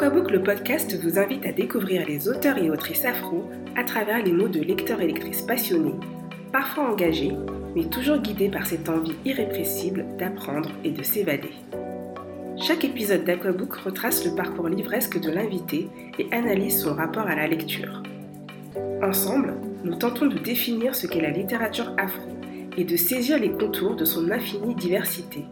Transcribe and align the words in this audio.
Aquabook, 0.00 0.30
le 0.30 0.42
podcast, 0.42 0.98
vous 1.02 1.18
invite 1.18 1.44
à 1.44 1.52
découvrir 1.52 2.06
les 2.08 2.26
auteurs 2.26 2.56
et 2.56 2.70
autrices 2.70 3.04
afro 3.04 3.44
à 3.76 3.84
travers 3.84 4.24
les 4.24 4.32
mots 4.32 4.48
de 4.48 4.62
lecteurs 4.62 5.02
et 5.02 5.06
lectrices 5.06 5.42
passionnés, 5.42 5.92
parfois 6.52 6.90
engagés, 6.90 7.32
mais 7.76 7.84
toujours 7.84 8.16
guidés 8.16 8.48
par 8.48 8.66
cette 8.66 8.88
envie 8.88 9.14
irrépressible 9.26 10.06
d'apprendre 10.18 10.70
et 10.84 10.90
de 10.90 11.02
s'évader. 11.02 11.52
Chaque 12.56 12.82
épisode 12.82 13.24
d'Aquabook 13.24 13.74
retrace 13.74 14.24
le 14.24 14.34
parcours 14.34 14.70
livresque 14.70 15.20
de 15.20 15.30
l'invité 15.30 15.90
et 16.18 16.28
analyse 16.32 16.80
son 16.82 16.94
rapport 16.94 17.26
à 17.26 17.36
la 17.36 17.46
lecture. 17.46 18.02
Ensemble, 19.02 19.52
nous 19.84 19.96
tentons 19.96 20.28
de 20.28 20.38
définir 20.38 20.94
ce 20.94 21.08
qu'est 21.08 21.20
la 21.20 21.28
littérature 21.28 21.92
afro 21.98 22.30
et 22.78 22.84
de 22.84 22.96
saisir 22.96 23.38
les 23.38 23.50
contours 23.50 23.96
de 23.96 24.06
son 24.06 24.30
infinie 24.30 24.74
diversité. 24.74 25.44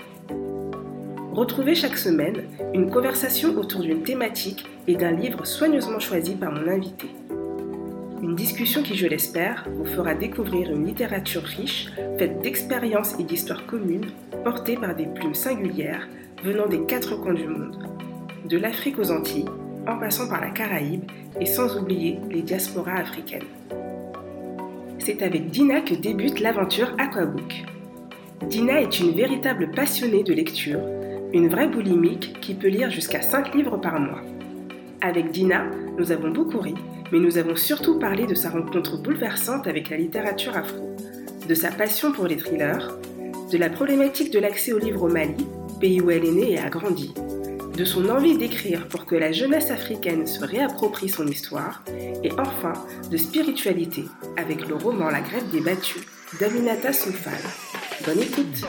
Retrouvez 1.39 1.77
chaque 1.77 1.97
semaine 1.97 2.49
une 2.75 2.91
conversation 2.91 3.57
autour 3.57 3.83
d'une 3.83 4.03
thématique 4.03 4.67
et 4.89 4.97
d'un 4.97 5.13
livre 5.13 5.47
soigneusement 5.47 6.01
choisi 6.01 6.35
par 6.35 6.51
mon 6.51 6.67
invité. 6.67 7.07
Une 8.21 8.35
discussion 8.35 8.83
qui, 8.83 8.97
je 8.97 9.07
l'espère, 9.07 9.65
vous 9.77 9.85
fera 9.85 10.17
découvrir 10.17 10.69
une 10.69 10.85
littérature 10.85 11.45
riche, 11.45 11.93
faite 12.19 12.43
d'expériences 12.43 13.15
et 13.21 13.23
d'histoires 13.23 13.65
communes, 13.67 14.11
portées 14.43 14.77
par 14.77 14.97
des 14.97 15.07
plumes 15.07 15.33
singulières 15.33 16.09
venant 16.43 16.67
des 16.67 16.83
quatre 16.87 17.15
coins 17.15 17.35
du 17.35 17.47
monde, 17.47 17.87
de 18.45 18.59
l'Afrique 18.59 18.99
aux 18.99 19.13
Antilles, 19.13 19.49
en 19.87 19.97
passant 19.97 20.29
par 20.29 20.41
la 20.41 20.51
Caraïbe 20.51 21.09
et 21.41 21.47
sans 21.47 21.79
oublier 21.79 22.19
les 22.29 22.43
diasporas 22.43 22.97
africaines. 22.97 23.47
C'est 24.99 25.23
avec 25.23 25.51
Dina 25.51 25.83
que 25.83 25.95
débute 25.95 26.41
l'aventure 26.41 26.93
Aquabook. 26.99 27.65
Dina 28.49 28.81
est 28.81 28.99
une 28.99 29.13
véritable 29.13 29.71
passionnée 29.71 30.25
de 30.25 30.33
lecture 30.33 30.81
une 31.33 31.49
vraie 31.49 31.69
boulimique 31.69 32.41
qui 32.41 32.55
peut 32.55 32.69
lire 32.69 32.91
jusqu'à 32.91 33.21
5 33.21 33.55
livres 33.55 33.77
par 33.77 34.01
mois. 34.01 34.23
Avec 35.01 35.31
Dina, 35.31 35.67
nous 35.99 36.11
avons 36.11 36.31
beaucoup 36.31 36.59
ri, 36.59 36.75
mais 37.13 37.19
nous 37.19 37.37
avons 37.39 37.57
surtout 37.57 37.99
parlé 37.99 38.27
de 38.27 38.35
sa 38.35 38.51
rencontre 38.51 38.97
bouleversante 38.97 39.67
avec 39.67 39.91
la 39.91 39.99
littérature 39.99 40.57
afro, 40.57 40.97
de 41.47 41.55
sa 41.55 41.71
passion 41.71 42.13
pour 42.13 42.27
les 42.27 42.37
thrillers, 42.37 42.99
de 43.51 43.59
la 43.59 43.71
problématique 43.71 44.33
de 44.33 44.39
l'accès 44.39 44.73
aux 44.73 44.79
livres 44.79 45.05
au 45.05 45.09
Mali, 45.09 45.47
pays 45.81 46.01
où 46.01 46.11
elle 46.11 46.25
est 46.25 46.33
née 46.33 46.53
et 46.53 46.59
a 46.59 46.71
grandi, 46.71 47.13
de 47.77 47.85
son 47.85 48.09
envie 48.09 48.37
d'écrire 48.37 48.89
pour 48.89 49.05
que 49.05 49.15
la 49.15 49.31
jeunesse 49.31 49.71
africaine 49.71 50.27
se 50.27 50.45
réapproprie 50.45 51.09
son 51.09 51.27
histoire, 51.27 51.85
et 52.25 52.33
enfin 52.33 52.73
de 53.11 53.17
spiritualité 53.17 54.05
avec 54.37 54.67
le 54.67 54.75
roman 54.75 55.11
La 55.11 55.21
grève 55.21 55.49
des 55.53 55.61
battus 55.61 56.03
d'Aminata 56.41 56.93
Soufal. 56.93 57.35
Bonne 58.05 58.21
écoute 58.21 58.65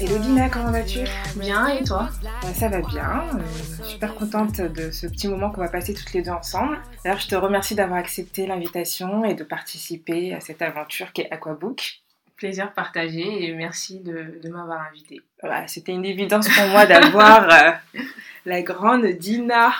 Hello 0.00 0.18
Dina, 0.18 0.48
comment 0.48 0.72
vas-tu 0.72 0.98
Bien, 1.36 1.68
et 1.68 1.84
toi 1.84 2.08
bah, 2.42 2.52
Ça 2.52 2.68
va 2.68 2.80
bien. 2.80 3.28
Euh, 3.32 3.84
super 3.84 4.16
contente 4.16 4.60
de 4.60 4.90
ce 4.90 5.06
petit 5.06 5.28
moment 5.28 5.52
qu'on 5.52 5.60
va 5.60 5.68
passer 5.68 5.94
toutes 5.94 6.12
les 6.12 6.22
deux 6.22 6.32
ensemble. 6.32 6.80
D'ailleurs, 7.04 7.20
je 7.20 7.28
te 7.28 7.36
remercie 7.36 7.76
d'avoir 7.76 8.00
accepté 8.00 8.48
l'invitation 8.48 9.24
et 9.24 9.34
de 9.34 9.44
participer 9.44 10.34
à 10.34 10.40
cette 10.40 10.62
aventure 10.62 11.12
qui 11.12 11.20
est 11.20 11.30
Aquabook. 11.30 12.00
Plaisir 12.36 12.72
partagé 12.72 13.44
et 13.44 13.54
merci 13.54 14.00
de, 14.00 14.40
m'avoir 14.48 14.80
invité. 14.90 15.22
Bah, 15.40 15.68
c'était 15.68 15.92
une 15.92 16.04
évidence 16.04 16.48
pour 16.48 16.66
moi 16.66 16.86
d'avoir 16.86 17.48
euh, 17.48 17.70
la 18.46 18.62
grande 18.62 19.06
Dina 19.06 19.72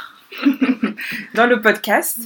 dans 1.34 1.46
le 1.46 1.60
podcast. 1.60 2.20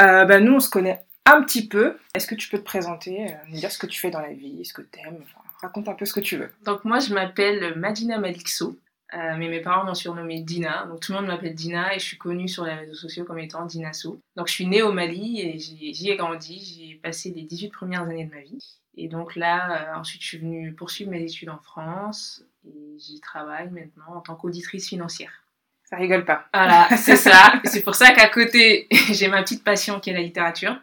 Euh, 0.00 0.26
bah, 0.26 0.38
nous, 0.38 0.56
on 0.56 0.60
se 0.60 0.68
connaît 0.68 1.00
un 1.24 1.42
petit 1.42 1.66
peu. 1.66 1.96
Est-ce 2.14 2.26
que 2.26 2.34
tu 2.34 2.50
peux 2.50 2.58
te 2.58 2.64
présenter, 2.64 3.34
nous 3.48 3.56
dire 3.56 3.72
ce 3.72 3.78
que 3.78 3.86
tu 3.86 3.98
fais 3.98 4.10
dans 4.10 4.20
la 4.20 4.34
vie, 4.34 4.62
ce 4.66 4.74
que 4.74 4.82
tu 4.82 5.00
aimes 5.00 5.24
Raconte 5.62 5.88
un 5.88 5.94
peu 5.94 6.04
ce 6.04 6.12
que 6.12 6.20
tu 6.20 6.36
veux. 6.36 6.50
Donc 6.64 6.84
moi, 6.84 6.98
je 6.98 7.14
m'appelle 7.14 7.78
Madina 7.78 8.18
Malikso, 8.18 8.76
euh, 9.14 9.36
mais 9.38 9.48
mes 9.48 9.60
parents 9.60 9.84
m'ont 9.84 9.94
surnommé 9.94 10.40
Dina. 10.40 10.86
Donc 10.86 11.00
tout 11.00 11.12
le 11.12 11.18
monde 11.18 11.28
m'appelle 11.28 11.54
Dina 11.54 11.94
et 11.94 12.00
je 12.00 12.04
suis 12.04 12.18
connue 12.18 12.48
sur 12.48 12.64
les 12.64 12.74
réseaux 12.74 12.94
sociaux 12.94 13.24
comme 13.24 13.38
étant 13.38 13.64
Dinaso. 13.64 14.20
Donc 14.36 14.48
je 14.48 14.54
suis 14.54 14.66
née 14.66 14.82
au 14.82 14.92
Mali 14.92 15.40
et 15.40 15.58
j'y 15.58 16.10
ai 16.10 16.16
grandi. 16.16 16.58
J'ai 16.58 16.96
passé 16.96 17.30
les 17.30 17.42
18 17.42 17.68
premières 17.68 18.02
années 18.02 18.24
de 18.24 18.34
ma 18.34 18.40
vie. 18.40 18.58
Et 18.96 19.08
donc 19.08 19.36
là, 19.36 19.94
euh, 19.94 20.00
ensuite, 20.00 20.20
je 20.20 20.26
suis 20.26 20.38
venue 20.38 20.72
poursuivre 20.74 21.10
mes 21.10 21.22
études 21.22 21.50
en 21.50 21.58
France 21.58 22.42
et 22.66 22.98
j'y 22.98 23.20
travaille 23.20 23.70
maintenant 23.70 24.16
en 24.16 24.20
tant 24.20 24.34
qu'auditrice 24.34 24.88
financière. 24.88 25.44
Ça 25.84 25.96
rigole 25.96 26.24
pas. 26.24 26.48
Voilà, 26.52 26.88
c'est 26.96 27.16
ça. 27.16 27.60
c'est 27.64 27.82
pour 27.82 27.94
ça 27.94 28.12
qu'à 28.12 28.28
côté, 28.28 28.88
j'ai 29.12 29.28
ma 29.28 29.42
petite 29.42 29.62
passion 29.62 30.00
qui 30.00 30.10
est 30.10 30.14
la 30.14 30.22
littérature. 30.22 30.76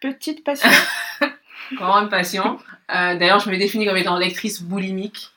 Petite 0.00 0.42
passion? 0.42 0.70
Grande 1.72 2.10
passion. 2.10 2.58
Euh, 2.90 3.16
d'ailleurs, 3.16 3.40
je 3.40 3.50
me 3.50 3.56
définis 3.56 3.86
comme 3.86 3.96
étant 3.96 4.18
lectrice 4.18 4.62
boulimique 4.62 5.30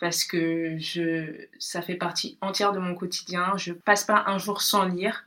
parce 0.00 0.24
que 0.24 0.76
je, 0.78 1.46
ça 1.58 1.82
fait 1.82 1.94
partie 1.94 2.36
entière 2.40 2.72
de 2.72 2.78
mon 2.78 2.94
quotidien. 2.94 3.54
Je 3.56 3.72
passe 3.72 4.04
pas 4.04 4.24
un 4.26 4.38
jour 4.38 4.60
sans 4.60 4.84
lire. 4.84 5.24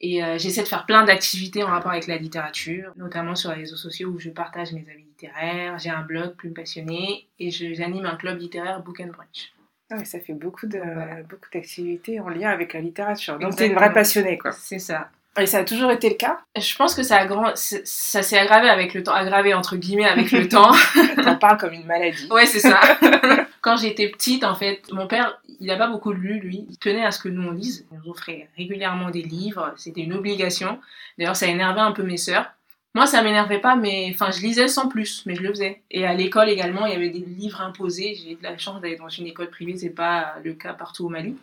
Et 0.00 0.22
euh, 0.22 0.38
j'essaie 0.38 0.62
de 0.62 0.68
faire 0.68 0.86
plein 0.86 1.04
d'activités 1.04 1.62
en 1.62 1.68
rapport 1.68 1.92
avec 1.92 2.06
la 2.06 2.18
littérature, 2.18 2.92
notamment 2.96 3.34
sur 3.34 3.50
les 3.50 3.60
réseaux 3.60 3.76
sociaux 3.76 4.10
où 4.10 4.18
je 4.18 4.28
partage 4.28 4.72
mes 4.72 4.84
avis 4.90 5.04
littéraires. 5.04 5.78
J'ai 5.78 5.90
un 5.90 6.02
blog 6.02 6.34
Plume 6.34 6.52
Passionnée 6.52 7.26
et 7.38 7.50
j'anime 7.50 8.04
un 8.04 8.16
club 8.16 8.38
littéraire 8.38 8.82
Book 8.82 9.00
and 9.00 9.08
Brunch. 9.08 9.52
Ah 9.90 10.04
ça 10.04 10.18
fait 10.18 10.32
beaucoup 10.32 10.66
de 10.66 10.80
beaucoup 11.28 11.48
d'activités 11.52 12.18
en 12.18 12.28
lien 12.28 12.50
avec 12.50 12.72
la 12.72 12.80
littérature. 12.80 13.38
Donc 13.38 13.60
es 13.60 13.66
une 13.66 13.74
vraie 13.74 13.92
passionnée 13.92 14.38
quoi. 14.38 14.52
C'est 14.52 14.78
ça. 14.78 15.10
Et 15.40 15.46
ça 15.46 15.58
a 15.58 15.64
toujours 15.64 15.90
été 15.90 16.08
le 16.08 16.14
cas 16.14 16.38
Je 16.56 16.76
pense 16.76 16.94
que 16.94 17.02
ça, 17.02 17.16
a 17.16 17.26
grand... 17.26 17.52
ça 17.56 18.22
s'est 18.22 18.38
aggravé 18.38 18.68
avec 18.68 18.94
le 18.94 19.02
temps, 19.02 19.12
aggravé 19.12 19.52
entre 19.52 19.76
guillemets 19.76 20.06
avec 20.06 20.30
le 20.30 20.48
temps. 20.48 20.72
T'en 21.24 21.36
parles 21.36 21.58
comme 21.58 21.72
une 21.72 21.86
maladie. 21.86 22.28
Ouais, 22.30 22.46
c'est 22.46 22.60
ça. 22.60 22.80
Quand 23.60 23.76
j'étais 23.76 24.08
petite, 24.08 24.44
en 24.44 24.54
fait, 24.54 24.82
mon 24.92 25.06
père, 25.06 25.40
il 25.58 25.66
n'a 25.66 25.76
pas 25.76 25.88
beaucoup 25.88 26.12
lu, 26.12 26.38
lui. 26.38 26.66
Il 26.68 26.78
tenait 26.78 27.04
à 27.04 27.10
ce 27.10 27.18
que 27.18 27.28
nous 27.28 27.48
on 27.48 27.52
lise. 27.52 27.86
Il 27.90 27.98
nous 27.98 28.10
offrait 28.10 28.48
régulièrement 28.56 29.10
des 29.10 29.22
livres. 29.22 29.72
C'était 29.76 30.02
une 30.02 30.12
obligation. 30.12 30.78
D'ailleurs, 31.18 31.36
ça 31.36 31.46
énervait 31.46 31.80
un 31.80 31.92
peu 31.92 32.02
mes 32.02 32.16
sœurs. 32.16 32.52
Moi, 32.94 33.06
ça 33.06 33.22
m'énervait 33.22 33.58
pas, 33.58 33.74
mais 33.74 34.08
enfin, 34.14 34.30
je 34.30 34.40
lisais 34.40 34.68
sans 34.68 34.86
plus, 34.86 35.24
mais 35.26 35.34
je 35.34 35.42
le 35.42 35.48
faisais. 35.48 35.82
Et 35.90 36.06
à 36.06 36.14
l'école 36.14 36.48
également, 36.48 36.86
il 36.86 36.92
y 36.92 36.96
avait 36.96 37.10
des 37.10 37.24
livres 37.24 37.60
imposés. 37.60 38.14
J'ai 38.14 38.32
eu 38.32 38.34
de 38.36 38.42
la 38.44 38.56
chance 38.56 38.80
d'aller 38.80 38.96
dans 38.96 39.08
une 39.08 39.26
école 39.26 39.50
privée, 39.50 39.76
c'est 39.76 39.90
pas 39.90 40.36
le 40.44 40.54
cas 40.54 40.74
partout 40.74 41.06
au 41.06 41.08
Mali. 41.08 41.36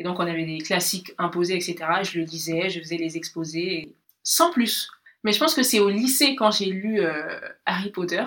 Et 0.00 0.02
donc, 0.02 0.18
on 0.18 0.26
avait 0.26 0.46
des 0.46 0.58
classiques 0.58 1.12
imposés, 1.18 1.56
etc. 1.56 1.76
Je 2.04 2.20
le 2.20 2.24
lisais, 2.24 2.70
je 2.70 2.80
faisais 2.80 2.96
les 2.96 3.18
exposés, 3.18 3.94
sans 4.22 4.50
plus. 4.50 4.88
Mais 5.24 5.32
je 5.32 5.38
pense 5.38 5.54
que 5.54 5.62
c'est 5.62 5.78
au 5.78 5.90
lycée, 5.90 6.34
quand 6.36 6.50
j'ai 6.50 6.64
lu 6.70 7.02
euh, 7.02 7.38
Harry 7.66 7.90
Potter, 7.90 8.24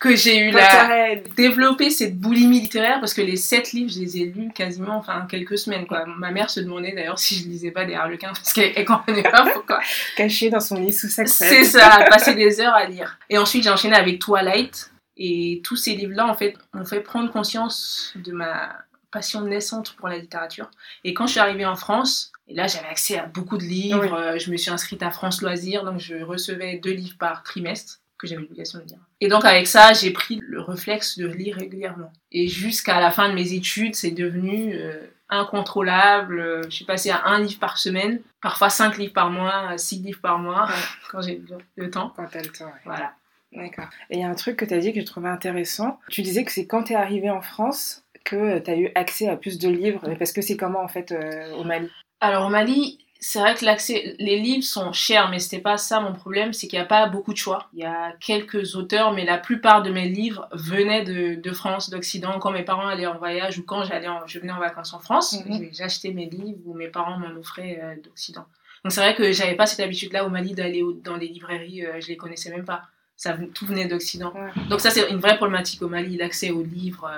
que 0.00 0.16
j'ai 0.16 0.38
eu 0.38 0.50
la 0.50 1.16
développer 1.36 1.90
cette 1.90 2.18
boulimie 2.18 2.60
littéraire 2.60 3.00
parce 3.00 3.12
que 3.12 3.20
les 3.20 3.36
sept 3.36 3.72
livres 3.72 3.90
je 3.92 3.98
les 3.98 4.18
ai 4.18 4.26
lus 4.26 4.50
quasiment 4.54 4.96
enfin 4.96 5.26
quelques 5.28 5.58
semaines 5.58 5.86
quoi. 5.86 6.06
Ma 6.06 6.30
mère 6.30 6.48
se 6.50 6.60
demandait 6.60 6.92
d'ailleurs 6.92 7.18
si 7.18 7.34
je 7.34 7.48
lisais 7.48 7.72
pas 7.72 7.84
des 7.84 7.94
harlequins 7.94 8.28
parce 8.28 8.52
qu'elle 8.52 8.84
comprenait 8.84 9.24
pas 9.24 9.50
pourquoi. 9.52 9.80
Caché 10.16 10.50
dans 10.50 10.60
son 10.60 10.76
lit 10.76 10.92
sous 10.92 11.08
sa 11.08 11.26
c'est 11.26 11.64
ça 11.64 12.06
passer 12.08 12.34
des 12.34 12.60
heures 12.60 12.74
à 12.74 12.84
lire. 12.84 13.18
Et 13.28 13.36
ensuite 13.38 13.64
j'ai 13.64 13.70
enchaîné 13.70 13.96
avec 13.96 14.20
Twilight. 14.20 14.90
Et 15.20 15.60
tous 15.64 15.74
ces 15.74 15.96
livres 15.96 16.14
là 16.14 16.28
en 16.28 16.34
fait 16.34 16.54
m'ont 16.72 16.84
fait 16.84 17.00
prendre 17.00 17.32
conscience 17.32 18.14
de 18.14 18.30
ma 18.30 18.76
passion 19.10 19.42
naissante 19.42 19.94
pour 19.96 20.08
la 20.08 20.18
littérature. 20.18 20.70
Et 21.04 21.14
quand 21.14 21.26
je 21.26 21.32
suis 21.32 21.40
arrivée 21.40 21.66
en 21.66 21.76
France, 21.76 22.32
et 22.46 22.54
là 22.54 22.66
j'avais 22.66 22.88
accès 22.88 23.18
à 23.18 23.26
beaucoup 23.26 23.58
de 23.58 23.64
livres, 23.64 24.14
euh, 24.14 24.38
je 24.38 24.50
me 24.50 24.56
suis 24.56 24.70
inscrite 24.70 25.02
à 25.02 25.10
France 25.10 25.42
Loisirs, 25.42 25.84
donc 25.84 25.98
je 25.98 26.16
recevais 26.16 26.78
deux 26.78 26.92
livres 26.92 27.16
par 27.18 27.42
trimestre 27.42 28.00
que 28.18 28.26
j'avais 28.26 28.42
l'obligation 28.42 28.80
de 28.80 28.84
lire. 28.84 28.98
Et 29.20 29.28
donc 29.28 29.44
avec 29.44 29.66
ça, 29.66 29.92
j'ai 29.92 30.10
pris 30.10 30.40
le 30.42 30.60
réflexe 30.60 31.18
de 31.18 31.26
lire 31.26 31.56
régulièrement. 31.56 32.12
Et 32.32 32.48
jusqu'à 32.48 33.00
la 33.00 33.10
fin 33.10 33.28
de 33.28 33.34
mes 33.34 33.52
études, 33.52 33.94
c'est 33.94 34.10
devenu 34.10 34.74
euh, 34.74 35.06
incontrôlable. 35.28 36.64
Je 36.64 36.70
suis 36.70 36.84
passée 36.84 37.10
à 37.10 37.26
un 37.26 37.40
livre 37.40 37.60
par 37.60 37.78
semaine, 37.78 38.20
parfois 38.42 38.70
cinq 38.70 38.98
livres 38.98 39.12
par 39.12 39.30
mois, 39.30 39.78
six 39.78 40.00
livres 40.00 40.20
par 40.20 40.38
mois, 40.38 40.68
quand 41.12 41.22
j'ai 41.22 41.40
le 41.76 41.90
temps. 41.90 42.12
Quand 42.16 42.26
t'as 42.26 42.42
le 42.42 42.48
temps, 42.48 42.72
Voilà. 42.84 43.12
D'accord. 43.52 43.88
Et 44.10 44.18
il 44.18 44.20
y 44.20 44.24
a 44.24 44.28
un 44.28 44.34
truc 44.34 44.56
que 44.56 44.64
tu 44.64 44.74
as 44.74 44.78
dit 44.78 44.92
que 44.92 45.00
je 45.00 45.06
trouvais 45.06 45.28
intéressant. 45.28 45.98
Tu 46.10 46.22
disais 46.22 46.44
que 46.44 46.52
c'est 46.52 46.66
quand 46.66 46.84
tu 46.84 46.92
es 46.92 46.96
arrivée 46.96 47.30
en 47.30 47.40
France 47.40 48.04
que 48.28 48.58
tu 48.58 48.70
as 48.70 48.76
eu 48.76 48.90
accès 48.94 49.28
à 49.28 49.36
plus 49.36 49.58
de 49.58 49.68
livres 49.68 50.02
Parce 50.18 50.32
que 50.32 50.42
c'est 50.42 50.56
comment 50.56 50.82
en 50.82 50.88
fait 50.88 51.12
euh, 51.12 51.54
au 51.54 51.64
Mali? 51.64 51.88
Alors 52.20 52.46
au 52.46 52.50
Mali, 52.50 52.98
c'est 53.20 53.40
vrai 53.40 53.54
que 53.54 53.64
l'accès, 53.64 54.14
les 54.18 54.38
livres 54.38 54.64
sont 54.64 54.92
chers, 54.92 55.28
mais 55.30 55.38
c'était 55.38 55.60
pas 55.60 55.76
ça 55.76 56.00
mon 56.00 56.12
problème, 56.12 56.52
c'est 56.52 56.68
qu'il 56.68 56.78
n'y 56.78 56.84
a 56.84 56.88
pas 56.88 57.06
beaucoup 57.06 57.32
de 57.32 57.38
choix. 57.38 57.68
Il 57.72 57.80
y 57.80 57.84
a 57.84 58.12
quelques 58.20 58.76
auteurs, 58.76 59.12
mais 59.12 59.24
la 59.24 59.38
plupart 59.38 59.82
de 59.82 59.90
mes 59.90 60.08
livres 60.08 60.48
venaient 60.52 61.04
de, 61.04 61.34
de 61.34 61.52
France, 61.52 61.90
d'Occident. 61.90 62.38
Quand 62.38 62.52
mes 62.52 62.62
parents 62.62 62.86
allaient 62.86 63.06
en 63.06 63.18
voyage 63.18 63.58
ou 63.58 63.64
quand 63.64 63.82
j'allais 63.84 64.08
je 64.26 64.38
venais 64.38 64.52
en 64.52 64.60
vacances 64.60 64.94
en 64.94 65.00
France, 65.00 65.44
mhm. 65.44 65.70
j'achetais 65.72 66.12
mes 66.12 66.26
livres 66.26 66.60
ou 66.64 66.74
mes 66.74 66.88
parents 66.88 67.18
m'en 67.18 67.36
offraient 67.38 67.80
euh, 67.82 67.94
d'Occident. 68.02 68.46
Donc 68.84 68.92
c'est 68.92 69.00
vrai 69.00 69.16
que 69.16 69.32
j'avais 69.32 69.56
pas 69.56 69.66
cette 69.66 69.80
habitude-là 69.80 70.24
au 70.24 70.30
Mali 70.30 70.54
d'aller 70.54 70.84
dans 71.02 71.16
les 71.16 71.26
librairies, 71.26 71.84
euh, 71.84 72.00
je 72.00 72.08
les 72.08 72.16
connaissais 72.16 72.50
même 72.50 72.64
pas. 72.64 72.82
Ça 73.16 73.36
tout 73.52 73.66
venait 73.66 73.86
d'Occident. 73.86 74.32
Donc 74.70 74.80
ça 74.80 74.90
c'est 74.90 75.10
une 75.10 75.18
vraie 75.18 75.36
problématique 75.36 75.82
au 75.82 75.88
Mali, 75.88 76.16
l'accès 76.16 76.50
aux 76.50 76.62
livres 76.62 77.10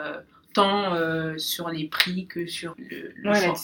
tant 0.53 0.95
euh, 0.95 1.37
sur 1.39 1.69
les 1.71 1.85
prix 1.85 2.27
que 2.27 2.47
sur 2.47 2.75
le, 2.79 3.13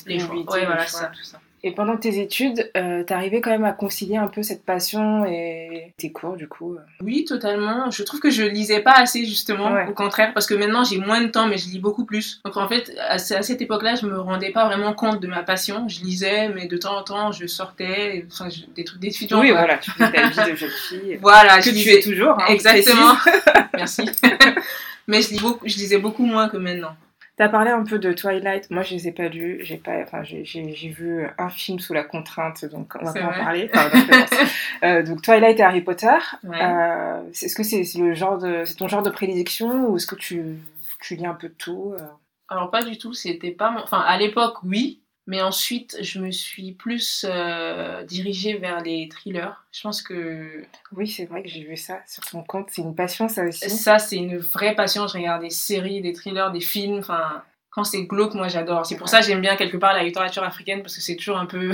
les 0.06 0.18
choix. 0.20 0.34
Ouais, 0.36 0.64
voilà, 0.66 0.86
ça. 0.86 1.06
Tout 1.14 1.22
ça. 1.24 1.40
Et 1.62 1.72
pendant 1.72 1.96
tes 1.96 2.20
études, 2.20 2.70
euh, 2.76 3.02
t'arrivais 3.02 3.40
quand 3.40 3.50
même 3.50 3.64
à 3.64 3.72
concilier 3.72 4.16
un 4.18 4.28
peu 4.28 4.44
cette 4.44 4.64
passion 4.64 5.24
et 5.24 5.94
tes 5.96 6.12
cours, 6.12 6.36
du 6.36 6.46
coup 6.46 6.74
euh? 6.74 6.80
Oui, 7.02 7.24
totalement. 7.24 7.90
Je 7.90 8.04
trouve 8.04 8.20
que 8.20 8.30
je 8.30 8.44
lisais 8.44 8.80
pas 8.82 8.92
assez, 8.92 9.24
justement, 9.24 9.72
Ouais. 9.72 9.86
au 9.88 9.92
contraire, 9.92 10.32
parce 10.32 10.46
que 10.46 10.54
maintenant 10.54 10.84
j'ai 10.84 10.98
moins 10.98 11.20
de 11.22 11.26
temps, 11.26 11.48
mais 11.48 11.58
je 11.58 11.66
lis 11.68 11.80
beaucoup 11.80 12.04
plus. 12.04 12.40
Donc 12.44 12.56
en 12.56 12.68
fait, 12.68 12.94
à, 13.08 13.18
ce- 13.18 13.34
à 13.34 13.42
cette 13.42 13.62
époque-là, 13.62 13.96
je 13.96 14.06
me 14.06 14.16
rendais 14.20 14.50
pas 14.52 14.66
vraiment 14.66 14.92
compte 14.92 15.20
de 15.20 15.26
ma 15.26 15.42
passion. 15.42 15.88
Je 15.88 16.02
lisais, 16.04 16.50
mais 16.50 16.68
de 16.68 16.76
temps 16.76 16.98
en 16.98 17.02
temps, 17.02 17.32
je 17.32 17.46
sortais, 17.48 18.24
enfin, 18.30 18.48
je- 18.48 18.72
des 18.76 18.84
trucs 18.84 19.00
d'étudiant. 19.00 19.40
Oui, 19.40 19.48
quoi. 19.48 19.58
voilà, 19.58 19.78
tu 19.78 19.90
faisais 19.90 20.12
ta 20.12 20.28
vie 20.28 20.50
de 20.52 20.56
jeune 20.56 20.70
fille. 20.70 21.18
Voilà, 21.20 21.56
que 21.58 21.64
je 21.64 21.70
tu 21.70 21.74
lisais- 21.76 21.98
es 21.98 22.02
toujours. 22.02 22.38
hein, 22.38 22.44
Exactement. 22.48 23.14
Merci. 23.74 24.08
mais 25.06 25.22
je, 25.22 25.30
lis 25.30 25.40
beaucoup, 25.40 25.66
je 25.66 25.76
lisais 25.76 25.98
beaucoup 25.98 26.24
moins 26.24 26.48
que 26.48 26.56
maintenant. 26.56 26.96
T'as 27.36 27.50
parlé 27.50 27.70
un 27.70 27.84
peu 27.84 27.98
de 27.98 28.14
Twilight. 28.14 28.70
Moi, 28.70 28.82
je 28.82 28.94
les 28.94 29.08
ai 29.08 29.12
pas 29.12 29.28
lus. 29.28 29.58
J'ai 29.62 29.76
pas, 29.76 29.98
enfin, 30.02 30.22
j'ai- 30.24 30.42
vu 30.88 31.26
un 31.36 31.50
film 31.50 31.78
sous 31.78 31.92
la 31.92 32.02
contrainte, 32.02 32.64
donc 32.64 32.94
on 32.98 33.04
va 33.04 33.12
pas 33.12 33.26
en 33.26 33.44
parler. 33.44 33.70
Enfin. 33.74 33.90
Euh, 34.84 35.02
donc 35.02 35.22
Twilight 35.22 35.58
et 35.58 35.62
Harry 35.62 35.80
Potter. 35.80 36.06
Ouais. 36.44 36.58
Euh, 36.60 37.22
est-ce 37.30 37.54
que 37.54 37.62
c'est 37.62 37.82
c'est 37.84 37.98
le 37.98 38.12
genre 38.12 38.36
de, 38.36 38.64
c'est 38.66 38.74
ton 38.74 38.88
genre 38.88 39.02
de 39.02 39.08
prédilection 39.08 39.88
ou 39.88 39.96
est-ce 39.96 40.06
que 40.06 40.14
tu, 40.14 40.58
tu 41.00 41.16
lis 41.16 41.24
un 41.24 41.32
peu 41.32 41.48
de 41.48 41.54
tout 41.54 41.94
euh? 41.98 42.02
Alors 42.48 42.70
pas 42.70 42.82
du 42.82 42.98
tout, 42.98 43.14
c'était 43.14 43.52
pas 43.52 43.70
mon... 43.70 43.80
Enfin, 43.80 44.00
à 44.00 44.18
l'époque, 44.18 44.58
oui. 44.64 45.00
Mais 45.28 45.43
ensuite, 45.43 45.96
je 46.02 46.20
me 46.20 46.31
suis 46.31 46.73
plus 46.73 47.26
euh, 47.28 48.05
dirigée 48.05 48.58
vers 48.58 48.81
les 48.81 49.08
thrillers. 49.08 49.64
Je 49.73 49.81
pense 49.82 50.00
que 50.02 50.64
Oui, 50.93 51.08
c'est 51.08 51.25
vrai 51.25 51.43
que 51.43 51.49
j'ai 51.49 51.64
vu 51.64 51.76
ça 51.76 51.99
sur 52.06 52.25
ton 52.25 52.43
compte. 52.43 52.69
C'est 52.70 52.82
une 52.82 52.94
passion, 52.94 53.28
ça 53.28 53.43
aussi. 53.44 53.69
Ça, 53.70 53.99
c'est 53.99 54.17
une 54.17 54.38
vraie 54.38 54.75
passion. 54.76 55.08
Je 55.08 55.14
regarde 55.14 55.43
des 55.43 55.50
séries, 55.50 56.00
des 56.00 56.12
thrillers, 56.12 56.50
des 56.52 56.61
films. 56.61 56.99
Enfin, 56.99 57.43
quand 57.70 57.82
c'est 57.82 58.05
glauque, 58.05 58.34
moi, 58.34 58.46
j'adore. 58.49 58.87
C'est 58.87 58.96
pour 58.96 59.08
ça 59.08 59.19
que 59.20 59.26
j'aime 59.26 59.40
bien 59.40 59.56
quelque 59.56 59.76
part 59.76 59.94
la 59.94 60.05
littérature 60.05 60.44
africaine 60.44 60.82
parce 60.82 60.94
que 60.94 61.00
c'est 61.02 61.17
toujours 61.17 61.38
un 61.38 61.46
peu. 61.46 61.73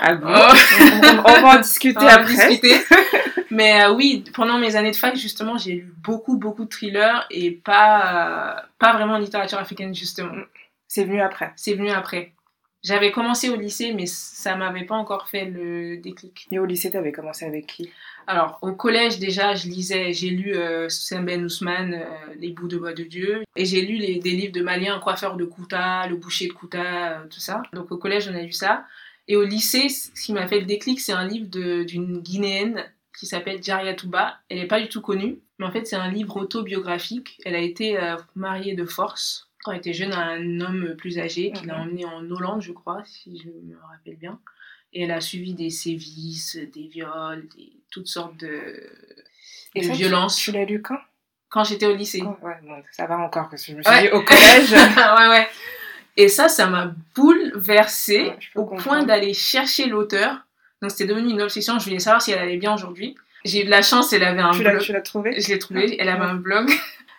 Ah 0.00 0.14
bon? 0.14 0.26
Oh. 0.28 0.52
on, 0.92 1.18
on- 1.18 1.42
va 1.42 1.58
en 1.58 1.60
discuter 1.60 1.98
On 2.00 2.04
va 2.06 2.14
après. 2.14 2.34
discuter. 2.48 2.74
Mais 3.50 3.84
euh, 3.84 3.92
oui, 3.92 4.24
pendant 4.34 4.58
mes 4.58 4.74
années 4.74 4.90
de 4.90 4.96
fac, 4.96 5.14
justement, 5.14 5.56
j'ai 5.56 5.72
lu 5.72 5.94
beaucoup, 5.98 6.36
beaucoup 6.36 6.64
de 6.64 6.68
thrillers 6.70 7.24
et 7.30 7.52
pas, 7.52 8.56
euh, 8.56 8.60
pas 8.80 8.94
vraiment 8.94 9.18
littérature 9.18 9.58
africaine, 9.58 9.94
justement. 9.94 10.32
C'est 10.94 11.02
venu 11.02 11.20
après. 11.20 11.52
C'est 11.56 11.74
venu 11.74 11.90
après. 11.90 12.34
J'avais 12.84 13.10
commencé 13.10 13.48
au 13.48 13.56
lycée, 13.56 13.92
mais 13.92 14.06
ça 14.06 14.54
m'avait 14.54 14.84
pas 14.84 14.94
encore 14.94 15.28
fait 15.28 15.44
le 15.44 15.96
déclic. 15.96 16.46
Et 16.52 16.60
au 16.60 16.66
lycée, 16.66 16.92
t'avais 16.92 17.10
commencé 17.10 17.44
avec 17.44 17.66
qui? 17.66 17.90
Alors, 18.28 18.60
au 18.62 18.74
collège, 18.74 19.18
déjà, 19.18 19.56
je 19.56 19.66
lisais, 19.66 20.12
j'ai 20.12 20.30
lu 20.30 20.52
euh, 20.54 20.86
Ben 21.22 21.44
Ousmane, 21.44 21.94
euh, 21.94 22.34
Les 22.38 22.50
bouts 22.50 22.68
de 22.68 22.76
bois 22.76 22.92
de 22.92 23.02
Dieu, 23.02 23.42
et 23.56 23.64
j'ai 23.64 23.82
lu 23.82 23.96
les, 23.96 24.20
des 24.20 24.30
livres 24.30 24.52
de 24.52 24.62
Malien, 24.62 25.00
Coiffeur 25.00 25.36
de 25.36 25.44
Kouta, 25.44 26.06
Le 26.06 26.14
boucher 26.14 26.46
de 26.46 26.52
Kouta, 26.52 27.18
euh, 27.18 27.26
tout 27.28 27.40
ça. 27.40 27.62
Donc, 27.72 27.90
au 27.90 27.98
collège, 27.98 28.28
on 28.32 28.34
a 28.36 28.42
lu 28.42 28.52
ça. 28.52 28.84
Et 29.26 29.34
au 29.34 29.42
lycée, 29.42 29.88
ce 29.88 30.12
qui 30.24 30.32
m'a 30.32 30.46
fait 30.46 30.60
le 30.60 30.66
déclic, 30.66 31.00
c'est 31.00 31.12
un 31.12 31.26
livre 31.26 31.48
d'une 31.48 32.20
Guinéenne 32.20 32.84
qui 33.18 33.26
s'appelle 33.26 33.60
Djaria 33.60 33.94
Touba. 33.94 34.38
Elle 34.48 34.58
n'est 34.58 34.68
pas 34.68 34.80
du 34.80 34.88
tout 34.88 35.00
connue, 35.00 35.40
mais 35.58 35.66
en 35.66 35.72
fait, 35.72 35.88
c'est 35.88 35.96
un 35.96 36.08
livre 36.08 36.36
autobiographique. 36.36 37.40
Elle 37.44 37.56
a 37.56 37.60
été 37.60 37.98
euh, 37.98 38.14
mariée 38.36 38.76
de 38.76 38.84
force 38.84 39.50
quand 39.64 39.72
elle 39.72 39.78
était 39.78 39.92
jeune 39.94 40.12
à 40.12 40.26
un 40.28 40.60
homme 40.60 40.94
plus 40.96 41.18
âgé 41.18 41.50
qui 41.52 41.66
l'a 41.66 41.74
Mhm. 41.78 41.80
emmenée 41.82 42.04
en 42.04 42.30
Hollande, 42.30 42.62
je 42.62 42.70
crois, 42.72 43.02
si 43.06 43.40
je 43.42 43.48
me 43.48 43.76
rappelle 43.90 44.16
bien. 44.16 44.38
Et 44.92 45.02
elle 45.02 45.10
a 45.10 45.20
suivi 45.20 45.54
des 45.54 45.70
sévices, 45.70 46.56
des 46.72 46.86
viols, 46.86 47.48
des, 47.56 47.72
toutes 47.90 48.06
sortes 48.06 48.36
de, 48.36 48.88
Et 49.74 49.80
de 49.80 49.86
ça, 49.86 49.92
tu- 49.92 49.98
violences 49.98 50.36
Tu 50.36 50.52
l'as 50.52 50.64
lu 50.64 50.80
quand? 50.82 50.98
Quand 51.48 51.64
j'étais 51.64 51.86
au 51.86 51.94
lycée. 51.96 52.22
Oh, 52.24 52.36
ouais, 52.46 52.54
bon, 52.62 52.80
ça 52.92 53.06
va 53.06 53.16
encore, 53.18 53.48
parce 53.48 53.64
que 53.64 53.72
je 53.72 53.76
me 53.78 53.82
suis 53.82 53.92
Ouais. 53.92 54.02
dit 54.02 54.08
au 54.10 54.22
collège. 54.24 54.72
ouais, 54.72 55.28
ouais. 55.28 55.48
Et 56.16 56.28
ça, 56.28 56.48
ça 56.48 56.66
m'a 56.68 56.94
bouleversée 57.16 58.22
Ouais, 58.24 58.38
au 58.54 58.64
comprendre. 58.66 58.82
point 58.82 59.02
d'aller 59.04 59.34
chercher 59.34 59.86
l'auteur. 59.86 60.44
Donc 60.82 60.90
c'était 60.92 61.06
devenu 61.06 61.30
une 61.30 61.42
obsession. 61.42 61.78
Je 61.78 61.84
voulais 61.86 61.98
savoir 61.98 62.22
si 62.22 62.30
elle 62.32 62.38
allait 62.38 62.56
bien 62.56 62.74
aujourd'hui. 62.74 63.16
J'ai 63.44 63.62
eu 63.62 63.64
de 63.64 63.70
la 63.70 63.82
chance, 63.82 64.12
elle 64.12 64.22
avait 64.24 64.40
un 64.40 64.52
tu 64.52 64.60
blog. 64.60 64.80
tu 64.80 64.92
l'as 64.92 65.00
trouvé? 65.02 65.40
Je 65.40 65.48
l'ai 65.48 65.58
trouvé, 65.58 65.96
elle 66.00 66.08
avait 66.08 66.24
un 66.24 66.34
blog. 66.36 66.70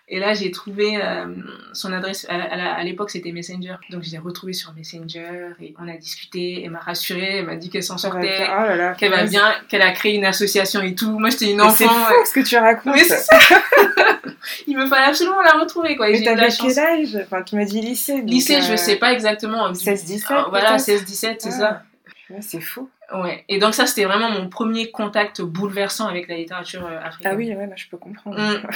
Et 0.07 0.19
là, 0.19 0.35
j'ai 0.35 0.51
trouvé 0.51 1.01
euh, 1.01 1.25
son 1.73 1.91
adresse. 1.91 2.27
À, 2.29 2.83
l'époque, 2.83 3.09
c'était 3.09 3.31
Messenger. 3.31 3.77
Donc, 3.89 4.03
je 4.03 4.11
l'ai 4.11 4.19
retrouvé 4.19 4.53
sur 4.53 4.71
Messenger 4.73 5.53
et 5.59 5.73
on 5.81 5.87
a 5.87 5.97
discuté. 5.97 6.61
Elle 6.63 6.69
m'a 6.69 6.79
rassurée, 6.79 7.37
elle 7.39 7.47
m'a 7.47 7.55
dit 7.55 7.71
qu'elle 7.71 7.81
s'en 7.81 7.97
sortait. 7.97 8.47
Oh 8.47 8.95
qu'elle 8.99 9.11
va 9.11 9.23
bien, 9.23 9.51
qu'elle 9.67 9.81
a 9.81 9.91
créé 9.91 10.13
une 10.13 10.25
association 10.25 10.81
et 10.83 10.93
tout. 10.93 11.17
Moi, 11.17 11.31
j'étais 11.31 11.49
une 11.51 11.57
Mais 11.57 11.69
c'est 11.71 11.85
enfant. 11.85 12.05
fou 12.05 12.13
ce 12.23 12.33
que 12.33 12.47
tu 12.47 12.55
racontes. 12.55 12.93
Mais 12.93 13.03
c'est 13.03 13.17
ça. 13.17 13.39
Il 14.67 14.77
me 14.77 14.85
fallait 14.85 15.07
absolument 15.07 15.41
la 15.41 15.59
retrouver, 15.59 15.95
quoi. 15.95 16.07
Et 16.09 16.21
t'avais 16.23 16.49
quel 16.49 16.79
âge? 16.79 17.17
Enfin, 17.23 17.41
tu 17.41 17.55
m'as 17.55 17.65
dit 17.65 17.81
lycée. 17.81 18.21
Lycée, 18.21 18.61
je 18.61 18.73
euh, 18.73 18.77
sais 18.77 18.97
pas 18.97 19.11
exactement. 19.11 19.71
16-17 19.71 20.25
Ah, 20.29 20.45
Voilà, 20.49 20.77
peut-être 20.77 21.07
16-17, 21.07 21.35
c'est 21.39 21.47
Ah. 21.47 21.51
ça. 21.51 21.83
Ouais, 22.29 22.41
c'est 22.41 22.61
fou. 22.61 22.89
Ouais. 23.13 23.43
Et 23.49 23.59
donc 23.59 23.75
ça, 23.75 23.85
c'était 23.85 24.05
vraiment 24.05 24.29
mon 24.31 24.49
premier 24.49 24.89
contact 24.89 25.41
bouleversant 25.41 26.07
avec 26.07 26.27
la 26.27 26.37
littérature 26.37 26.85
euh, 26.85 26.99
africaine. 26.99 27.31
Ah 27.33 27.35
oui, 27.35 27.53
ouais, 27.53 27.67
là, 27.67 27.75
je 27.75 27.85
peux 27.87 27.97
comprendre. 27.97 28.39
Mm. 28.39 28.67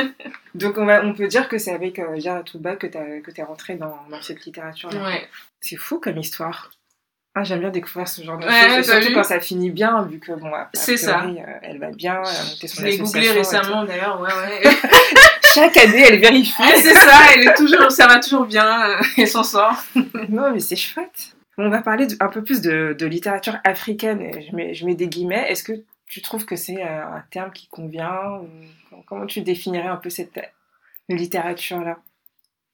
Donc, 0.58 0.78
on, 0.78 0.84
va, 0.86 1.04
on 1.04 1.14
peut 1.14 1.26
dire 1.28 1.48
que 1.48 1.58
c'est 1.58 1.72
avec 1.72 1.98
euh, 1.98 2.18
Jara 2.18 2.42
Touba 2.42 2.76
que 2.76 2.86
que 2.86 3.30
t'es 3.30 3.42
rentrée 3.42 3.74
dans, 3.76 3.96
dans 4.10 4.20
cette 4.22 4.44
littérature-là. 4.44 5.02
Ouais. 5.04 5.28
C'est 5.60 5.76
fou 5.76 5.98
comme 6.00 6.18
histoire. 6.18 6.70
Ah, 7.34 7.44
J'aime 7.44 7.60
bien 7.60 7.70
découvrir 7.70 8.08
ce 8.08 8.22
genre 8.22 8.38
de 8.38 8.44
Ouais, 8.46 8.76
choses, 8.76 8.86
surtout 8.90 9.08
vu 9.08 9.14
quand 9.14 9.22
ça 9.22 9.38
finit 9.38 9.70
bien, 9.70 10.02
vu 10.02 10.18
que 10.18 10.32
bon, 10.32 10.50
C'est 10.72 10.96
ça. 10.96 11.22
euh, 11.24 11.34
elle 11.62 11.78
va 11.78 11.90
bien, 11.90 12.20
elle 12.22 12.36
a 12.36 12.44
monté 12.50 12.66
son 12.66 12.80
Je 12.80 12.86
l'ai 12.86 12.98
googlé 12.98 13.30
récemment, 13.30 13.84
d'ailleurs. 13.84 14.20
Ouais, 14.20 14.28
ouais. 14.32 14.70
Chaque 15.54 15.76
année, 15.76 16.04
elle 16.08 16.18
vérifie. 16.20 16.60
Ouais, 16.60 16.80
c'est 16.80 16.94
ça, 16.94 17.18
elle 17.34 17.46
est 17.48 17.54
toujours, 17.54 17.90
ça 17.92 18.06
va 18.08 18.18
toujours 18.18 18.44
bien, 18.46 18.90
euh, 18.90 18.96
elle 19.18 19.28
s'en 19.28 19.44
sort. 19.44 19.82
non, 20.28 20.50
mais 20.52 20.60
c'est 20.60 20.76
chouette. 20.76 21.34
On 21.58 21.68
va 21.70 21.80
parler 21.82 22.06
de- 22.06 22.16
un 22.20 22.28
peu 22.28 22.42
plus 22.42 22.60
de, 22.60 22.94
de 22.98 23.06
littérature 23.06 23.56
africaine. 23.64 24.30
Je 24.48 24.54
mets, 24.56 24.74
je 24.74 24.84
mets 24.86 24.94
des 24.94 25.06
guillemets. 25.08 25.46
Est-ce 25.50 25.62
que 25.64 25.72
tu 26.08 26.22
trouves 26.22 26.44
que 26.44 26.56
c'est 26.56 26.82
euh, 26.82 27.06
un 27.06 27.22
terme 27.30 27.52
qui 27.52 27.68
convient 27.68 28.40
Comment 29.06 29.26
tu 29.26 29.42
définirais 29.42 29.88
un 29.88 29.96
peu 29.96 30.10
cette 30.10 30.40
littérature-là? 31.08 31.98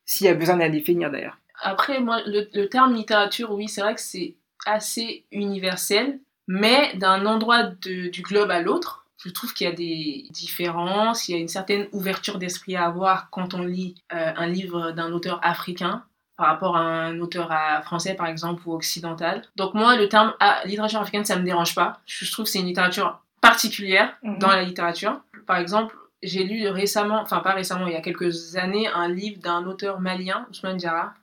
S'il 0.04 0.26
y 0.26 0.30
a 0.30 0.34
besoin 0.34 0.56
de 0.56 0.60
la 0.60 0.68
définir 0.68 1.10
d'ailleurs. 1.10 1.38
Après, 1.60 2.00
moi, 2.00 2.20
le, 2.26 2.66
terme 2.66 2.94
littérature, 2.94 3.52
oui, 3.52 3.68
c'est 3.68 3.80
vrai 3.80 3.94
que 3.94 4.00
c'est 4.00 4.34
assez 4.66 5.24
universel, 5.30 6.20
mais 6.46 6.94
d'un 6.96 7.26
endroit 7.26 7.64
du 7.64 8.22
globe 8.22 8.50
à 8.50 8.60
l'autre, 8.60 9.04
je 9.24 9.30
trouve 9.30 9.54
qu'il 9.54 9.66
y 9.66 9.70
a 9.70 9.72
des 9.72 10.26
différences, 10.30 11.28
il 11.28 11.32
y 11.32 11.34
a 11.34 11.38
une 11.38 11.48
certaine 11.48 11.88
ouverture 11.92 12.38
d'esprit 12.38 12.76
à 12.76 12.84
avoir 12.84 13.30
quand 13.30 13.54
on 13.54 13.62
lit 13.62 13.94
euh, 14.12 14.32
un 14.36 14.46
livre 14.46 14.90
d'un 14.92 15.12
auteur 15.12 15.40
africain 15.42 16.04
par 16.36 16.48
rapport 16.48 16.76
à 16.76 16.80
un 16.80 17.20
auteur 17.20 17.50
à- 17.50 17.80
français, 17.82 18.14
par 18.14 18.26
exemple, 18.26 18.62
ou 18.66 18.74
occidental. 18.74 19.42
Donc 19.56 19.72
moi, 19.72 19.96
le 19.96 20.08
terme 20.08 20.34
ah, 20.40 20.60
littérature 20.66 21.00
africaine, 21.00 21.24
ça 21.24 21.36
me 21.36 21.44
dérange 21.44 21.74
pas. 21.74 22.00
Je 22.06 22.30
trouve 22.30 22.44
que 22.44 22.50
c'est 22.50 22.58
une 22.58 22.66
littérature 22.66 23.23
particulière 23.48 24.16
Mhm. 24.22 24.38
dans 24.38 24.48
la 24.48 24.62
littérature. 24.62 25.20
Par 25.46 25.58
exemple, 25.58 25.94
j'ai 26.22 26.44
lu 26.44 26.66
récemment, 26.68 27.20
enfin 27.20 27.40
pas 27.40 27.52
récemment, 27.52 27.86
il 27.86 27.92
y 27.92 27.96
a 27.96 28.00
quelques 28.00 28.56
années, 28.56 28.86
un 28.88 29.08
livre 29.08 29.40
d'un 29.40 29.64
auteur 29.66 30.00
malien, 30.00 30.46
Ousmane 30.50 30.78
Diarra. 30.78 31.14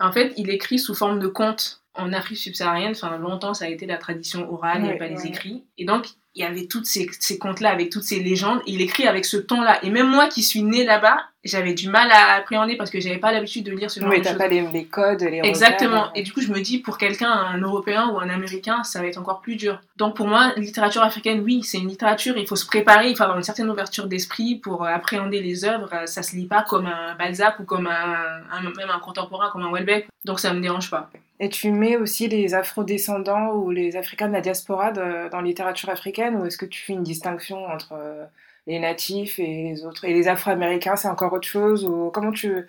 En 0.00 0.12
fait, 0.12 0.32
il 0.36 0.50
écrit 0.50 0.78
sous 0.78 0.94
forme 0.94 1.18
de 1.20 1.26
conte 1.28 1.82
en 1.94 2.12
Afrique 2.12 2.38
subsaharienne. 2.38 2.92
Enfin, 2.92 3.16
longtemps, 3.18 3.54
ça 3.54 3.64
a 3.66 3.68
été 3.68 3.86
la 3.86 3.96
tradition 3.98 4.50
orale, 4.52 4.78
il 4.78 4.82
n'y 4.82 4.88
avait 4.90 5.00
Ouais, 5.00 5.08
pas 5.08 5.14
les 5.14 5.26
écrits. 5.26 5.64
Et 5.78 5.84
donc, 5.84 6.06
il 6.36 6.42
y 6.42 6.44
avait 6.44 6.66
toutes 6.66 6.84
ces, 6.86 7.08
ces 7.18 7.38
contes-là, 7.38 7.70
avec 7.70 7.88
toutes 7.90 8.02
ces 8.04 8.20
légendes. 8.22 8.60
Il 8.66 8.82
écrit 8.82 9.06
avec 9.08 9.24
ce 9.24 9.38
ton-là. 9.38 9.78
Et 9.82 9.88
même 9.90 10.08
moi 10.10 10.28
qui 10.28 10.42
suis 10.42 10.62
née 10.62 10.84
là-bas, 10.84 11.16
j'avais 11.44 11.72
du 11.72 11.88
mal 11.88 12.10
à 12.12 12.34
appréhender 12.34 12.76
parce 12.76 12.90
que 12.90 13.00
j'avais 13.00 13.16
pas 13.18 13.32
l'habitude 13.32 13.64
de 13.64 13.72
lire 13.72 13.90
ce 13.90 14.00
genre 14.00 14.10
de 14.10 14.16
t'as 14.16 14.30
choses. 14.30 14.38
pas 14.38 14.48
les, 14.48 14.60
les 14.62 14.84
codes, 14.84 15.22
les 15.22 15.40
Exactement. 15.44 16.00
repères. 16.02 16.12
Et 16.14 16.22
du 16.22 16.32
coup, 16.32 16.40
je 16.42 16.52
me 16.52 16.60
dis, 16.60 16.78
pour 16.78 16.98
quelqu'un, 16.98 17.30
un 17.30 17.58
Européen 17.60 18.08
ou 18.12 18.18
un 18.18 18.28
Américain, 18.28 18.82
ça 18.82 19.00
va 19.00 19.06
être 19.06 19.16
encore 19.16 19.40
plus 19.40 19.56
dur. 19.56 19.80
Donc 19.96 20.14
pour 20.16 20.26
moi, 20.26 20.52
littérature 20.58 21.02
africaine, 21.02 21.40
oui, 21.42 21.62
c'est 21.62 21.78
une 21.78 21.88
littérature, 21.88 22.36
il 22.36 22.46
faut 22.46 22.56
se 22.56 22.66
préparer, 22.66 23.08
il 23.10 23.16
faut 23.16 23.22
avoir 23.22 23.38
une 23.38 23.44
certaine 23.44 23.70
ouverture 23.70 24.06
d'esprit 24.06 24.56
pour 24.56 24.84
euh, 24.84 24.88
appréhender 24.88 25.40
les 25.40 25.64
œuvres. 25.64 25.88
Euh, 25.94 26.06
Ça 26.06 26.22
se 26.22 26.36
lit 26.36 26.46
pas 26.46 26.62
comme 26.68 26.86
un 26.86 27.14
Balzac 27.14 27.60
ou 27.60 27.64
comme 27.64 27.86
un, 27.86 28.42
un- 28.52 28.62
même 28.76 28.90
un 28.94 28.98
contemporain 28.98 29.48
comme 29.52 29.62
un 29.62 29.72
Welbeck. 29.72 30.08
Donc 30.26 30.40
ça 30.40 30.52
me 30.52 30.60
dérange 30.60 30.90
pas. 30.90 31.08
Et 31.38 31.50
tu 31.50 31.70
mets 31.70 31.96
aussi 31.98 32.28
les 32.28 32.54
afro-descendants 32.54 33.52
ou 33.52 33.70
les 33.70 33.94
Africains 33.96 34.26
de 34.28 34.32
la 34.32 34.40
diaspora 34.40 34.90
de- 34.90 35.28
dans 35.30 35.36
la 35.38 35.42
littérature 35.46 35.90
africaine? 35.90 36.25
Ou 36.34 36.44
est-ce 36.46 36.58
que 36.58 36.66
tu 36.66 36.82
fais 36.82 36.92
une 36.94 37.02
distinction 37.02 37.64
entre 37.66 37.92
euh, 37.92 38.24
les 38.66 38.78
natifs 38.80 39.38
et 39.38 39.46
les 39.72 39.84
autres 39.84 40.04
Et 40.04 40.12
les 40.12 40.26
afro-américains, 40.28 40.96
c'est 40.96 41.08
encore 41.08 41.32
autre 41.32 41.46
chose 41.46 41.84
ou 41.84 42.10
comment 42.12 42.32
tu... 42.32 42.66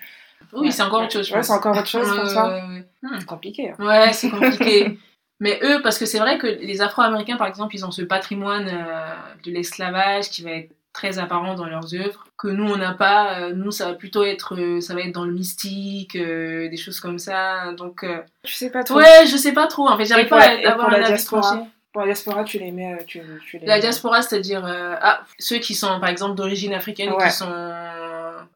Oui, 0.53 0.67
Ouais, 0.67 0.71
c'est 0.71 0.83
encore 0.83 1.01
autre 1.01 1.13
chose, 1.13 1.27
je 1.27 1.33
Ouais, 1.33 1.41
c'est 1.43 1.53
encore 1.53 1.75
autre 1.75 1.87
chose 1.87 2.07
pour 2.07 2.31
toi 2.31 2.49
ouais. 2.53 2.85
Hmm. 3.01 3.23
Compliqué. 3.25 3.71
hein. 3.71 3.75
Ouais, 3.85 4.13
c'est 4.13 4.29
compliqué. 4.29 4.99
Mais 5.39 5.59
eux, 5.63 5.81
parce 5.81 5.97
que 5.97 6.05
c'est 6.05 6.19
vrai 6.19 6.37
que 6.37 6.47
les 6.47 6.81
Afro-Américains, 6.81 7.37
par 7.37 7.47
exemple, 7.47 7.75
ils 7.75 7.85
ont 7.85 7.91
ce 7.91 8.01
patrimoine 8.03 8.67
euh, 8.69 9.13
de 9.43 9.51
l'esclavage 9.51 10.29
qui 10.29 10.43
va 10.43 10.51
être 10.51 10.71
très 10.93 11.19
apparent 11.19 11.53
dans 11.53 11.65
leurs 11.65 11.93
œuvres, 11.93 12.25
que 12.39 12.47
nous, 12.47 12.63
on 12.71 12.75
n'a 12.77 12.91
pas. 12.93 13.39
Euh, 13.39 13.53
Nous, 13.53 13.69
ça 13.69 13.85
va 13.85 13.93
plutôt 13.93 14.23
être, 14.23 14.55
euh, 14.59 14.81
ça 14.81 14.95
va 14.95 15.01
être 15.01 15.11
dans 15.13 15.25
le 15.25 15.31
mystique, 15.31 16.15
euh, 16.15 16.69
des 16.69 16.77
choses 16.77 16.99
comme 16.99 17.19
ça. 17.19 17.71
Donc, 17.73 18.03
euh, 18.03 18.17
Tu 18.43 18.53
sais 18.53 18.71
pas 18.71 18.83
trop. 18.83 18.97
ouais, 18.97 19.27
je 19.27 19.37
sais 19.37 19.53
pas 19.53 19.67
trop. 19.67 19.87
En 19.87 19.95
fait, 19.97 20.05
j'arrive 20.05 20.27
pas 20.27 20.39
à 20.41 20.71
avoir 20.71 20.89
un 20.89 21.03
avis 21.03 21.23
tranché. 21.23 21.59
Pour 21.97 22.05
la 22.05 22.13
diaspora, 22.13 22.43
tu 22.43 22.59
les 22.59 22.69
mets... 22.71 22.93
euh, 22.93 23.03
Tu, 23.07 23.19
tu 23.49 23.57
les 23.57 23.65
La 23.65 23.79
diaspora, 23.79 24.21
c'est-à-dire 24.21 24.63
euh, 24.63 24.93
ah, 25.01 25.23
ceux 25.39 25.57
qui 25.57 25.73
sont, 25.73 25.99
par 25.99 26.09
exemple, 26.09 26.35
d'origine 26.35 26.75
africaine, 26.75 27.11
Ouais. 27.11 27.23
qui 27.25 27.31
sont... 27.33 27.51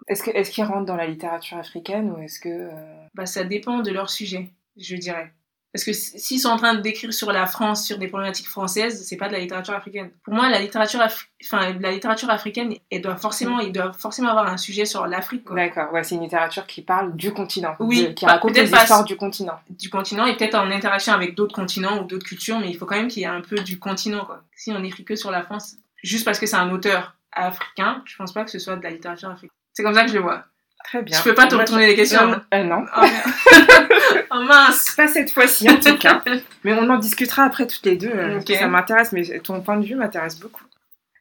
Est-ce 0.07 0.21
que- 0.21 0.29
est-ce 0.29 0.51
qu'ils 0.51 0.63
rentrent 0.63 0.85
dans 0.85 0.95
la 0.95 1.07
littérature 1.07 1.57
africaine 1.57 2.11
ou 2.11 2.21
est-ce 2.21 2.39
que... 2.39 2.49
euh, 2.49 2.69
Bah, 3.15 3.25
ça 3.25 3.43
dépend 3.43 3.79
de 3.79 3.89
leur 3.89 4.11
sujet, 4.11 4.51
je 4.77 4.95
dirais. 4.95 5.31
Parce 5.73 5.85
que 5.85 5.93
s'ils 5.93 6.39
sont 6.39 6.49
en 6.49 6.57
train 6.57 6.75
d'écrire 6.75 7.13
sur 7.13 7.31
la 7.31 7.45
France, 7.45 7.85
sur 7.85 7.97
des 7.97 8.07
problématiques 8.07 8.47
françaises, 8.47 9.05
c'est 9.07 9.15
pas 9.15 9.29
de 9.29 9.33
la 9.33 9.39
littérature 9.39 9.73
africaine. 9.73 10.11
Pour 10.23 10.33
moi, 10.33 10.49
la 10.49 10.59
littérature, 10.59 10.99
enfin, 11.45 11.73
la 11.79 11.91
littérature 11.91 12.29
africaine, 12.29 12.73
elle 12.91 13.01
doit 13.01 13.15
forcément, 13.15 13.59
il 13.59 13.71
doit 13.71 13.93
forcément 13.93 14.29
avoir 14.29 14.47
un 14.47 14.57
sujet 14.57 14.83
sur 14.83 15.07
l'Afrique. 15.07 15.45
D'accord, 15.49 15.93
ouais, 15.93 16.03
c'est 16.03 16.15
une 16.15 16.21
littérature 16.21 16.67
qui 16.67 16.81
parle 16.81 17.15
du 17.15 17.31
continent. 17.33 17.75
Oui, 17.79 18.13
qui 18.15 18.25
raconte 18.25 18.55
les 18.55 18.69
histoires 18.69 19.05
du 19.05 19.15
continent. 19.15 19.59
Du 19.69 19.89
continent 19.89 20.25
et 20.25 20.35
peut-être 20.35 20.55
en 20.55 20.69
interaction 20.69 21.13
avec 21.13 21.35
d'autres 21.35 21.55
continents 21.55 22.01
ou 22.01 22.05
d'autres 22.05 22.27
cultures, 22.27 22.59
mais 22.59 22.69
il 22.69 22.77
faut 22.77 22.85
quand 22.85 22.97
même 22.97 23.07
qu'il 23.07 23.21
y 23.21 23.25
ait 23.25 23.29
un 23.29 23.41
peu 23.41 23.55
du 23.55 23.79
continent, 23.79 24.25
quoi. 24.25 24.43
Si 24.55 24.71
on 24.71 24.83
écrit 24.83 25.05
que 25.05 25.15
sur 25.15 25.31
la 25.31 25.43
France, 25.43 25.77
juste 26.03 26.25
parce 26.25 26.37
que 26.37 26.45
c'est 26.45 26.57
un 26.57 26.69
auteur 26.71 27.15
africain, 27.31 28.03
je 28.05 28.15
pense 28.17 28.33
pas 28.33 28.43
que 28.43 28.51
ce 28.51 28.59
soit 28.59 28.75
de 28.75 28.83
la 28.83 28.89
littérature 28.89 29.29
africaine. 29.29 29.55
C'est 29.71 29.83
comme 29.83 29.93
ça 29.93 30.03
que 30.03 30.09
je 30.09 30.15
le 30.15 30.21
vois. 30.21 30.43
Très 30.83 31.01
bien. 31.01 31.17
Je 31.17 31.23
peux 31.23 31.33
pas 31.33 31.47
te 31.47 31.55
retourner 31.55 31.87
les 31.87 31.95
questions. 31.95 32.41
Euh, 32.53 32.63
non. 32.63 32.85
Oh, 32.97 33.01
oh, 34.31 34.39
mince. 34.43 34.93
Pas 34.95 35.07
cette 35.07 35.31
fois-ci 35.31 35.69
en 35.69 35.79
tout 35.79 35.97
cas. 35.97 36.23
mais 36.63 36.73
on 36.73 36.89
en 36.89 36.97
discutera 36.97 37.43
après 37.43 37.67
toutes 37.67 37.85
les 37.85 37.95
deux. 37.95 38.11
Euh, 38.11 38.41
ça 38.41 38.67
m'intéresse, 38.67 39.11
mais 39.11 39.23
ton 39.39 39.61
point 39.61 39.77
de 39.77 39.85
vue 39.85 39.95
m'intéresse 39.95 40.39
beaucoup. 40.39 40.63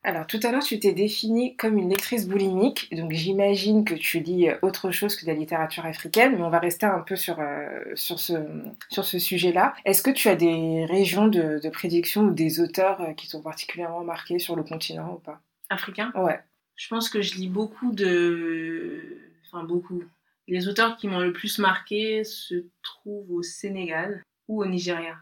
Alors 0.02 0.26
tout 0.26 0.40
à 0.44 0.50
l'heure 0.50 0.62
tu 0.62 0.80
t'es 0.80 0.94
définie 0.94 1.56
comme 1.56 1.76
une 1.76 1.90
lectrice 1.90 2.26
boulimique, 2.26 2.88
donc 2.90 3.12
j'imagine 3.12 3.84
que 3.84 3.92
tu 3.92 4.20
lis 4.20 4.48
euh, 4.48 4.54
autre 4.62 4.90
chose 4.90 5.14
que 5.14 5.26
de 5.26 5.30
la 5.30 5.36
littérature 5.36 5.84
africaine, 5.84 6.36
mais 6.36 6.42
on 6.42 6.48
va 6.48 6.58
rester 6.58 6.86
un 6.86 7.00
peu 7.00 7.16
sur, 7.16 7.38
sur 7.96 8.18
ce, 8.18 8.32
sur 8.88 9.04
ce 9.04 9.18
sujet-là. 9.18 9.74
Est-ce 9.84 10.00
que 10.02 10.10
tu 10.10 10.28
as 10.30 10.36
des 10.36 10.86
régions 10.88 11.26
de, 11.26 11.60
de 11.62 11.68
prédiction 11.68 12.22
ou 12.22 12.30
des 12.30 12.60
auteurs 12.60 12.98
qui 13.18 13.26
sont 13.26 13.42
particulièrement 13.42 14.02
marqués 14.02 14.38
sur 14.38 14.56
le 14.56 14.62
continent 14.62 15.16
ou 15.16 15.18
pas? 15.18 15.38
Africain? 15.68 16.12
Ouais. 16.14 16.40
Je 16.76 16.88
pense 16.88 17.10
que 17.10 17.20
je 17.20 17.34
lis 17.34 17.48
beaucoup 17.48 17.92
de 17.92 19.19
enfin 19.52 19.64
beaucoup. 19.64 20.02
Les 20.48 20.68
auteurs 20.68 20.96
qui 20.96 21.08
m'ont 21.08 21.20
le 21.20 21.32
plus 21.32 21.58
marqué 21.58 22.24
se 22.24 22.64
trouvent 22.82 23.30
au 23.30 23.42
Sénégal 23.42 24.22
ou 24.48 24.62
au 24.62 24.66
Nigeria. 24.66 25.16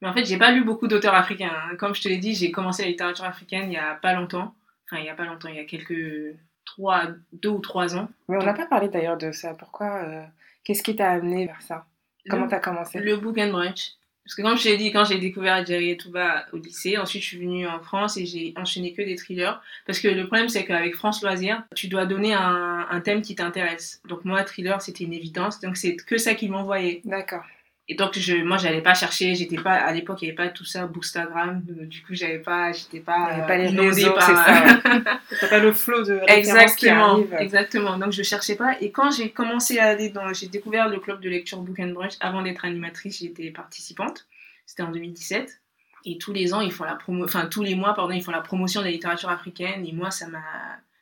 Mais 0.00 0.08
en 0.08 0.12
fait, 0.12 0.24
j'ai 0.24 0.38
pas 0.38 0.50
lu 0.50 0.64
beaucoup 0.64 0.88
d'auteurs 0.88 1.14
africains. 1.14 1.52
Hein. 1.52 1.76
Comme 1.76 1.94
je 1.94 2.02
te 2.02 2.08
l'ai 2.08 2.18
dit, 2.18 2.34
j'ai 2.34 2.50
commencé 2.50 2.82
la 2.82 2.88
littérature 2.88 3.24
africaine 3.24 3.70
il 3.70 3.74
y 3.74 3.78
a 3.78 3.94
pas 3.94 4.14
longtemps. 4.14 4.54
Enfin, 4.86 5.00
il 5.00 5.06
y 5.06 5.10
a 5.10 5.14
pas 5.14 5.24
longtemps, 5.24 5.48
il 5.48 5.56
y 5.56 5.60
a 5.60 5.64
quelques 5.64 6.36
trois, 6.64 7.06
deux 7.32 7.50
ou 7.50 7.60
trois 7.60 7.96
ans. 7.96 8.08
Mais 8.28 8.36
on 8.36 8.44
n'a 8.44 8.54
pas 8.54 8.66
parlé 8.66 8.88
d'ailleurs 8.88 9.18
de 9.18 9.30
ça. 9.32 9.54
Pourquoi 9.54 10.02
euh, 10.04 10.24
Qu'est-ce 10.64 10.82
qui 10.82 10.96
t'a 10.96 11.10
amené 11.10 11.46
vers 11.46 11.62
ça? 11.62 11.86
Comment 12.28 12.48
t'as 12.48 12.60
commencé? 12.60 12.98
Le 13.00 13.16
book 13.16 13.38
and 13.38 13.50
brunch. 13.50 13.92
Parce 14.24 14.36
que 14.36 14.42
comme 14.42 14.56
je 14.56 14.62
t'ai 14.62 14.76
dit, 14.76 14.92
quand 14.92 15.04
j'ai 15.04 15.18
découvert 15.18 15.66
Jerry 15.66 15.96
Touba 15.96 16.46
au 16.52 16.56
lycée, 16.56 16.96
ensuite 16.96 17.22
je 17.22 17.28
suis 17.28 17.38
venue 17.38 17.66
en 17.66 17.80
France 17.80 18.16
et 18.16 18.24
j'ai 18.24 18.54
enchaîné 18.56 18.92
que 18.92 19.02
des 19.02 19.16
thrillers. 19.16 19.60
Parce 19.84 19.98
que 19.98 20.08
le 20.08 20.26
problème, 20.26 20.48
c'est 20.48 20.64
qu'avec 20.64 20.94
France 20.94 21.22
Loisirs, 21.22 21.62
tu 21.74 21.88
dois 21.88 22.06
donner 22.06 22.32
un, 22.34 23.00
thème 23.04 23.22
qui 23.22 23.34
t'intéresse. 23.34 24.00
Donc 24.06 24.24
moi, 24.24 24.44
thriller, 24.44 24.80
c'était 24.80 25.04
une 25.04 25.12
évidence. 25.12 25.60
Donc 25.60 25.76
c'est 25.76 25.96
que 25.96 26.18
ça 26.18 26.34
qu'ils 26.34 26.52
m'envoyaient. 26.52 27.00
D'accord. 27.04 27.44
Et 27.88 27.96
donc, 27.96 28.16
je, 28.16 28.36
moi, 28.36 28.58
j'allais 28.58 28.80
pas 28.80 28.94
chercher, 28.94 29.34
j'étais 29.34 29.56
pas, 29.56 29.74
à 29.74 29.92
l'époque, 29.92 30.22
il 30.22 30.26
n'y 30.26 30.30
avait 30.30 30.36
pas 30.36 30.48
tout 30.48 30.64
ça, 30.64 30.86
Bookstagram, 30.86 31.62
du 31.64 32.02
coup, 32.02 32.14
j'avais 32.14 32.38
pas, 32.38 32.70
j'étais 32.72 33.00
pas, 33.00 33.44
pas 33.46 33.58
les 33.58 33.68
réseaux, 33.68 34.12
par... 34.12 34.22
c'est 34.22 34.34
ça. 34.34 35.48
Pas 35.50 35.58
le 35.58 35.72
flow 35.72 36.04
de 36.04 36.20
Exactement, 36.28 37.24
exactement. 37.38 37.98
Donc, 37.98 38.12
je 38.12 38.22
cherchais 38.22 38.54
pas. 38.54 38.76
Et 38.80 38.92
quand 38.92 39.10
j'ai 39.10 39.30
commencé 39.30 39.78
à 39.78 39.88
aller 39.88 40.10
dans, 40.10 40.32
j'ai 40.32 40.46
découvert 40.46 40.88
le 40.88 41.00
club 41.00 41.20
de 41.20 41.28
lecture 41.28 41.58
Book 41.58 41.80
and 41.80 41.88
Brunch, 41.88 42.12
avant 42.20 42.42
d'être 42.42 42.64
animatrice, 42.64 43.18
j'étais 43.18 43.50
participante. 43.50 44.26
C'était 44.66 44.84
en 44.84 44.92
2017. 44.92 45.60
Et 46.04 46.18
tous 46.18 46.32
les 46.32 46.54
ans, 46.54 46.60
ils 46.60 46.72
font 46.72 46.84
la 46.84 46.94
promo, 46.94 47.24
enfin, 47.24 47.46
tous 47.46 47.62
les 47.62 47.74
mois, 47.74 47.94
pardon, 47.94 48.12
ils 48.12 48.22
font 48.22 48.30
la 48.30 48.40
promotion 48.40 48.80
de 48.80 48.86
la 48.86 48.92
littérature 48.92 49.30
africaine. 49.30 49.84
Et 49.86 49.92
moi, 49.92 50.10
ça 50.10 50.28
m'a, 50.28 50.42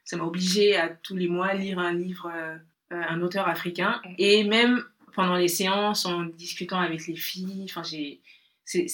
ça 0.04 0.16
m'a 0.16 0.24
obligé 0.24 0.76
à 0.76 0.88
tous 0.88 1.16
les 1.16 1.28
mois 1.28 1.52
lire 1.54 1.78
un 1.78 1.92
livre, 1.92 2.30
euh, 2.34 2.56
un 2.90 3.20
auteur 3.20 3.48
africain. 3.48 4.00
Et 4.18 4.44
même 4.44 4.82
pendant 5.14 5.36
les 5.36 5.48
séances, 5.48 6.06
en 6.06 6.24
discutant 6.24 6.78
avec 6.78 7.06
les 7.06 7.16
filles, 7.16 7.66
enfin, 7.68 7.82
j'ai, 7.82 8.20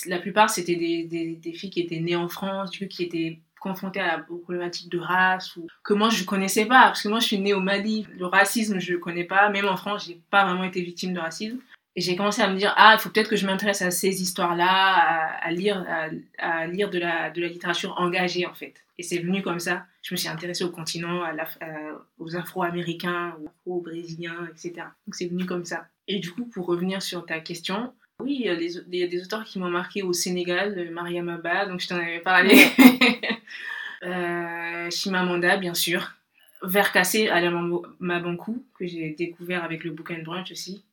la 0.06 0.18
plupart, 0.18 0.50
c'était 0.50 0.76
des, 0.76 1.04
des, 1.37 1.52
filles 1.52 1.70
qui 1.70 1.80
étaient 1.80 2.00
nées 2.00 2.16
en 2.16 2.28
France, 2.28 2.70
du 2.70 2.80
coup, 2.80 2.87
qui 2.87 3.02
étaient 3.02 3.40
confrontées 3.61 4.00
à 4.00 4.18
la 4.18 4.23
problématique 4.23 4.90
de 4.90 4.99
race, 4.99 5.56
ou 5.56 5.66
que 5.85 5.94
moi, 5.94 6.08
je 6.08 6.25
connaissais 6.25 6.66
pas, 6.66 6.82
parce 6.82 7.02
que 7.02 7.08
moi, 7.08 7.20
je 7.20 7.26
suis 7.26 7.38
née 7.38 7.54
au 7.54 7.61
Mali. 7.61 8.06
Le 8.16 8.26
racisme, 8.26 8.78
je 8.78 8.94
connais 8.94 9.25
pas. 9.25 9.50
Même 9.50 9.66
en 9.66 9.76
France, 9.76 10.06
j'ai 10.06 10.20
pas 10.30 10.44
vraiment 10.44 10.64
été 10.64 10.80
victime 10.80 11.14
de 11.14 11.20
racisme. 11.20 11.58
Et 11.97 12.03
j'ai 12.03 12.15
commencé 12.15 12.43
à 12.43 12.49
me 12.49 12.59
dire, 12.59 12.75
ah, 12.76 12.95
il 12.99 13.00
faut 13.00 13.09
peut-être 13.09 13.31
que 13.31 13.37
je 13.37 13.47
m'intéresse 13.47 13.81
à 13.81 13.91
ces 13.91 14.21
histoires-là, 14.21 15.38
à, 15.41 15.50
lire, 15.50 15.83
à, 16.38 16.67
lire 16.67 16.91
de 16.91 16.99
la, 16.99 17.31
de 17.31 17.41
la 17.41 17.49
littérature 17.49 17.95
engagée, 17.97 18.45
en 18.45 18.53
fait. 18.53 18.75
Et 18.99 19.03
c'est 19.03 19.19
venu 19.19 19.41
comme 19.41 19.59
ça. 19.59 19.87
Je 20.03 20.12
me 20.12 20.17
suis 20.17 20.29
intéressée 20.29 20.65
au 20.65 20.71
continent, 20.71 21.23
à 21.23 21.33
aux 22.19 22.37
Afro-Américains, 22.37 23.35
aux 23.41 23.49
Afro-Brésiliens, 23.49 24.47
etc. 24.50 24.87
Donc 25.07 25.15
c'est 25.15 25.26
venu 25.26 25.47
comme 25.47 25.65
ça. 25.65 25.87
Et 26.07 26.19
du 26.19 26.31
coup, 26.33 26.45
pour 26.45 26.67
revenir 26.67 27.00
sur 27.00 27.25
ta 27.25 27.41
question, 27.41 27.95
oui, 28.21 28.37
il 28.41 28.47
y 28.47 29.03
a 29.03 29.07
des, 29.09 29.23
auteurs 29.23 29.45
qui 29.45 29.59
m'ont 29.59 29.71
marqué 29.71 30.03
au 30.03 30.12
Sénégal, 30.12 30.91
Mariam 30.91 31.29
Abba, 31.31 31.67
donc 31.67 31.81
je 31.81 31.88
t'en 31.88 31.97
avais 31.97 32.21
parlé. 32.21 32.57
euh, 34.03 34.91
Chimamanda, 34.91 35.57
bien 35.57 35.75
sûr. 35.75 36.12
Vercassé, 36.62 37.29
Alain 37.29 37.81
Mabankou, 38.00 38.65
que 38.79 38.87
j'ai 38.87 39.11
découvert 39.11 39.65
avec 39.65 39.83
le 39.85 39.91
Book 39.91 40.11
and 40.11 40.23
Brunch 40.23 40.50
aussi 40.50 40.85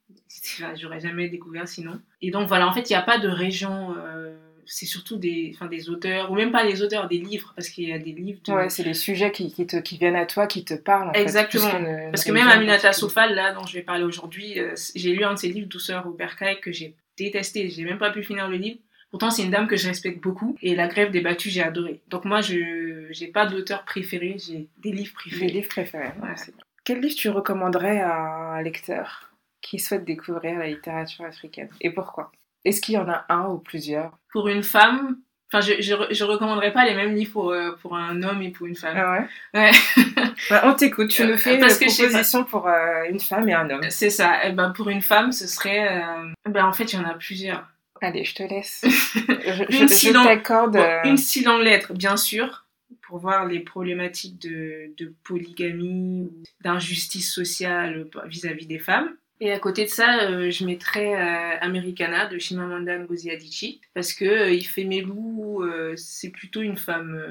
j'aurais 0.76 1.00
jamais 1.00 1.30
découvert 1.30 1.68
sinon. 1.68 2.00
Et 2.22 2.32
donc 2.32 2.48
voilà, 2.48 2.68
en 2.68 2.74
fait, 2.74 2.90
il 2.90 2.94
n'y 2.94 2.98
a 2.98 3.02
pas 3.02 3.20
de 3.20 3.28
région. 3.28 3.96
Euh, 3.98 4.36
c'est 4.66 4.86
surtout 4.86 5.18
des, 5.18 5.52
enfin, 5.54 5.68
des 5.68 5.90
auteurs, 5.90 6.32
ou 6.32 6.36
même 6.36 6.52
pas 6.52 6.64
les 6.64 6.82
auteurs, 6.82 7.08
des 7.08 7.18
livres, 7.18 7.54
parce 7.56 7.70
qu'il 7.70 7.88
y 7.88 7.94
a 7.94 8.00
des 8.00 8.12
livres. 8.12 8.40
Ouais, 8.48 8.70
c'est 8.70 8.84
les 8.84 8.94
sujets 8.94 9.32
qui, 9.32 9.52
qui, 9.52 9.68
te, 9.68 9.78
qui 9.78 9.98
viennent 9.98 10.16
à 10.16 10.26
toi, 10.26 10.48
qui 10.48 10.64
te 10.64 10.74
parlent. 10.74 11.10
En 11.10 11.14
Exactement. 11.14 11.70
parce 12.12 12.24
que 12.24 12.32
même 12.32 12.48
Aminata 12.48 12.94
Sofal, 12.94 13.36
là, 13.36 13.54
dont 13.54 13.66
je 13.66 13.74
vais 13.74 13.82
parler 13.82 14.04
aujourd'hui, 14.04 14.60
euh, 14.60 14.74
j'ai 14.96 15.12
lu 15.12 15.24
un 15.24 15.34
de 15.34 15.40
ses 15.40 15.50
livres, 15.50 15.68
Douceur 15.68 16.08
au 16.08 16.12
bercail, 16.12 16.60
que 16.62 16.72
j'ai 16.72 16.96
détesté. 17.18 17.70
J'ai 17.70 17.84
même 17.84 17.98
pas 17.98 18.12
pu 18.12 18.24
finir 18.24 18.48
le 18.48 18.58
livre. 18.58 18.80
Pourtant, 19.12 19.30
c'est 19.30 19.44
une 19.44 19.52
dame 19.52 19.68
que 19.68 19.76
je 19.76 19.88
respecte 19.88 20.24
beaucoup. 20.24 20.56
Et 20.62 20.76
La 20.76 20.88
Grève 20.88 21.12
des 21.12 21.22
Battus, 21.22 21.54
j'ai 21.54 21.62
adoré. 21.62 22.02
Donc, 22.10 22.26
moi, 22.26 22.42
je 22.42 23.12
n'ai 23.20 23.28
pas 23.28 23.46
d'auteur 23.46 23.84
préféré, 23.86 24.38
j'ai 24.40 24.68
des 24.80 24.92
livres 24.92 25.14
préférés. 25.14 25.46
Des 25.46 25.54
livres 25.54 25.70
préférés. 25.70 26.12
Quel 26.84 27.00
livre 27.00 27.16
tu 27.16 27.30
recommanderais 27.30 28.00
à 28.00 28.56
un 28.56 28.62
lecteur? 28.62 29.33
Qui 29.64 29.80
souhaitent 29.80 30.06
découvrir 30.06 30.60
la 30.60 30.68
littérature 30.68 31.26
africaine 31.26 31.70
Et 31.82 31.90
pourquoi? 31.90 32.32
Est-ce 32.66 32.82
qu'il 32.82 32.94
y 32.94 32.98
en 32.98 33.10
a 33.10 33.26
un 33.30 33.48
ou 33.48 33.58
plusieurs? 33.58 34.18
Pour 34.32 34.48
une 34.48 34.64
femme, 34.64 35.18
Enfin, 35.52 35.62
je, 35.62 35.84
je, 35.84 35.94
je, 36.10 36.24
recommanderais 36.24 36.74
pas 36.74 36.84
les 36.84 36.96
mêmes 36.96 37.14
livres 37.14 37.34
pour, 37.34 37.52
euh, 37.52 37.74
pour 37.80 37.96
un 37.96 38.24
homme 38.24 38.42
et 38.42 38.50
pour 38.50 38.66
une 38.66 38.76
femme. 38.76 38.98
Ah 38.98 39.12
ouais? 39.12 39.28
Ouais. 39.54 39.72
bah, 40.50 40.64
on 40.66 40.74
t'écoute, 40.74 41.10
tu 41.10 41.24
nous 41.26 41.38
fais 41.38 41.60
Parce 41.60 41.80
une 41.80 41.92
proposition 41.92 42.44
pour 42.44 42.68
euh, 42.68 43.04
une 43.08 43.20
femme 43.20 43.48
et 43.48 43.54
un 43.54 43.70
homme. 43.70 43.84
C'est 43.90 44.10
ça. 44.10 44.44
Et 44.44 44.50
eh 44.50 44.52
ben, 44.54 44.72
pour 44.72 44.90
une 44.90 45.04
femme, 45.04 45.32
ce 45.32 45.46
serait... 45.46 46.02
Euh, 46.02 46.32
ben, 46.50 46.66
en 46.66 46.74
fait, 46.74 46.92
il 46.92 46.96
y 46.96 47.00
en 47.00 47.08
a 47.08 47.14
plusieurs. 47.14 47.68
Allez, 48.02 48.26
je 48.26 48.34
te 48.34 48.42
laisse. 48.42 48.82
je, 48.84 49.82
une 49.82 49.88
je 49.88 50.24
t'accorde... 50.24 50.80
une 51.04 51.18
style 51.18 51.48
en 51.48 51.60
lettres, 51.60 51.94
bien 51.94 52.18
sûr, 52.18 52.66
pour 53.04 53.20
voir 53.20 53.46
les 53.46 53.60
problématiques 53.60 54.42
de, 54.42 54.92
de 54.98 55.14
polygamie, 55.24 56.32
d'injustice 56.62 57.32
sociale 57.32 58.08
vis-à-vis 58.26 58.66
-vis 58.66 58.68
des 58.68 58.80
femmes. 58.80 59.16
Et 59.44 59.52
à 59.52 59.60
côté 59.60 59.84
de 59.84 59.90
ça, 59.90 60.22
euh, 60.22 60.52
je 60.52 60.64
mettrais 60.64 61.16
euh, 61.16 61.58
Americana 61.60 62.28
de 62.28 62.38
Chimamanda 62.38 62.98
Ngozi 62.98 63.30
Adichie 63.30 63.82
parce 63.94 64.14
que 64.14 64.24
euh, 64.24 64.52
il 64.52 64.64
fait 64.64 64.86
loups, 64.86 65.62
c'est 65.98 66.30
plutôt 66.30 66.62
une 66.62 66.78
femme 66.78 67.22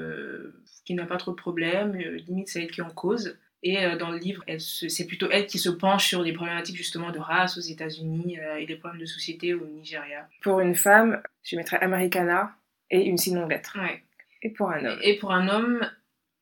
qui 0.85 0.93
n'a 0.93 1.07
pas 1.07 1.17
trop 1.17 1.31
de 1.31 1.35
problèmes, 1.35 1.97
limite 1.97 2.49
c'est 2.49 2.61
elle 2.61 2.71
qui 2.71 2.83
en 2.83 2.91
cause. 2.91 3.39
Et 3.63 3.77
dans 3.97 4.11
le 4.11 4.17
livre, 4.19 4.43
c'est 4.59 5.07
plutôt 5.07 5.27
elle 5.31 5.47
qui 5.47 5.57
se 5.57 5.69
penche 5.69 6.07
sur 6.07 6.21
les 6.21 6.33
problématiques 6.33 6.75
justement 6.75 7.11
de 7.11 7.17
race 7.17 7.57
aux 7.57 7.61
États-Unis 7.61 8.37
et 8.59 8.65
les 8.67 8.75
problèmes 8.75 9.01
de 9.01 9.05
société 9.05 9.55
au 9.55 9.65
Nigeria. 9.65 10.27
Pour 10.41 10.59
une 10.59 10.75
femme, 10.75 11.19
je 11.43 11.55
mettrais 11.55 11.79
Americana 11.79 12.55
et 12.91 13.01
une 13.05 13.17
sinon 13.17 13.47
lettre. 13.47 13.79
Ouais. 13.79 14.03
Et 14.43 14.49
pour 14.49 14.69
un 14.69 14.85
homme 14.85 14.99
Et 15.01 15.17
pour 15.17 15.31
un 15.31 15.47
homme, 15.47 15.89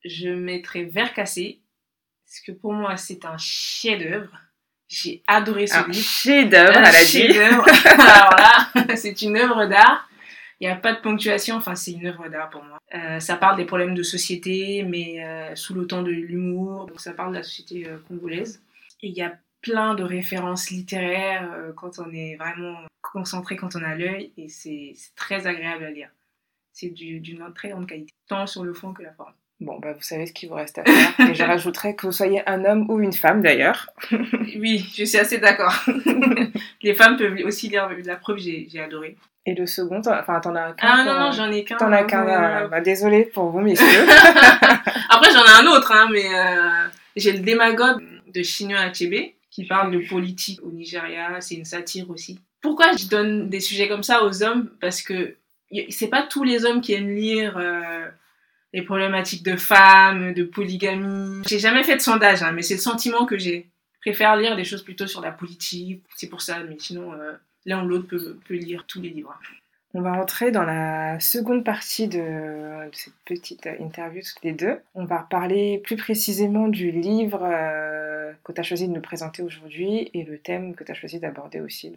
je 0.04 0.28
mettrais 0.28 0.84
Vert 0.84 1.14
cassé 1.14 1.62
parce 2.26 2.40
que 2.40 2.52
pour 2.52 2.72
moi 2.72 2.96
c'est 2.96 3.24
un 3.24 3.38
chef-d'œuvre 3.38 4.36
j'ai 4.92 5.22
adoré 5.26 5.66
ce 5.66 5.78
livre. 5.88 6.04
Chef-d'œuvre, 6.04 6.76
elle 6.76 6.84
a 6.84 7.04
dit. 7.04 7.38
Alors 7.38 8.36
là, 8.36 8.96
c'est 8.96 9.22
une 9.22 9.38
œuvre 9.38 9.64
d'art. 9.66 10.08
Il 10.60 10.66
n'y 10.66 10.72
a 10.72 10.76
pas 10.76 10.92
de 10.92 11.00
ponctuation, 11.00 11.56
enfin 11.56 11.74
c'est 11.74 11.92
une 11.92 12.06
œuvre 12.06 12.28
d'art 12.28 12.50
pour 12.50 12.62
moi. 12.62 12.78
Euh, 12.94 13.18
ça 13.18 13.36
parle 13.36 13.56
des 13.56 13.64
problèmes 13.64 13.94
de 13.94 14.02
société, 14.02 14.84
mais 14.84 15.24
euh, 15.24 15.56
sous 15.56 15.74
le 15.74 15.86
ton 15.86 16.02
de 16.02 16.10
l'humour. 16.10 16.86
Donc 16.86 17.00
ça 17.00 17.12
parle 17.14 17.32
de 17.32 17.38
la 17.38 17.42
société 17.42 17.88
euh, 17.88 17.98
congolaise. 18.06 18.62
Et 19.02 19.08
il 19.08 19.14
y 19.14 19.22
a 19.22 19.36
plein 19.62 19.94
de 19.94 20.04
références 20.04 20.70
littéraires 20.70 21.48
quand 21.76 21.98
on 21.98 22.12
est 22.12 22.36
vraiment 22.36 22.76
concentré, 23.00 23.56
quand 23.56 23.74
on 23.76 23.82
a 23.82 23.94
l'œil, 23.94 24.32
et 24.36 24.48
c'est 24.48 24.94
très 25.16 25.46
agréable 25.46 25.84
à 25.84 25.90
lire. 25.90 26.10
C'est 26.72 26.90
d'une 26.90 27.52
très 27.54 27.70
grande 27.70 27.86
qualité, 27.86 28.12
tant 28.28 28.46
sur 28.46 28.64
le 28.64 28.74
fond 28.74 28.92
que 28.92 29.02
la 29.02 29.12
forme. 29.12 29.34
Bon, 29.62 29.78
bah, 29.78 29.92
vous 29.92 30.02
savez 30.02 30.26
ce 30.26 30.32
qu'il 30.32 30.48
vous 30.48 30.56
reste 30.56 30.78
à 30.78 30.84
faire. 30.84 31.28
Et 31.28 31.34
je 31.34 31.42
rajouterais 31.44 31.94
que 31.94 32.06
vous 32.06 32.12
soyez 32.12 32.42
un 32.48 32.64
homme 32.64 32.90
ou 32.90 33.00
une 33.00 33.12
femme 33.12 33.42
d'ailleurs. 33.42 33.88
oui, 34.10 34.84
je 34.96 35.04
suis 35.04 35.18
assez 35.18 35.38
d'accord. 35.38 35.84
Les 36.82 36.94
femmes 36.94 37.16
peuvent 37.16 37.36
aussi 37.44 37.68
lire 37.68 37.88
la 38.04 38.16
preuve, 38.16 38.38
j'ai 38.38 38.80
adoré. 38.80 39.16
Et 39.46 39.54
le 39.54 39.66
second, 39.66 40.00
enfin, 40.06 40.40
t'en 40.40 40.54
as 40.54 40.72
qu'un 40.72 40.88
Ah 40.88 41.04
non, 41.04 41.18
non, 41.18 41.32
j'en 41.32 41.50
ai 41.50 41.64
qu'un. 41.64 41.76
T'en 41.76 41.92
as 41.92 42.04
qu'un, 42.04 42.26
euh, 42.26 42.68
bah, 42.68 42.80
désolé 42.80 43.24
pour 43.24 43.50
vous, 43.50 43.60
messieurs. 43.60 43.86
Après, 45.08 45.30
j'en 45.32 45.44
ai 45.44 45.64
un 45.64 45.66
autre, 45.66 45.92
hein, 45.92 46.08
mais 46.12 46.26
euh, 46.26 46.88
j'ai 47.16 47.32
le 47.32 47.40
démagogue 47.40 48.02
de 48.32 48.42
Chinua 48.42 48.80
Achebe 48.80 49.32
qui 49.50 49.64
parle 49.66 49.92
de 49.92 50.08
politique 50.08 50.60
au 50.64 50.70
Nigeria. 50.70 51.40
C'est 51.40 51.54
une 51.54 51.64
satire 51.64 52.08
aussi. 52.10 52.38
Pourquoi 52.60 52.92
je 52.96 53.06
donne 53.06 53.48
des 53.48 53.60
sujets 53.60 53.88
comme 53.88 54.02
ça 54.02 54.24
aux 54.24 54.42
hommes? 54.42 54.70
Parce 54.80 55.02
que 55.02 55.36
c'est 55.88 56.08
pas 56.08 56.22
tous 56.22 56.44
les 56.44 56.64
hommes 56.64 56.80
qui 56.80 56.94
aiment 56.94 57.14
lire 57.14 57.56
euh, 57.56 58.06
les 58.72 58.82
problématiques 58.82 59.42
de 59.42 59.56
femmes, 59.56 60.32
de 60.32 60.44
polygamie. 60.44 61.42
J'ai 61.46 61.58
jamais 61.58 61.82
fait 61.82 61.96
de 61.96 62.00
sondage, 62.00 62.42
hein, 62.42 62.52
mais 62.52 62.62
c'est 62.62 62.74
le 62.74 62.80
sentiment 62.80 63.26
que 63.26 63.38
j'ai. 63.38 63.70
Je 63.94 64.10
préfère 64.10 64.36
lire 64.36 64.56
des 64.56 64.64
choses 64.64 64.82
plutôt 64.82 65.06
sur 65.06 65.20
la 65.20 65.30
politique, 65.30 66.02
c'est 66.16 66.28
pour 66.28 66.42
ça, 66.42 66.62
mais 66.64 66.76
sinon, 66.78 67.12
euh, 67.12 67.32
l'un 67.66 67.84
ou 67.84 67.88
l'autre 67.88 68.08
peut, 68.08 68.38
peut 68.46 68.54
lire 68.54 68.84
tous 68.86 69.00
les 69.00 69.10
livres. 69.10 69.38
On 69.94 70.00
va 70.00 70.14
rentrer 70.14 70.50
dans 70.50 70.64
la 70.64 71.20
seconde 71.20 71.64
partie 71.64 72.08
de, 72.08 72.88
cette 72.92 73.12
petite 73.26 73.66
interview 73.78 74.22
toutes 74.22 74.42
les 74.42 74.52
deux. 74.52 74.78
On 74.94 75.04
va 75.04 75.26
parler 75.28 75.82
plus 75.84 75.96
précisément 75.96 76.68
du 76.68 76.90
livre 76.90 77.42
euh, 77.44 78.11
que 78.44 78.52
tu 78.52 78.60
as 78.60 78.64
choisi 78.64 78.88
de 78.88 78.92
nous 78.92 79.00
présenter 79.00 79.42
aujourd'hui 79.42 80.10
et 80.14 80.24
le 80.24 80.38
thème 80.38 80.74
que 80.74 80.84
tu 80.84 80.92
as 80.92 80.94
choisi 80.94 81.18
d'aborder 81.18 81.60
aussi. 81.60 81.94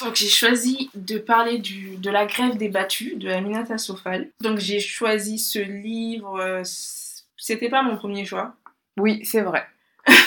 Donc 0.00 0.14
j'ai 0.14 0.28
choisi 0.28 0.90
de 0.94 1.18
parler 1.18 1.58
du, 1.58 1.96
de 1.96 2.10
la 2.10 2.26
grève 2.26 2.56
des 2.56 2.68
battus 2.68 3.16
de 3.18 3.28
Aminata 3.28 3.78
Sofal. 3.78 4.28
Donc 4.40 4.58
j'ai 4.58 4.80
choisi 4.80 5.38
ce 5.38 5.58
livre, 5.58 6.38
euh, 6.40 6.62
c'était 7.36 7.68
pas 7.68 7.82
mon 7.82 7.96
premier 7.96 8.24
choix. 8.24 8.54
Oui, 8.98 9.20
c'est 9.24 9.42
vrai. 9.42 9.66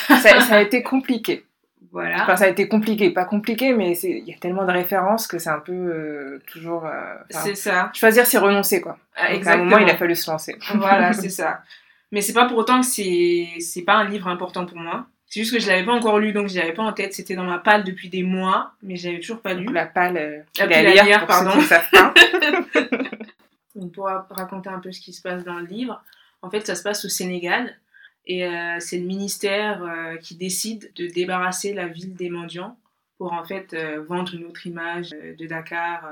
ça, 0.07 0.41
ça 0.41 0.55
a 0.55 0.61
été 0.61 0.83
compliqué. 0.83 1.43
Voilà. 1.91 2.21
Enfin, 2.21 2.35
ça 2.35 2.45
a 2.45 2.49
été 2.49 2.67
compliqué, 2.67 3.09
pas 3.09 3.25
compliqué, 3.25 3.73
mais 3.73 3.97
il 3.97 4.27
y 4.27 4.33
a 4.33 4.37
tellement 4.37 4.65
de 4.65 4.71
références 4.71 5.27
que 5.27 5.39
c'est 5.39 5.49
un 5.49 5.59
peu 5.59 5.71
euh, 5.71 6.39
toujours. 6.45 6.85
Euh, 6.85 7.15
c'est 7.29 7.55
ça. 7.55 7.89
Choisir, 7.93 8.27
c'est 8.27 8.37
renoncer, 8.37 8.79
quoi. 8.79 8.97
exactement. 9.29 9.51
à 9.51 9.55
un 9.55 9.63
moment, 9.63 9.77
il 9.77 9.89
a 9.89 9.97
fallu 9.97 10.15
se 10.15 10.29
lancer. 10.29 10.55
Voilà, 10.75 11.13
c'est 11.13 11.29
ça. 11.29 11.63
Mais 12.11 12.21
c'est 12.21 12.33
pas 12.33 12.45
pour 12.45 12.57
autant 12.57 12.81
que 12.81 12.85
c'est 12.85 13.81
pas 13.85 13.95
un 13.95 14.09
livre 14.09 14.27
important 14.27 14.65
pour 14.65 14.77
moi. 14.77 15.07
C'est 15.29 15.41
juste 15.41 15.53
que 15.53 15.59
je 15.59 15.67
l'avais 15.67 15.85
pas 15.85 15.93
encore 15.93 16.19
lu, 16.19 16.33
donc 16.33 16.47
je 16.49 16.57
l'avais 16.57 16.73
pas 16.73 16.83
en 16.83 16.91
tête. 16.91 17.13
C'était 17.13 17.35
dans 17.35 17.43
ma 17.43 17.59
palle 17.59 17.83
depuis 17.83 18.09
des 18.09 18.23
mois, 18.23 18.73
mais 18.81 18.95
je 18.95 19.07
l'avais 19.07 19.19
toujours 19.19 19.41
pas 19.41 19.53
lu. 19.53 19.71
la 19.71 19.85
palle, 19.85 20.17
euh, 20.17 20.39
la, 20.57 20.81
la 20.81 21.03
lire, 21.03 21.25
pardon. 21.27 21.51
On 23.75 23.87
pourra 23.87 24.27
raconter 24.31 24.69
un 24.69 24.79
peu 24.79 24.91
ce 24.91 24.99
qui 24.99 25.13
se 25.13 25.21
passe 25.21 25.43
dans 25.43 25.59
le 25.59 25.65
livre. 25.65 26.03
En 26.41 26.49
fait, 26.49 26.65
ça 26.65 26.75
se 26.75 26.83
passe 26.83 27.05
au 27.05 27.09
Sénégal. 27.09 27.77
Et 28.29 28.45
euh, 28.45 28.77
c'est 28.79 28.99
le 28.99 29.05
ministère 29.05 29.83
euh, 29.83 30.17
qui 30.17 30.35
décide 30.35 30.91
de 30.95 31.07
débarrasser 31.07 31.73
la 31.73 31.87
ville 31.87 32.13
des 32.13 32.29
mendiants 32.29 32.77
pour 33.17 33.33
en 33.33 33.43
fait 33.43 33.73
euh, 33.73 34.03
vendre 34.07 34.35
une 34.35 34.45
autre 34.45 34.67
image 34.67 35.09
de 35.09 35.47
Dakar 35.47 36.07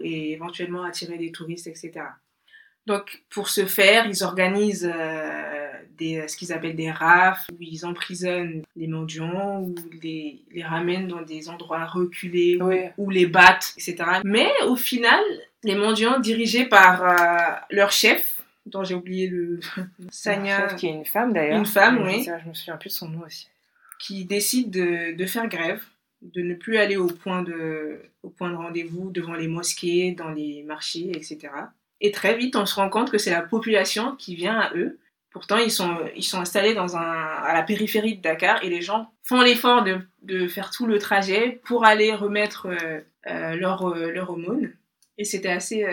et 0.00 0.32
éventuellement 0.32 0.82
attirer 0.82 1.16
des 1.16 1.30
touristes, 1.30 1.68
etc. 1.68 1.92
Donc 2.86 3.22
pour 3.30 3.48
ce 3.48 3.66
faire, 3.66 4.06
ils 4.06 4.24
organisent 4.24 4.90
des, 5.98 6.26
ce 6.28 6.36
qu'ils 6.36 6.52
appellent 6.52 6.76
des 6.76 6.90
rafs, 6.90 7.46
où 7.52 7.56
ils 7.60 7.84
emprisonnent 7.84 8.62
les 8.76 8.86
mendiants, 8.86 9.60
ou 9.60 9.74
les, 10.02 10.42
les 10.52 10.62
ramènent 10.62 11.08
dans 11.08 11.22
des 11.22 11.48
endroits 11.48 11.84
reculés, 11.86 12.58
ou, 12.96 13.10
les 13.10 13.26
battent, 13.26 13.74
etc. 13.76 13.96
Mais 14.24 14.48
au 14.66 14.76
final, 14.76 15.20
les 15.64 15.74
mendiants 15.74 16.18
dirigés 16.20 16.64
par 16.64 17.60
leur 17.70 17.92
chef, 17.92 18.40
dont 18.66 18.84
j'ai 18.84 18.94
oublié 18.94 19.26
le 19.26 19.60
Sanya 20.10 20.74
qui 20.74 20.86
est 20.86 20.92
une 20.92 21.04
femme 21.04 21.32
d'ailleurs. 21.32 21.58
Une 21.58 21.66
femme 21.66 22.02
oui. 22.04 22.24
je 22.24 22.48
me 22.48 22.54
souviens 22.54 22.76
plus 22.76 22.88
de 22.88 22.94
son 22.94 23.08
nom 23.08 23.22
aussi. 23.26 23.48
Qui 23.98 24.24
décide 24.24 24.70
de, 24.70 25.14
de, 25.14 25.26
faire 25.26 25.48
grève 25.48 25.82
de 26.22 26.42
ne 26.42 26.54
plus 26.54 26.76
aller 26.76 26.96
au 26.96 27.06
point 27.06 27.42
de 27.42 28.00
au 28.22 28.28
point 28.28 28.50
de 28.50 28.56
rendez-vous 28.56 29.10
devant 29.10 29.34
les 29.34 29.48
mosquées 29.48 30.12
dans 30.12 30.28
les 30.28 30.62
marchés 30.62 31.10
etc 31.14 31.48
et 32.02 32.10
très 32.10 32.36
vite 32.36 32.56
on 32.56 32.66
se 32.66 32.74
rend 32.74 32.90
compte 32.90 33.10
que 33.10 33.16
c'est 33.16 33.30
la 33.30 33.40
population 33.40 34.16
qui 34.16 34.34
vient 34.34 34.58
à 34.58 34.74
eux 34.74 34.98
pourtant 35.30 35.58
ils 35.58 35.70
sont 35.70 35.96
ils 36.16 36.22
sont 36.22 36.40
installés 36.40 36.74
dans 36.74 36.96
un 36.96 37.00
à 37.00 37.52
la 37.54 37.62
périphérie 37.62 38.16
de 38.16 38.22
Dakar 38.22 38.62
et 38.64 38.68
les 38.68 38.82
gens 38.82 39.12
font 39.22 39.40
l'effort 39.40 39.82
de, 39.82 40.00
de 40.22 40.48
faire 40.48 40.70
tout 40.70 40.86
le 40.86 40.98
trajet 40.98 41.60
pour 41.64 41.84
aller 41.84 42.14
remettre 42.14 42.66
euh, 42.66 43.00
euh, 43.26 43.54
leur 43.54 43.88
euh, 43.88 44.10
leur 44.10 44.30
aumône 44.30 44.72
et 45.18 45.24
c'était 45.24 45.50
assez 45.50 45.86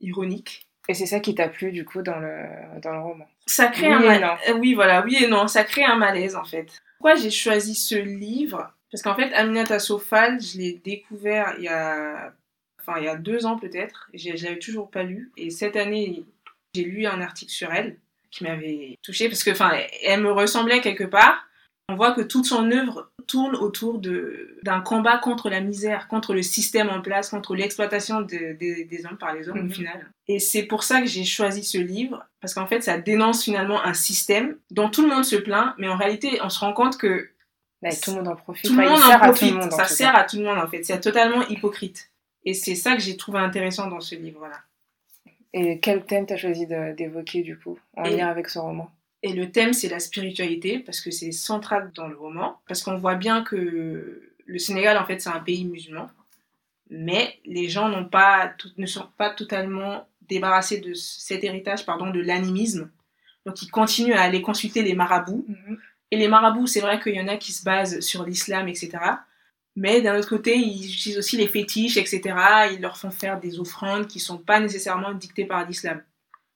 ironique 0.00 0.66
et 0.88 0.94
c'est 0.94 1.06
ça 1.06 1.20
qui 1.20 1.34
t'a 1.34 1.48
plu 1.48 1.70
du 1.72 1.84
coup 1.84 2.02
dans 2.02 2.18
le, 2.18 2.80
dans 2.82 2.92
le 2.92 3.00
roman? 3.00 3.26
Ça 3.46 3.66
crée 3.68 3.86
un 3.86 4.00
malaise. 4.00 4.38
Oui, 4.58 4.74
voilà, 4.74 5.04
oui 5.04 5.16
et 5.20 5.28
non, 5.28 5.46
ça 5.46 5.64
crée 5.64 5.84
un 5.84 5.96
malaise 5.96 6.34
en 6.34 6.44
fait. 6.44 6.82
Pourquoi 6.98 7.14
j'ai 7.14 7.30
choisi 7.30 7.74
ce 7.74 7.94
livre? 7.94 8.72
Parce 8.90 9.02
qu'en 9.02 9.14
fait, 9.14 9.32
Aminata 9.34 9.78
Sofal, 9.78 10.40
je 10.40 10.58
l'ai 10.58 10.80
découvert 10.84 11.54
il 11.58 11.64
y 11.64 11.68
a, 11.68 12.32
enfin, 12.80 12.98
il 12.98 13.04
y 13.04 13.08
a 13.08 13.14
deux 13.14 13.46
ans 13.46 13.56
peut-être. 13.56 14.10
Je 14.14 14.30
l'avais 14.44 14.58
toujours 14.58 14.90
pas 14.90 15.04
lu. 15.04 15.30
Et 15.36 15.50
cette 15.50 15.76
année, 15.76 16.24
j'ai 16.74 16.82
lu 16.82 17.06
un 17.06 17.20
article 17.20 17.52
sur 17.52 17.72
elle 17.72 17.96
qui 18.30 18.44
m'avait 18.44 18.98
touchée 19.02 19.28
parce 19.28 19.42
que, 19.42 19.50
enfin, 19.50 19.72
elle 20.02 20.22
me 20.22 20.32
ressemblait 20.32 20.80
quelque 20.80 21.04
part. 21.04 21.46
On 21.88 21.96
voit 21.96 22.12
que 22.12 22.20
toute 22.20 22.46
son 22.46 22.70
œuvre 22.70 23.10
tourne 23.26 23.56
autour 23.56 24.00
d'un 24.62 24.80
combat 24.80 25.18
contre 25.18 25.50
la 25.50 25.60
misère, 25.60 26.06
contre 26.06 26.34
le 26.34 26.42
système 26.42 26.88
en 26.88 27.00
place, 27.00 27.30
contre 27.30 27.56
l'exploitation 27.56 28.20
des 28.20 29.02
hommes 29.04 29.18
par 29.18 29.34
les 29.34 29.48
hommes 29.48 29.58
au 29.58 29.64
mhm. 29.64 29.72
final. 29.72 30.10
Et 30.28 30.38
c'est 30.38 30.62
pour 30.62 30.84
ça 30.84 31.00
que 31.00 31.06
j'ai 31.06 31.24
choisi 31.24 31.64
ce 31.64 31.78
livre, 31.78 32.24
parce 32.40 32.54
qu'en 32.54 32.68
fait, 32.68 32.82
ça 32.82 32.98
dénonce 32.98 33.42
finalement 33.42 33.82
un 33.84 33.94
système 33.94 34.56
dont 34.70 34.88
tout 34.88 35.02
le 35.02 35.08
monde 35.08 35.24
se 35.24 35.36
plaint, 35.36 35.74
mais 35.78 35.88
en 35.88 35.96
réalité, 35.96 36.38
on 36.42 36.48
se 36.48 36.60
rend 36.60 36.72
compte 36.72 36.96
que 36.96 37.30
bah, 37.82 37.90
tout 37.90 38.10
le 38.10 38.16
monde 38.18 38.28
en 38.28 38.36
profite. 38.36 38.66
Tout 38.66 38.76
le 38.76 38.88
monde 38.88 39.02
en 39.02 39.18
profite. 39.18 39.72
ça 39.72 39.86
sert 39.86 40.14
à 40.14 40.24
tout 40.24 40.36
le 40.36 40.44
monde 40.44 40.58
en 40.58 40.68
fait. 40.68 40.84
C'est 40.84 41.00
totalement 41.00 41.46
hypocrite. 41.48 42.12
Et 42.44 42.54
c'est 42.54 42.74
ça 42.74 42.94
que 42.94 43.02
j'ai 43.02 43.16
trouvé 43.16 43.38
intéressant 43.38 43.88
dans 43.88 44.00
ce 44.00 44.14
livre-là. 44.14 44.60
Et 45.52 45.80
quel 45.80 46.04
thème 46.04 46.26
t'as 46.26 46.36
choisi 46.36 46.66
d'évoquer 46.66 47.42
du 47.42 47.58
coup 47.58 47.78
en 47.96 48.02
lien 48.02 48.28
avec 48.28 48.48
ce 48.48 48.58
roman? 48.58 48.90
Et 49.22 49.32
le 49.32 49.50
thème, 49.50 49.72
c'est 49.72 49.88
la 49.88 50.00
spiritualité, 50.00 50.78
parce 50.78 51.00
que 51.00 51.10
c'est 51.10 51.32
central 51.32 51.90
dans 51.94 52.08
le 52.08 52.16
roman, 52.16 52.58
parce 52.66 52.82
qu'on 52.82 52.96
voit 52.96 53.16
bien 53.16 53.42
que 53.42 54.32
le 54.46 54.58
Sénégal, 54.58 54.96
en 54.96 55.04
fait, 55.04 55.20
c'est 55.20 55.28
un 55.28 55.40
pays 55.40 55.64
musulman, 55.64 56.08
mais 56.88 57.38
les 57.44 57.68
gens 57.68 57.88
n'ont 57.88 58.08
pas, 58.08 58.54
ne 58.78 58.86
sont 58.86 59.06
pas 59.18 59.30
totalement 59.30 60.06
débarrassés 60.22 60.80
de 60.80 60.94
cet 60.94 61.44
héritage, 61.44 61.84
pardon, 61.84 62.10
de 62.10 62.20
l'animisme. 62.20 62.90
Donc, 63.44 63.62
ils 63.62 63.70
continuent 63.70 64.14
à 64.14 64.22
aller 64.22 64.42
consulter 64.42 64.82
les 64.82 64.94
marabouts. 64.94 65.44
Mhm. 65.48 65.78
Et 66.12 66.16
les 66.16 66.28
marabouts, 66.28 66.66
c'est 66.66 66.80
vrai 66.80 66.98
qu'il 67.00 67.14
y 67.14 67.20
en 67.20 67.28
a 67.28 67.36
qui 67.36 67.52
se 67.52 67.62
basent 67.62 68.00
sur 68.00 68.24
l'islam, 68.24 68.68
etc. 68.68 68.90
Mais 69.76 70.02
d'un 70.02 70.18
autre 70.18 70.28
côté, 70.28 70.56
ils 70.56 70.92
utilisent 70.92 71.18
aussi 71.18 71.36
les 71.36 71.46
fétiches, 71.46 71.96
etc. 71.96 72.20
Ils 72.72 72.80
leur 72.80 72.96
font 72.96 73.10
faire 73.10 73.40
des 73.40 73.58
offrandes 73.58 74.08
qui 74.08 74.18
ne 74.18 74.22
sont 74.22 74.38
pas 74.38 74.60
nécessairement 74.60 75.12
dictées 75.12 75.44
par 75.44 75.66
l'islam. 75.66 76.02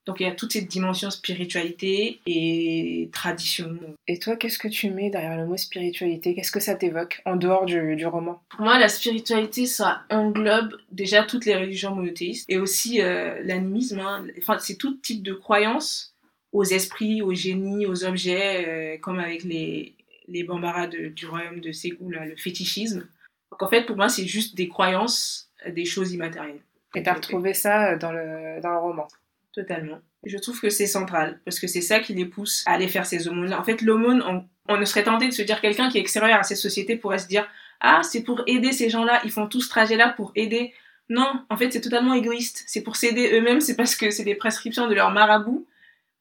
Donc 0.07 0.21
il 0.21 0.25
y 0.25 0.27
a 0.27 0.33
toute 0.33 0.53
cette 0.53 0.69
dimension 0.69 1.11
spiritualité 1.11 2.21
et 2.27 3.09
tradition. 3.13 3.79
Et 4.07 4.19
toi, 4.19 4.37
qu'est-ce 4.37 4.59
que 4.59 4.69
tu 4.69 4.91
mets 4.91 5.09
derrière 5.09 5.39
le 5.39 5.47
mot 5.47 5.57
spiritualité? 5.57 6.35
Qu'est-ce 6.35 6.53
que 6.53 6.61
ça 6.61 6.75
t'évoque 6.75 7.23
en 7.25 7.37
dehors 7.37 7.65
du, 7.65 8.07
roman? 8.07 8.43
Pour 8.51 8.63
moi, 8.63 8.79
la 8.79 8.89
spiritualité, 8.89 9.65
ça 9.65 10.03
englobe 10.11 10.77
déjà 10.93 11.23
toutes 11.23 11.47
les 11.47 11.57
religions 11.57 11.95
monothéistes 11.95 12.45
et 12.51 12.59
aussi 12.59 13.01
euh, 13.01 13.41
l'animisme. 13.45 14.01
Hein. 14.01 14.27
Enfin, 14.39 14.59
c'est 14.59 14.77
tout 14.77 14.95
type 14.97 15.23
de 15.23 15.33
croyance 15.33 16.15
aux 16.53 16.65
esprits, 16.65 17.23
aux 17.23 17.35
génies, 17.35 17.87
aux 17.87 18.05
objets, 18.05 18.67
euh, 18.69 18.99
comme 19.01 19.19
avec 19.19 19.43
les, 19.43 19.95
les 20.29 20.45
bambaras 20.45 20.87
du 20.87 21.27
royaume 21.27 21.61
de 21.61 21.73
Ségou, 21.73 22.11
le 22.11 22.37
fétichisme. 22.37 23.07
Donc 23.51 23.63
en 23.63 23.69
fait, 23.69 23.85
pour 23.85 23.97
moi, 23.97 24.09
c'est 24.09 24.27
juste 24.27 24.57
des 24.57 24.69
croyances, 24.69 25.51
des 25.67 25.85
choses 25.85 26.13
immatérielles. 26.13 26.61
Et 26.95 27.03
t'as 27.03 27.15
retrouvé 27.15 27.55
ça 27.55 27.97
dans 27.97 28.13
le, 28.13 28.61
dans 28.61 28.71
le 28.71 28.79
roman 28.79 29.09
Totalement. 29.53 30.01
Je 30.25 30.37
trouve 30.39 30.61
que 30.61 30.71
c'est 30.71 30.87
central, 30.87 31.41
parce 31.45 31.61
que 31.61 31.67
c'est 31.67 31.81
ça 31.81 32.01
qui 32.01 32.15
les 32.15 32.25
pousse 32.25 32.65
à 32.67 32.73
aller 32.73 32.89
faire 32.89 33.07
ces 33.07 33.29
aumônes-là. 33.29 33.61
En 33.61 33.65
fait, 33.65 33.83
l'aumône, 33.83 34.23
on, 34.69 34.77
ne 34.77 34.85
serait 34.85 35.05
tenté 35.05 35.29
de 35.29 35.33
se 35.33 35.43
dire 35.43 35.61
quelqu'un 35.61 35.89
qui 35.91 35.99
est 35.99 36.01
extérieur 36.01 36.39
à 36.39 36.43
cette 36.43 36.57
société 36.57 36.97
pourrait 36.97 37.19
se 37.19 37.29
dire 37.29 37.47
Ah, 37.81 38.01
c'est 38.03 38.25
pour 38.25 38.43
aider 38.47 38.73
ces 38.73 38.91
gens-là, 38.91 39.21
ils 39.25 39.31
font 39.31 39.47
tout 39.47 39.61
ce 39.61 39.69
trajet-là 39.69 40.15
pour 40.17 40.33
aider. 40.35 40.73
Non, 41.09 41.45
en 41.51 41.57
fait, 41.57 41.71
c'est 41.71 41.83
totalement 41.83 42.15
égoïste. 42.15 42.65
C'est 42.67 42.83
pour 42.83 42.97
s'aider 42.97 43.31
eux-mêmes, 43.33 43.61
c'est 43.61 43.77
parce 43.77 43.95
que 43.95 44.11
c'est 44.11 44.25
des 44.25 44.35
prescriptions 44.35 44.89
de 44.89 44.95
leur 44.95 45.11
marabout 45.11 45.67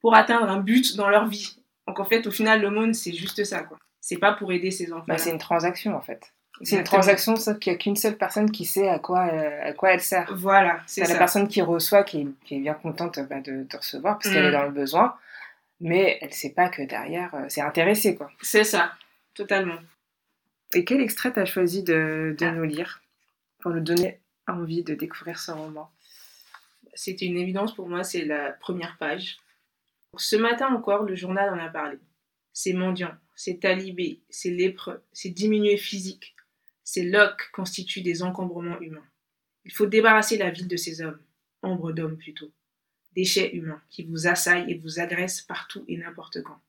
pour 0.00 0.14
atteindre 0.14 0.48
un 0.48 0.60
but 0.60 0.96
dans 0.96 1.08
leur 1.08 1.26
vie. 1.26 1.56
Donc 1.88 1.98
en 1.98 2.04
fait, 2.04 2.26
au 2.26 2.30
final, 2.30 2.62
l'aumône, 2.62 2.94
c'est 2.94 3.14
juste 3.14 3.42
ça, 3.44 3.62
quoi. 3.62 3.78
C'est 4.06 4.18
pas 4.18 4.34
pour 4.34 4.52
aider 4.52 4.70
ces 4.70 4.92
enfants. 4.92 5.06
Bah, 5.08 5.16
c'est 5.16 5.30
une 5.30 5.38
transaction, 5.38 5.96
en 5.96 6.02
fait. 6.02 6.34
C'est 6.60 6.76
une 6.76 6.84
transaction, 6.84 7.36
sauf 7.36 7.58
qu'il 7.58 7.72
n'y 7.72 7.76
a 7.76 7.78
qu'une 7.78 7.96
seule 7.96 8.18
personne 8.18 8.50
qui 8.50 8.66
sait 8.66 8.86
à 8.86 8.98
quoi, 8.98 9.28
euh, 9.32 9.70
à 9.70 9.72
quoi 9.72 9.94
elle 9.94 10.02
sert. 10.02 10.30
Voilà, 10.36 10.82
c'est 10.86 11.08
la 11.08 11.16
personne 11.16 11.48
qui 11.48 11.62
reçoit, 11.62 12.04
qui 12.04 12.20
est, 12.20 12.26
qui 12.44 12.56
est 12.56 12.60
bien 12.60 12.74
contente 12.74 13.18
bah, 13.30 13.40
de 13.40 13.62
te 13.64 13.78
recevoir, 13.78 14.18
parce 14.18 14.32
qu'elle 14.32 14.44
est 14.44 14.50
mm. 14.50 14.52
dans 14.52 14.64
le 14.64 14.72
besoin, 14.72 15.16
mais 15.80 16.18
elle 16.20 16.28
ne 16.28 16.34
sait 16.34 16.50
pas 16.50 16.68
que 16.68 16.82
derrière, 16.82 17.34
euh, 17.34 17.46
c'est 17.48 17.62
intéressé, 17.62 18.14
quoi. 18.14 18.30
C'est 18.42 18.62
ça, 18.62 18.92
totalement. 19.32 19.78
Et 20.74 20.84
quel 20.84 21.00
extrait 21.00 21.32
t'as 21.32 21.46
choisi 21.46 21.82
de, 21.82 22.36
de 22.38 22.46
nous 22.50 22.64
lire 22.64 23.00
pour 23.60 23.70
nous 23.70 23.80
donner 23.80 24.20
envie 24.46 24.84
de 24.84 24.94
découvrir 24.94 25.38
ce 25.38 25.50
roman? 25.50 25.90
C'était 26.92 27.24
une 27.24 27.38
évidence 27.38 27.74
pour 27.74 27.88
moi, 27.88 28.04
c'est 28.04 28.26
la 28.26 28.52
première 28.52 28.98
page. 28.98 29.38
Ce 30.18 30.36
matin 30.36 30.68
encore, 30.74 31.04
le 31.04 31.16
journal 31.16 31.48
en 31.48 31.58
a 31.58 31.70
parlé. 31.70 31.98
C'est 32.54 32.72
mendiant, 32.72 33.14
c'est 33.34 33.60
talibé, 33.60 34.22
c'est 34.30 34.50
lépreux, 34.50 35.02
c'est 35.12 35.28
diminué 35.28 35.76
physique, 35.76 36.34
ces 36.84 37.02
loques 37.02 37.50
constituent 37.52 38.00
des 38.00 38.22
encombrements 38.22 38.80
humains. 38.80 39.04
Il 39.64 39.72
faut 39.72 39.86
débarrasser 39.86 40.38
la 40.38 40.50
ville 40.50 40.68
de 40.68 40.76
ces 40.76 41.02
hommes, 41.02 41.20
ombre 41.62 41.92
d'hommes 41.92 42.16
plutôt, 42.16 42.52
déchets 43.16 43.56
humains 43.56 43.82
qui 43.90 44.04
vous 44.04 44.28
assaillent 44.28 44.70
et 44.70 44.78
vous 44.78 45.00
agressent 45.00 45.42
partout 45.42 45.84
et 45.88 45.96
n'importe 45.96 46.42
quand. 46.42 46.60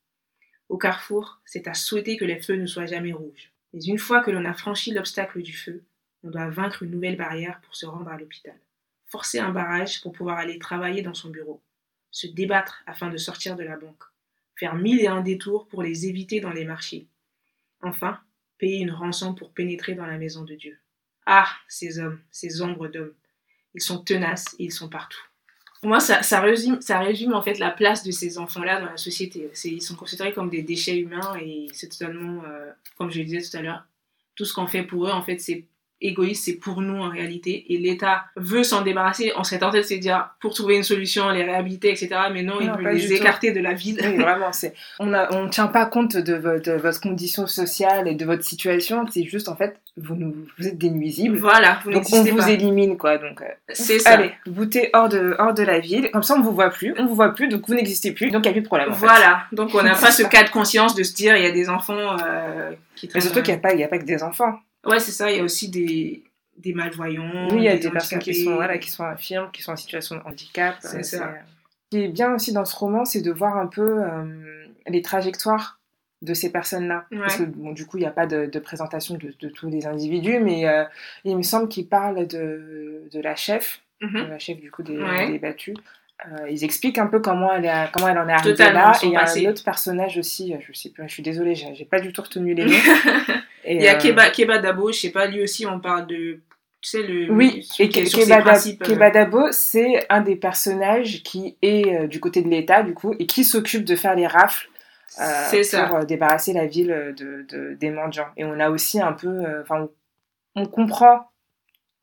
Au 0.68 0.76
carrefour, 0.76 1.40
c'est 1.44 1.68
à 1.68 1.74
souhaiter 1.74 2.16
que 2.16 2.24
les 2.24 2.42
feux 2.42 2.56
ne 2.56 2.66
soient 2.66 2.86
jamais 2.86 3.12
rouges. 3.12 3.52
Mais 3.72 3.84
une 3.84 3.98
fois 3.98 4.22
que 4.22 4.30
l'on 4.30 4.44
a 4.44 4.54
franchi 4.54 4.92
l'obstacle 4.92 5.40
du 5.42 5.52
feu, 5.52 5.84
on 6.24 6.30
doit 6.30 6.50
vaincre 6.50 6.82
une 6.82 6.90
nouvelle 6.90 7.16
barrière 7.16 7.60
pour 7.60 7.76
se 7.76 7.86
rendre 7.86 8.08
à 8.08 8.18
l'hôpital. 8.18 8.58
Forcer 9.04 9.38
un 9.38 9.52
barrage 9.52 10.02
pour 10.02 10.12
pouvoir 10.12 10.38
aller 10.38 10.58
travailler 10.58 11.02
dans 11.02 11.14
son 11.14 11.30
bureau. 11.30 11.62
Se 12.10 12.26
débattre 12.26 12.82
afin 12.86 13.10
de 13.10 13.18
sortir 13.18 13.54
de 13.54 13.62
la 13.62 13.76
banque. 13.76 14.02
Faire 14.58 14.74
mille 14.74 15.00
et 15.00 15.06
un 15.06 15.20
détours 15.20 15.68
pour 15.68 15.82
les 15.82 16.06
éviter 16.06 16.40
dans 16.40 16.52
les 16.52 16.64
marchés. 16.64 17.06
Enfin, 17.82 18.18
payer 18.58 18.78
une 18.78 18.90
rançon 18.90 19.34
pour 19.34 19.52
pénétrer 19.52 19.94
dans 19.94 20.06
la 20.06 20.18
maison 20.18 20.44
de 20.44 20.54
Dieu. 20.54 20.78
Ah, 21.26 21.48
ces 21.68 21.98
hommes, 21.98 22.20
ces 22.30 22.62
ombres 22.62 22.88
d'hommes. 22.88 23.14
Ils 23.74 23.82
sont 23.82 24.02
tenaces 24.02 24.56
et 24.58 24.64
ils 24.64 24.72
sont 24.72 24.88
partout. 24.88 25.20
Pour 25.80 25.90
moi, 25.90 26.00
ça, 26.00 26.40
résume, 26.40 26.80
ça 26.80 27.00
résume 27.00 27.34
en 27.34 27.42
fait 27.42 27.58
la 27.58 27.70
place 27.70 28.02
de 28.02 28.10
ces 28.10 28.38
enfants-là 28.38 28.80
dans 28.80 28.90
la 28.90 28.96
société. 28.96 29.50
Ils 29.64 29.82
sont 29.82 29.94
considérés 29.94 30.32
comme 30.32 30.48
des 30.48 30.62
déchets 30.62 30.98
humains 30.98 31.36
et 31.38 31.68
c'est 31.72 31.88
totalement, 31.88 32.42
euh, 32.44 32.72
comme 32.96 33.10
je 33.10 33.18
le 33.18 33.24
disais 33.24 33.42
tout 33.48 33.56
à 33.56 33.60
l'heure, 33.60 33.84
tout 34.34 34.44
ce 34.44 34.54
qu'on 34.54 34.66
fait 34.66 34.82
pour 34.82 35.06
eux, 35.06 35.10
en 35.10 35.22
fait, 35.22 35.38
c'est 35.38 35.66
égoïste, 36.00 36.44
c'est 36.44 36.54
pour 36.54 36.82
nous 36.82 36.96
en 36.96 37.08
réalité. 37.08 37.72
Et 37.72 37.78
l'État 37.78 38.24
veut 38.36 38.62
s'en 38.62 38.82
débarrasser. 38.82 39.32
On 39.36 39.44
serait 39.44 39.58
tenté 39.58 39.78
de 39.78 39.82
se 39.82 39.94
dire 39.94 40.28
pour 40.40 40.54
trouver 40.54 40.76
une 40.76 40.82
solution, 40.82 41.30
les 41.30 41.42
réhabiliter, 41.42 41.90
etc. 41.90 42.08
Mais 42.32 42.42
non, 42.42 42.60
il 42.60 42.70
veut 42.70 42.92
les 42.92 43.12
écarter 43.14 43.52
de 43.52 43.60
la 43.60 43.72
ville. 43.72 43.98
Oui, 44.02 44.16
vraiment, 44.16 44.52
c'est. 44.52 44.74
On 44.98 45.06
ne 45.06 45.18
on 45.32 45.48
tient 45.48 45.68
pas 45.68 45.86
compte 45.86 46.16
de 46.16 46.34
votre, 46.34 46.72
votre, 46.72 47.00
condition 47.00 47.46
sociale 47.46 48.08
et 48.08 48.14
de 48.14 48.24
votre 48.24 48.44
situation. 48.44 49.04
C'est 49.10 49.24
juste 49.24 49.48
en 49.48 49.56
fait, 49.56 49.80
vous, 49.96 50.14
nous, 50.14 50.34
vous 50.58 50.66
êtes 50.66 50.78
des 50.78 50.90
nuisibles. 50.90 51.36
Voilà, 51.36 51.80
vous 51.84 51.90
Donc 51.90 52.04
on 52.12 52.22
vous 52.22 52.48
élimine 52.48 52.98
quoi. 52.98 53.18
Donc 53.18 53.40
euh, 53.40 53.46
c'est 53.70 53.98
ça. 53.98 54.10
Allez, 54.10 54.32
boutez 54.46 54.90
hors 54.92 55.08
de 55.08 55.34
hors 55.38 55.54
de 55.54 55.62
la 55.62 55.78
ville. 55.78 56.10
Comme 56.12 56.22
ça, 56.22 56.34
on 56.36 56.42
vous 56.42 56.52
voit 56.52 56.70
plus, 56.70 56.94
on 56.98 57.06
vous 57.06 57.14
voit 57.14 57.34
plus, 57.34 57.48
donc 57.48 57.66
vous 57.66 57.74
n'existez 57.74 58.12
plus. 58.12 58.30
Donc 58.30 58.44
il 58.44 58.48
n'y 58.48 58.50
a 58.50 58.52
plus 58.52 58.62
de 58.62 58.66
problème. 58.66 58.90
voilà. 58.90 59.44
Donc 59.52 59.74
on 59.74 59.82
n'a 59.82 59.94
pas 60.00 60.10
ce 60.10 60.22
cas 60.24 60.44
de 60.44 60.50
conscience 60.50 60.94
de 60.94 61.02
se 61.02 61.14
dire 61.14 61.36
il 61.36 61.42
y 61.42 61.46
a 61.46 61.52
des 61.52 61.68
enfants 61.70 62.16
euh, 62.24 62.72
qui. 62.94 63.08
Mais 63.14 63.20
surtout 63.20 63.42
qu'il 63.42 63.54
n'y 63.54 63.58
a 63.58 63.62
pas 63.62 63.72
il 63.72 63.80
y 63.80 63.84
a 63.84 63.88
pas 63.88 63.98
que 63.98 64.04
des 64.04 64.22
enfants. 64.22 64.58
Ouais, 64.86 65.00
c'est 65.00 65.12
ça. 65.12 65.30
Il 65.30 65.38
y 65.38 65.40
a 65.40 65.44
aussi 65.44 65.68
des, 65.68 66.22
des 66.58 66.72
malvoyants. 66.72 67.48
Oui, 67.50 67.58
il 67.58 67.62
y 67.64 67.68
a 67.68 67.76
des, 67.76 67.90
personnes 67.90 68.18
qui 68.18 68.34
sont, 68.34 68.54
voilà, 68.54 68.78
qui 68.78 68.90
sont 68.90 69.04
infirmes, 69.04 69.50
qui 69.52 69.62
sont 69.62 69.72
en 69.72 69.76
situation 69.76 70.16
de 70.16 70.20
handicap. 70.22 70.76
C'est 70.80 71.02
ça. 71.02 71.34
Ce 71.92 71.96
qui 71.96 72.04
est 72.04 72.08
bien 72.08 72.34
aussi 72.34 72.52
dans 72.52 72.64
ce 72.64 72.74
roman, 72.76 73.04
c'est 73.04 73.22
de 73.22 73.30
voir 73.30 73.56
un 73.56 73.66
peu 73.66 74.02
euh, 74.02 74.66
les 74.88 75.02
trajectoires 75.02 75.78
de 76.22 76.34
ces 76.34 76.50
personnes-là. 76.50 77.06
Parce 77.10 77.36
que 77.36 77.44
bon, 77.44 77.72
du 77.72 77.86
coup, 77.86 77.98
il 77.98 78.00
n'y 78.00 78.06
a 78.06 78.12
pas 78.12 78.26
de, 78.26 78.46
de 78.46 78.58
présentation 78.58 79.16
de, 79.16 79.34
de, 79.38 79.48
tous 79.48 79.68
les 79.68 79.86
individus, 79.86 80.40
mais 80.40 80.66
euh, 80.66 80.84
il 81.24 81.36
me 81.36 81.42
semble 81.42 81.68
qu'il 81.68 81.86
parle 81.86 82.26
de, 82.26 83.02
de 83.12 83.20
la 83.20 83.36
chef, 83.36 83.82
mhm. 84.00 84.28
la 84.28 84.38
chef 84.38 84.58
du 84.58 84.70
coup 84.70 84.82
des, 84.82 84.98
des 85.28 85.38
battus. 85.38 85.76
Euh, 86.26 86.48
ils 86.48 86.64
expliquent 86.64 86.96
un 86.96 87.06
peu 87.06 87.20
comment 87.20 87.52
elle, 87.52 87.70
comment 87.92 88.08
elle 88.08 88.18
en 88.18 88.26
est 88.26 88.32
arrivée 88.32 88.72
là. 88.72 88.92
Et 89.02 89.06
il 89.06 89.12
y 89.12 89.16
a 89.16 89.30
un 89.30 89.50
autre 89.50 89.62
personnage 89.62 90.16
aussi, 90.16 90.54
je 90.58 90.72
sais 90.72 90.88
plus, 90.88 91.04
je 91.06 91.12
suis 91.12 91.22
désolée, 91.22 91.54
j'ai 91.54 91.84
pas 91.84 92.00
du 92.00 92.12
tout 92.12 92.22
retenu 92.22 92.54
les 92.54 92.64
noms. 92.64 92.72
il 93.66 93.82
y 93.82 93.88
a 93.88 93.94
Keba, 93.94 94.30
Keba 94.30 94.58
Dabo, 94.58 94.92
je 94.92 95.00
sais 95.00 95.10
pas, 95.10 95.26
lui 95.26 95.42
aussi 95.42 95.66
on 95.66 95.80
parle 95.80 96.06
de 96.06 96.40
tu 96.86 96.90
sais, 96.90 97.02
le, 97.02 97.32
oui, 97.32 97.66
et 97.80 97.88
euh. 97.88 98.76
Keba, 98.84 99.10
Dabo, 99.10 99.50
c'est 99.50 100.06
un 100.08 100.20
des 100.20 100.36
personnages 100.36 101.22
qui 101.24 101.56
est 101.60 101.86
euh, 101.92 102.06
du 102.06 102.20
côté 102.20 102.42
de 102.42 102.48
l'État, 102.48 102.84
du 102.84 102.94
coup, 102.94 103.12
et 103.18 103.26
qui 103.26 103.44
s'occupe 103.44 103.84
de 103.84 103.96
faire 103.96 104.14
les 104.14 104.28
rafles 104.28 104.68
euh, 105.20 105.88
pour 105.88 106.04
débarrasser 106.04 106.52
la 106.52 106.66
ville 106.66 107.14
de, 107.16 107.44
de, 107.48 107.74
des 107.74 107.90
mendiants. 107.90 108.28
Et 108.36 108.44
on 108.44 108.60
a 108.60 108.70
aussi 108.70 109.00
un 109.00 109.14
peu. 109.14 109.42
Enfin, 109.62 109.88
on, 110.54 110.62
on, 110.62 110.66
comprend 110.66 111.30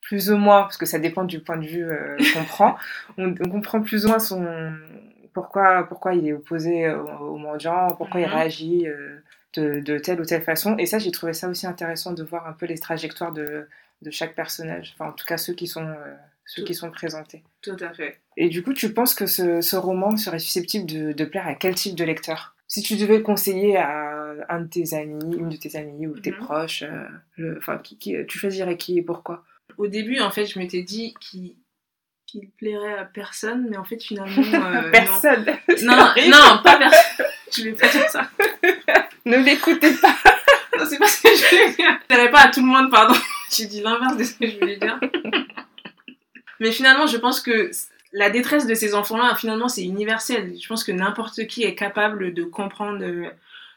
plus 0.02 0.32
ou 0.32 0.38
moins, 0.38 0.63
parce 0.63 0.76
que 0.76 0.86
ça 0.86 0.99
dépend 0.99 1.23
du 1.23 1.39
point 1.39 1.56
de 1.56 1.65
vue 1.65 1.88
qu'on 2.34 2.43
prend, 2.47 2.76
on, 3.17 3.34
comprend 3.36 3.82
plus 3.82 4.06
ou 4.06 4.10
moins 4.10 4.19
son. 4.19 4.45
Pourquoi, 5.34 5.86
pourquoi 5.88 6.13
il 6.13 6.28
est 6.28 6.34
opposé 6.34 6.91
aux, 6.91 7.38
mendiants, 7.38 7.95
pourquoi 7.97 8.19
il 8.19 8.28
mhm. 8.28 8.34
réagit 8.34 8.88
de, 9.53 9.79
de, 9.79 9.97
telle 9.97 10.19
ou 10.21 10.25
telle 10.25 10.43
façon. 10.43 10.77
Et 10.77 10.85
ça, 10.85 10.99
j'ai 10.99 11.11
trouvé 11.11 11.33
ça 11.33 11.47
aussi 11.47 11.67
intéressant 11.67 12.13
de 12.13 12.23
voir 12.23 12.47
un 12.47 12.53
peu 12.53 12.65
les 12.65 12.77
trajectoires 12.77 13.31
de, 13.31 13.67
de 14.01 14.11
chaque 14.11 14.35
personnage. 14.35 14.93
Enfin, 14.93 15.09
en 15.09 15.13
tout 15.13 15.25
cas, 15.25 15.37
ceux 15.37 15.53
qui 15.53 15.67
sont, 15.67 15.85
euh, 15.85 16.15
ceux 16.45 16.63
qui 16.63 16.75
sont 16.75 16.91
présentés. 16.91 17.43
Tout 17.61 17.77
à 17.79 17.93
fait. 17.93 18.19
Et 18.37 18.49
du 18.49 18.63
coup, 18.63 18.73
tu 18.73 18.93
penses 18.93 19.13
que 19.13 19.25
ce, 19.25 19.61
ce 19.61 19.75
roman 19.75 20.17
serait 20.17 20.39
susceptible 20.39 20.85
de, 20.85 21.11
de, 21.11 21.25
plaire 21.25 21.47
à 21.47 21.55
quel 21.55 21.75
type 21.75 21.95
de 21.95 22.03
lecteur? 22.03 22.55
Si 22.67 22.81
tu 22.81 22.95
devais 22.95 23.17
le 23.17 23.23
conseiller 23.23 23.77
à 23.77 24.23
un 24.49 24.61
de 24.61 24.67
tes 24.67 24.95
amis, 24.95 25.35
une 25.37 25.49
de 25.49 25.57
tes 25.57 25.75
amies 25.75 26.07
ou 26.07 26.17
tes 26.19 26.31
mhm. 26.31 26.37
proches, 26.37 26.83
euh, 27.39 27.55
enfin, 27.57 27.77
qui, 27.77 27.97
qui, 27.97 28.15
tu 28.27 28.39
choisirais 28.39 28.77
qui 28.77 28.97
et 28.97 29.03
pourquoi? 29.03 29.43
Au 29.77 29.87
début, 29.87 30.19
en 30.19 30.31
fait, 30.31 30.45
je 30.45 30.57
m'étais 30.59 30.81
dit 30.81 31.13
qu'il 31.19 31.55
qu'il 32.33 32.49
plairait 32.49 32.97
à 32.97 33.05
personne, 33.05 33.67
mais 33.69 33.77
en 33.77 33.83
fait, 33.83 34.01
finalement. 34.01 34.41
Euh, 34.41 34.89
personne 34.91 35.45
Non, 35.83 36.13
non, 36.29 36.61
pas 36.63 36.77
personne. 36.77 37.25
Je 37.55 37.63
vais 37.65 37.73
pas 37.73 37.87
dire 37.87 38.09
ça. 38.09 38.31
Ne 39.25 39.38
l'écoutez 39.38 39.93
pas 39.93 40.15
Non, 40.77 40.86
c'est 40.89 40.97
pas 40.97 41.07
ce 41.07 41.21
que 41.21 41.29
je 41.29 41.49
voulais 41.49 41.73
dire. 41.73 41.99
Je 42.09 42.31
pas 42.31 42.41
à 42.41 42.47
tout 42.49 42.62
le 42.62 42.67
monde, 42.67 42.89
pardon. 42.89 43.13
J'ai 43.51 43.65
dit 43.65 43.81
l'inverse 43.81 44.17
de 44.17 44.23
ce 44.23 44.33
que 44.33 44.47
je 44.47 44.57
voulais 44.59 44.77
dire. 44.77 44.99
Mais 46.59 46.71
finalement, 46.71 47.07
je 47.07 47.17
pense 47.17 47.41
que 47.41 47.69
la 48.12 48.29
détresse 48.29 48.67
de 48.67 48.73
ces 48.73 48.95
enfants-là, 48.95 49.36
finalement, 49.36 49.67
c'est 49.67 49.83
universel. 49.83 50.53
Je 50.59 50.67
pense 50.67 50.83
que 50.83 50.91
n'importe 50.91 51.45
qui 51.47 51.63
est 51.63 51.75
capable 51.75 52.33
de 52.33 52.43
comprendre 52.43 53.03
euh, 53.03 53.29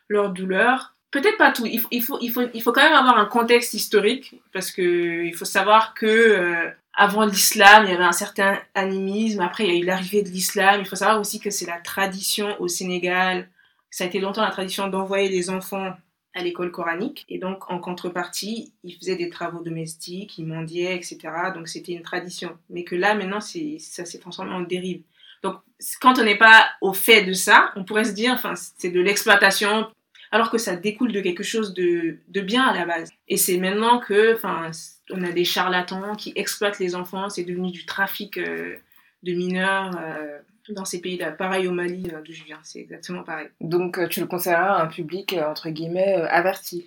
leur 0.09 0.31
douleur. 0.31 0.95
Peut-être 1.11 1.37
pas 1.39 1.53
tout. 1.53 1.67
Il 1.67 1.81
faut, 1.81 1.89
il, 1.91 2.03
faut, 2.03 2.19
il, 2.21 2.31
faut, 2.31 2.43
il 2.53 2.63
faut 2.63 2.73
quand 2.73 2.83
même 2.83 2.93
avoir 2.93 3.19
un 3.19 3.25
contexte 3.27 3.75
historique 3.75 4.41
parce 4.53 4.71
que 4.71 5.25
il 5.25 5.35
faut 5.35 5.45
savoir 5.45 5.95
que 5.95 6.07
euh, 6.07 6.71
avant 6.95 7.25
l'islam, 7.25 7.85
il 7.85 7.91
y 7.91 7.95
avait 7.95 8.05
un 8.05 8.13
certain 8.13 8.59
animisme. 8.75 9.41
Après, 9.41 9.65
il 9.65 9.73
y 9.73 9.77
a 9.77 9.81
eu 9.81 9.85
l'arrivée 9.85 10.23
de 10.23 10.29
l'islam. 10.29 10.81
Il 10.81 10.87
faut 10.87 10.97
savoir 10.97 11.21
aussi 11.21 11.41
que 11.41 11.51
c'est 11.51 11.67
la 11.67 11.79
tradition 11.81 12.57
au 12.61 12.69
Sénégal. 12.69 13.49
Ça 13.97 14.05
a 14.05 14.09
été 14.09 14.21
longtemps 14.21 14.43
la 14.43 14.51
tradition 14.51 14.89
d'envoyer 14.89 15.31
les 15.31 15.49
enfants 15.49 15.97
à 16.35 16.43
l'école 16.43 16.71
coranique. 16.71 17.25
Et 17.31 17.39
donc, 17.39 17.71
en 17.71 17.79
contrepartie, 17.79 18.75
il 18.85 18.95
faisait 18.95 19.17
des 19.17 19.31
travaux 19.31 19.63
domestiques, 19.63 20.37
il 20.37 20.45
mendiait, 20.45 20.95
etc. 20.95 21.17
Donc, 21.55 21.67
c'était 21.67 21.93
une 21.93 22.03
tradition. 22.03 22.59
Mais 22.69 22.85
que 22.85 22.95
là, 22.95 23.15
maintenant, 23.15 23.41
ça 23.41 24.05
s'est 24.05 24.19
transformé 24.19 24.53
en 24.53 24.61
dérive. 24.61 25.01
Donc, 25.43 25.61
quand 26.03 26.19
on 26.19 26.25
n'est 26.25 26.37
pas 26.37 26.67
au 26.83 26.93
fait 26.93 27.23
de 27.23 27.33
ça, 27.33 27.73
on 27.75 27.85
pourrait 27.85 28.05
se 28.05 28.13
dire, 28.13 28.35
enfin, 28.35 28.53
c'est 28.55 28.91
de 28.91 29.01
l'exploitation, 29.01 29.89
alors 30.31 30.51
que 30.51 30.59
ça 30.59 30.77
découle 30.77 31.13
de 31.13 31.23
quelque 31.23 31.43
chose 31.43 31.73
de, 31.73 32.19
de 32.29 32.41
bien 32.43 32.65
à 32.65 32.75
la 32.75 32.85
base. 32.85 33.11
Et 33.29 33.39
c'est 33.39 33.57
maintenant 33.57 33.99
que, 33.99 34.35
enfin, 34.35 34.73
on 35.11 35.25
a 35.25 35.33
des 35.33 35.47
charlatans 35.47 36.17
qui 36.17 36.35
exploitent 36.37 36.81
les 36.81 36.95
enfants, 36.97 37.31
c'est 37.31 37.45
devenu 37.45 37.71
du 37.71 37.87
trafic 37.87 38.37
euh, 38.37 38.77
de 39.23 39.33
mineurs. 39.33 39.97
Euh, 39.99 40.39
dans 40.73 40.85
ces 40.85 41.01
pays-là. 41.01 41.33
Pareil 41.33 41.69
au 41.69 41.73
Mali, 41.73 42.05
euh, 42.13 42.21
d'où 42.25 42.33
je 42.33 42.45
viens, 42.45 42.59
c'est 42.63 42.81
exactement 42.81 43.23
pareil. 43.23 43.49
Donc 43.61 43.99
euh, 43.99 44.09
tu 44.09 44.21
le 44.21 44.27
conseillerais 44.27 44.61
à 44.61 44.83
un 44.83 44.87
public, 44.87 45.33
euh, 45.33 45.47
entre 45.47 45.71
guillemets, 45.71 46.15
averti? 46.31 46.87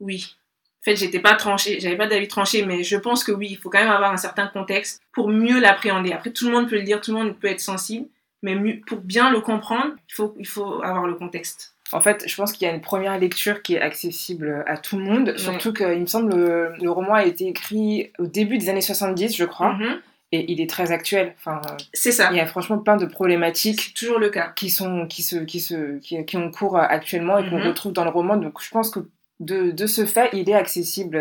Oui. 0.00 0.36
En 0.80 0.84
fait, 0.84 0.96
j'étais 0.96 1.20
pas 1.20 1.34
tranchée, 1.34 1.80
j'avais 1.80 1.96
pas 1.96 2.06
d'avis 2.06 2.28
tranché, 2.28 2.64
mais 2.64 2.82
je 2.82 2.96
pense 2.96 3.24
que 3.24 3.32
oui, 3.32 3.48
il 3.50 3.56
faut 3.56 3.70
quand 3.70 3.78
même 3.78 3.90
avoir 3.90 4.12
un 4.12 4.18
certain 4.18 4.46
contexte 4.46 5.00
pour 5.12 5.28
mieux 5.28 5.58
l'appréhender. 5.58 6.12
Après, 6.12 6.30
tout 6.30 6.46
le 6.46 6.52
monde 6.52 6.68
peut 6.68 6.76
le 6.76 6.82
dire, 6.82 7.00
tout 7.00 7.12
le 7.12 7.18
monde 7.18 7.38
peut 7.38 7.48
être 7.48 7.60
sensible, 7.60 8.06
mais 8.42 8.54
pour 8.86 8.98
bien 8.98 9.30
le 9.30 9.40
comprendre, 9.40 9.94
il 10.10 10.14
faut, 10.14 10.34
il 10.38 10.46
faut 10.46 10.82
avoir 10.82 11.06
le 11.06 11.14
contexte. 11.14 11.74
En 11.92 12.02
fait, 12.02 12.24
je 12.26 12.36
pense 12.36 12.52
qu'il 12.52 12.66
y 12.66 12.70
a 12.70 12.74
une 12.74 12.82
première 12.82 13.18
lecture 13.18 13.62
qui 13.62 13.74
est 13.74 13.80
accessible 13.80 14.62
à 14.66 14.76
tout 14.76 14.98
le 14.98 15.04
monde, 15.04 15.38
surtout 15.38 15.72
qu'il 15.72 16.00
me 16.00 16.06
semble 16.06 16.34
le, 16.34 16.72
le 16.78 16.90
roman 16.90 17.14
a 17.14 17.24
été 17.24 17.46
écrit 17.46 18.10
au 18.18 18.26
début 18.26 18.58
des 18.58 18.68
années 18.68 18.82
70, 18.82 19.34
je 19.34 19.44
crois. 19.44 19.72
Mm-hmm 19.74 20.00
et 20.34 20.52
il 20.52 20.60
est 20.60 20.68
très 20.68 20.92
actuel. 20.92 21.34
Enfin, 21.36 21.60
c'est 21.92 22.12
ça. 22.12 22.28
Il 22.30 22.36
y 22.36 22.40
a 22.40 22.46
franchement 22.46 22.78
plein 22.78 22.96
de 22.96 23.06
problématiques. 23.06 23.94
toujours 23.94 24.18
le 24.18 24.30
cas. 24.30 24.52
Qui 24.56 24.70
sont, 24.70 25.06
qui 25.06 25.22
se, 25.22 25.36
qui 25.36 25.60
se, 25.60 25.98
qui, 25.98 26.24
qui 26.24 26.36
ont 26.36 26.50
cours 26.50 26.76
actuellement 26.78 27.38
et 27.38 27.48
qu'on 27.48 27.58
mhm. 27.58 27.68
retrouve 27.68 27.92
dans 27.92 28.04
le 28.04 28.10
roman. 28.10 28.36
Donc, 28.36 28.62
je 28.62 28.70
pense 28.70 28.90
que 28.90 29.00
de, 29.40 29.70
de 29.70 29.86
ce 29.86 30.06
fait, 30.06 30.30
il 30.32 30.48
est 30.50 30.54
accessible 30.54 31.16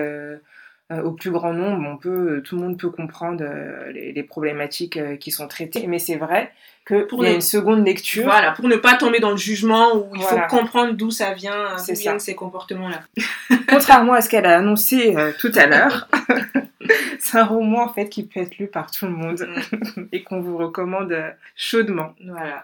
euh, 0.91 1.01
au 1.01 1.11
plus 1.11 1.31
grand 1.31 1.53
nombre. 1.53 1.87
On 1.89 1.97
peut, 1.97 2.41
tout 2.43 2.55
le 2.55 2.61
monde 2.61 2.77
peut 2.77 2.89
comprendre 2.89 3.41
euh, 3.41 3.91
les, 3.93 4.23
problématiques 4.23 4.97
euh, 4.97 5.15
qui 5.15 5.31
sont 5.31 5.47
traitées. 5.47 5.87
Mais 5.87 5.97
c'est 5.97 6.17
vrai 6.17 6.51
que 6.85 7.05
pour 7.05 7.23
y 7.23 7.29
a 7.29 7.33
une 7.33 7.41
seconde 7.41 7.85
lecture. 7.85 8.25
Voilà, 8.25 8.51
pour 8.51 8.67
ne 8.67 8.75
pas 8.75 8.95
tomber 8.95 9.19
dans 9.19 9.31
le 9.31 9.37
jugement 9.37 9.95
où 9.95 10.13
il 10.13 10.21
faut 10.21 10.37
comprendre 10.49 10.93
d'où 10.93 11.09
ça 11.09 11.33
vient, 11.33 11.77
d'où 11.77 11.93
viennent 11.93 12.19
ces 12.19 12.35
comportements-là. 12.35 13.01
Contrairement 13.69 14.13
à 14.13 14.21
ce 14.21 14.29
qu'elle 14.29 14.45
a 14.45 14.57
annoncé 14.57 15.15
tout 15.39 15.51
à 15.55 15.67
l'heure. 15.67 16.09
c'est 17.19 17.37
un 17.37 17.45
roman 17.45 17.83
en 17.83 17.93
fait 17.93 18.09
qui 18.09 18.25
peut 18.25 18.39
être 18.39 18.57
lu 18.57 18.67
par 18.67 18.91
tout 18.91 19.05
le 19.05 19.11
monde 19.11 19.47
mm. 19.95 20.07
et 20.11 20.23
qu'on 20.23 20.41
vous 20.41 20.57
recommande 20.57 21.15
chaudement. 21.55 22.13
Voilà. 22.23 22.63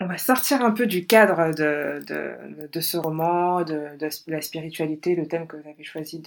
On 0.00 0.06
va 0.06 0.18
sortir 0.18 0.64
un 0.64 0.72
peu 0.72 0.86
du 0.86 1.06
cadre 1.06 1.54
de, 1.54 2.04
de, 2.04 2.68
de 2.72 2.80
ce 2.80 2.96
roman, 2.96 3.62
de, 3.62 3.96
de, 3.98 4.08
la 4.26 4.40
spiritualité, 4.40 5.14
le 5.14 5.28
thème 5.28 5.46
que 5.46 5.56
vous 5.56 5.68
avez 5.68 5.84
choisi 5.84 6.20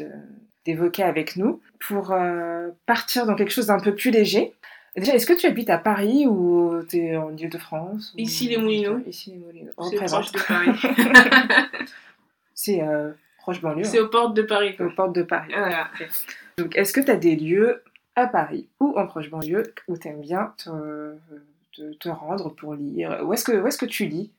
d'évoquer 0.66 1.04
avec 1.04 1.36
nous, 1.36 1.62
pour 1.86 2.12
euh, 2.12 2.70
partir 2.86 3.26
dans 3.26 3.36
quelque 3.36 3.52
chose 3.52 3.68
d'un 3.68 3.80
peu 3.80 3.94
plus 3.94 4.12
léger. 4.12 4.54
Déjà, 4.96 5.14
est-ce 5.14 5.26
que 5.26 5.34
tu 5.34 5.46
habites 5.46 5.70
à 5.70 5.78
Paris 5.78 6.26
ou 6.26 6.82
tu 6.88 7.00
es 7.00 7.18
en 7.18 7.36
Ile-de-France 7.36 8.14
Ici 8.18 8.48
les 8.48 8.56
Moulineaux. 8.56 9.02
Ici 9.06 9.32
les 9.32 9.38
Moulineaux. 9.38 9.74
C'est 9.90 10.06
proche 10.06 10.32
de 10.32 10.40
Paris. 10.40 11.68
c'est 12.54 12.82
euh, 12.82 13.12
proche 13.40 13.60
banlieue. 13.60 13.84
C'est 13.84 14.00
aux 14.00 14.08
portes 14.08 14.36
de 14.36 14.44
Paris. 14.44 14.74
Aux 14.80 14.90
portes 14.92 15.14
de 15.14 15.24
Paris. 15.24 15.52
Voilà. 15.54 15.90
Donc, 16.58 16.78
est-ce 16.78 16.94
que 16.94 17.02
tu 17.02 17.12
as 17.12 17.18
des 17.18 17.36
lieux 17.36 17.84
à 18.16 18.28
Paris 18.28 18.70
ou 18.80 18.98
en 18.98 19.08
proche 19.08 19.30
banlieue 19.30 19.74
où 19.88 19.98
tu 19.98 20.08
aimes 20.08 20.22
bien 20.22 20.54
te, 20.58 22.10
rendre 22.10 22.50
pour 22.50 22.76
lire? 22.76 23.20
Où 23.24 23.34
est-ce 23.34 23.44
que, 23.44 23.52
est 23.52 23.78
que 23.78 23.86
tu 23.86 24.06
lis? 24.06 24.32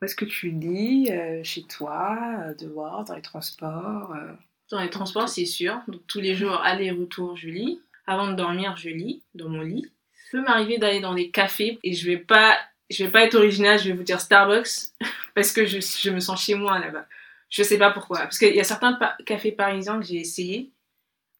Où 0.00 0.04
est-ce 0.04 0.14
que 0.14 0.26
tu 0.26 0.50
lis 0.50 1.10
euh, 1.10 1.42
Chez 1.42 1.62
toi, 1.62 2.18
euh, 2.40 2.54
dehors, 2.54 3.04
dans 3.04 3.14
les 3.14 3.22
transports 3.22 4.14
euh? 4.14 4.32
Dans 4.70 4.82
les 4.82 4.90
transports, 4.90 5.28
c'est 5.28 5.46
sûr. 5.46 5.80
Donc 5.88 6.02
tous 6.06 6.20
les 6.20 6.34
jours, 6.34 6.60
aller-retour, 6.62 7.36
je 7.36 7.48
lis. 7.48 7.80
Avant 8.06 8.28
de 8.28 8.34
dormir, 8.34 8.76
je 8.76 8.90
lis 8.90 9.22
dans 9.34 9.48
mon 9.48 9.62
lit. 9.62 9.90
Ça 10.12 10.38
peut 10.38 10.42
m'arriver 10.42 10.76
d'aller 10.76 11.00
dans 11.00 11.14
des 11.14 11.30
cafés 11.30 11.78
et 11.82 11.94
je 11.94 12.06
vais 12.06 12.18
pas, 12.18 12.58
je 12.90 13.04
vais 13.04 13.10
pas 13.10 13.22
être 13.22 13.34
original, 13.34 13.78
je 13.78 13.88
vais 13.88 13.94
vous 13.94 14.02
dire 14.02 14.20
Starbucks 14.20 14.92
parce 15.34 15.52
que 15.52 15.64
je, 15.64 16.10
me 16.10 16.20
sens 16.20 16.44
chez 16.44 16.54
moi 16.54 16.78
là-bas. 16.78 17.06
Je 17.48 17.62
sais 17.62 17.78
pas 17.78 17.90
pourquoi. 17.90 18.18
Parce 18.18 18.38
qu'il 18.38 18.54
y 18.54 18.60
a 18.60 18.64
certains 18.64 18.98
cafés 19.24 19.52
parisiens 19.52 19.98
que 19.98 20.04
j'ai 20.04 20.16
essayé. 20.16 20.70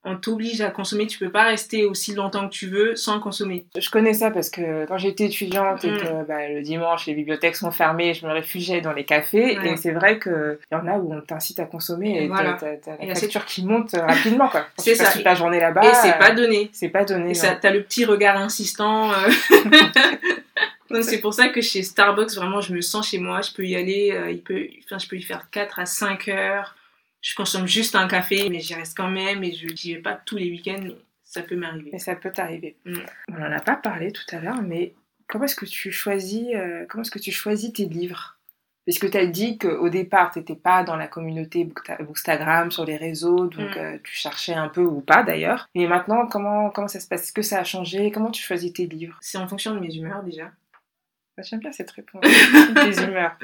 On 0.04 0.16
t'oblige 0.16 0.60
à 0.60 0.70
consommer. 0.70 1.06
Tu 1.08 1.18
peux 1.18 1.28
pas 1.30 1.42
rester 1.42 1.84
aussi 1.84 2.14
longtemps 2.14 2.48
que 2.48 2.52
tu 2.54 2.66
veux 2.68 2.94
sans 2.96 3.18
consommer. 3.20 3.66
Je 3.76 3.90
connais 3.90 4.14
ça 4.14 4.30
parce 4.30 4.48
que 4.48 4.86
quand 4.86 4.96
j'étais 4.96 5.24
étudiante 5.24 5.84
et 5.84 5.90
Mm. 5.90 5.98
que 5.98 6.26
bah, 6.26 6.48
le 6.48 6.62
dimanche 6.62 7.06
les 7.06 7.14
bibliothèques 7.14 7.56
sont 7.56 7.72
fermées, 7.72 8.14
je 8.14 8.24
me 8.24 8.32
réfugiais 8.32 8.80
dans 8.80 8.92
les 8.92 9.04
cafés 9.04 9.58
Ouais. 9.58 9.72
et 9.72 9.76
c'est 9.76 9.90
vrai 9.90 10.18
qu'il 10.20 10.58
y 10.72 10.74
en 10.76 10.86
a 10.86 10.96
où 10.98 11.12
on 11.12 11.20
t'incite 11.20 11.58
à 11.58 11.64
consommer 11.64 12.22
et 12.22 12.28
Voilà. 12.28 12.52
t'as, 12.54 12.76
t'as- 12.76 12.96
t'as 12.96 13.02
Et 13.04 13.08
la 13.08 13.14
c'est- 13.16 13.22
facture 13.22 13.44
qui 13.44 13.64
monte 13.64 13.90
rapidement 13.92 14.48
quoi. 14.48 14.66
C'est 14.78 14.94
ça. 14.94 15.10
toute 15.10 15.24
la 15.24 15.34
journée 15.34 15.58
là-bas. 15.60 15.82
et 15.90 15.94
c'est 15.94 16.10
euh, 16.14 16.18
pas 16.18 16.30
donné. 16.30 16.70
c'est 16.72 16.88
pas 16.90 17.04
donné. 17.04 17.30
Et 17.32 17.34
ça, 17.34 17.56
t'as 17.60 17.70
le 17.72 17.82
petit 17.82 18.04
regard 18.04 18.36
insistant. 18.36 19.10
euh. 19.12 19.14
Donc 20.90 21.04
c'est 21.04 21.18
pour 21.20 21.34
ça 21.34 21.48
que 21.48 21.60
chez 21.60 21.82
Starbucks, 21.82 22.34
vraiment, 22.34 22.60
je 22.62 22.72
me 22.72 22.80
sens 22.80 23.10
chez 23.10 23.18
moi. 23.18 23.42
Je 23.42 23.52
peux 23.52 23.64
y 23.66 23.76
aller, 23.76 24.10
euh, 24.12 24.30
il 24.30 24.40
peut, 24.40 24.66
enfin, 24.86 24.98
je 24.98 25.06
peux 25.06 25.16
y 25.16 25.22
faire 25.22 25.50
4 25.50 25.80
à 25.80 25.84
5 25.86 26.28
heures. 26.28 26.76
Je 27.20 27.34
consomme 27.34 27.66
juste 27.66 27.94
un 27.94 28.06
café, 28.08 28.48
mais 28.48 28.60
j'y 28.60 28.74
reste 28.74 28.96
quand 28.96 29.10
même 29.10 29.42
et 29.44 29.52
je 29.52 29.66
n'y 29.66 29.94
vais 29.94 30.00
pas 30.02 30.14
tous 30.24 30.36
les 30.36 30.50
week-ends. 30.50 30.80
mais 30.82 30.96
Ça 31.24 31.42
peut 31.42 31.56
m'arriver. 31.56 31.90
Mais 31.92 31.98
ça 31.98 32.14
peut 32.16 32.32
t'arriver. 32.32 32.76
Mm. 32.84 32.98
On 33.32 33.42
en 33.42 33.52
a 33.52 33.60
pas 33.60 33.76
parlé 33.76 34.12
tout 34.12 34.24
à 34.30 34.38
l'heure, 34.40 34.62
mais 34.62 34.94
comment 35.26 35.44
est-ce 35.44 35.56
que 35.56 35.66
tu 35.66 35.90
choisis, 35.92 36.46
euh, 36.54 36.86
comment 36.88 37.02
est-ce 37.02 37.10
que 37.10 37.18
tu 37.18 37.32
choisis 37.32 37.72
tes 37.72 37.86
livres? 37.86 38.36
Parce 38.86 38.98
que 38.98 39.06
tu 39.06 39.18
as 39.18 39.26
dit 39.26 39.58
qu'au 39.58 39.90
départ, 39.90 40.30
tu 40.32 40.38
n'étais 40.38 40.54
pas 40.56 40.82
dans 40.82 40.96
la 40.96 41.08
communauté 41.08 41.68
Bookstagram, 42.00 42.70
sur 42.70 42.86
les 42.86 42.96
réseaux, 42.96 43.46
donc 43.46 43.76
Mm. 43.76 43.78
euh, 43.78 43.98
tu 44.02 44.14
cherchais 44.14 44.54
un 44.54 44.68
peu 44.68 44.80
ou 44.82 45.00
pas 45.02 45.22
d'ailleurs. 45.24 45.68
Et 45.74 45.86
maintenant, 45.86 46.26
comment, 46.26 46.70
comment 46.70 46.88
ça 46.88 47.00
se 47.00 47.06
passe? 47.08 47.24
Est-ce 47.24 47.32
que 47.32 47.42
ça 47.42 47.58
a 47.58 47.64
changé? 47.64 48.10
Comment 48.10 48.30
tu 48.30 48.42
choisis 48.42 48.72
tes 48.72 48.86
livres? 48.86 49.18
C'est 49.20 49.38
en 49.38 49.46
fonction 49.48 49.74
de 49.74 49.80
mes 49.80 49.94
humeurs 49.94 50.22
déjà. 50.22 50.52
Bah, 51.36 51.42
J'aime 51.42 51.60
bien 51.60 51.72
cette 51.72 51.90
réponse. 51.90 52.22
tes 52.74 53.02
humeurs. 53.04 53.36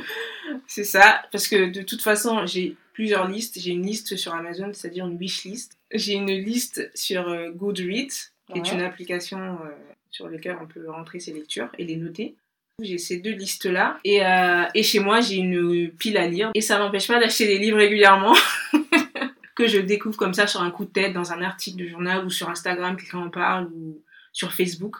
C'est 0.66 0.84
ça, 0.84 1.22
parce 1.30 1.46
que 1.48 1.70
de 1.70 1.82
toute 1.82 2.00
façon, 2.02 2.46
j'ai 2.46 2.76
plusieurs 2.94 3.28
listes. 3.28 3.60
J'ai 3.60 3.72
une 3.72 3.84
liste 3.84 4.16
sur 4.16 4.32
Amazon, 4.32 4.70
c'est-à-dire 4.72 5.06
une 5.06 5.18
wish 5.18 5.44
list. 5.44 5.76
J'ai 5.92 6.14
une 6.14 6.30
liste 6.30 6.90
sur 6.94 7.28
euh, 7.28 7.50
Goodreads, 7.50 8.32
qui 8.50 8.58
est 8.58 8.72
une 8.72 8.80
application 8.80 9.38
euh, 9.38 9.68
sur 10.10 10.30
laquelle 10.30 10.56
on 10.62 10.66
peut 10.66 10.88
rentrer 10.90 11.20
ses 11.20 11.34
lectures 11.34 11.68
et 11.76 11.84
les 11.84 11.96
noter. 11.96 12.36
J'ai 12.82 12.98
ces 12.98 13.18
deux 13.18 13.32
listes-là. 13.32 13.98
Et, 14.04 14.24
euh, 14.24 14.64
et 14.74 14.82
chez 14.82 15.00
moi, 15.00 15.20
j'ai 15.20 15.36
une 15.36 15.90
pile 15.90 16.16
à 16.16 16.26
lire. 16.26 16.50
Et 16.54 16.60
ça 16.60 16.78
m'empêche 16.78 17.06
pas 17.06 17.20
d'acheter 17.20 17.46
des 17.46 17.58
livres 17.58 17.76
régulièrement. 17.76 18.34
que 19.54 19.68
je 19.68 19.78
découvre 19.78 20.16
comme 20.16 20.34
ça 20.34 20.46
sur 20.46 20.62
un 20.62 20.70
coup 20.70 20.84
de 20.84 20.90
tête, 20.90 21.12
dans 21.12 21.32
un 21.32 21.42
article 21.42 21.84
de 21.84 21.88
journal 21.88 22.24
ou 22.24 22.30
sur 22.30 22.48
Instagram, 22.48 22.96
quelqu'un 22.96 23.18
en 23.18 23.30
parle, 23.30 23.66
ou 23.72 24.02
sur 24.32 24.52
Facebook. 24.52 24.96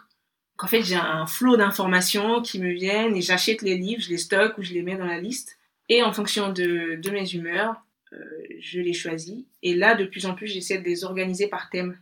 Donc 0.52 0.64
en 0.64 0.66
fait, 0.68 0.83
j'ai 0.83 0.94
un 0.94 1.26
flot 1.26 1.57
d'informations 1.57 2.40
qui 2.40 2.61
me 2.61 2.70
viennent 2.70 3.16
et 3.16 3.20
j'achète 3.20 3.62
les 3.62 3.76
livres, 3.76 4.00
je 4.00 4.11
les 4.11 4.18
stocke 4.18 4.57
ou 4.59 4.62
je 4.62 4.72
les 4.72 4.83
mets 4.83 4.96
dans 4.96 5.07
la 5.07 5.20
liste. 5.20 5.59
Et 5.88 6.02
en 6.02 6.12
fonction 6.12 6.52
de, 6.52 6.94
de 6.94 7.11
mes 7.11 7.35
humeurs, 7.35 7.84
je 8.61 8.81
les 8.81 8.92
choisis. 8.92 9.44
Et 9.62 9.74
là, 9.74 9.94
de 9.94 10.05
plus 10.05 10.27
en 10.27 10.35
plus, 10.35 10.46
j'essaie 10.46 10.79
de 10.79 10.85
les 10.85 11.05
organiser 11.05 11.48
par 11.48 11.70
thème. 11.70 11.98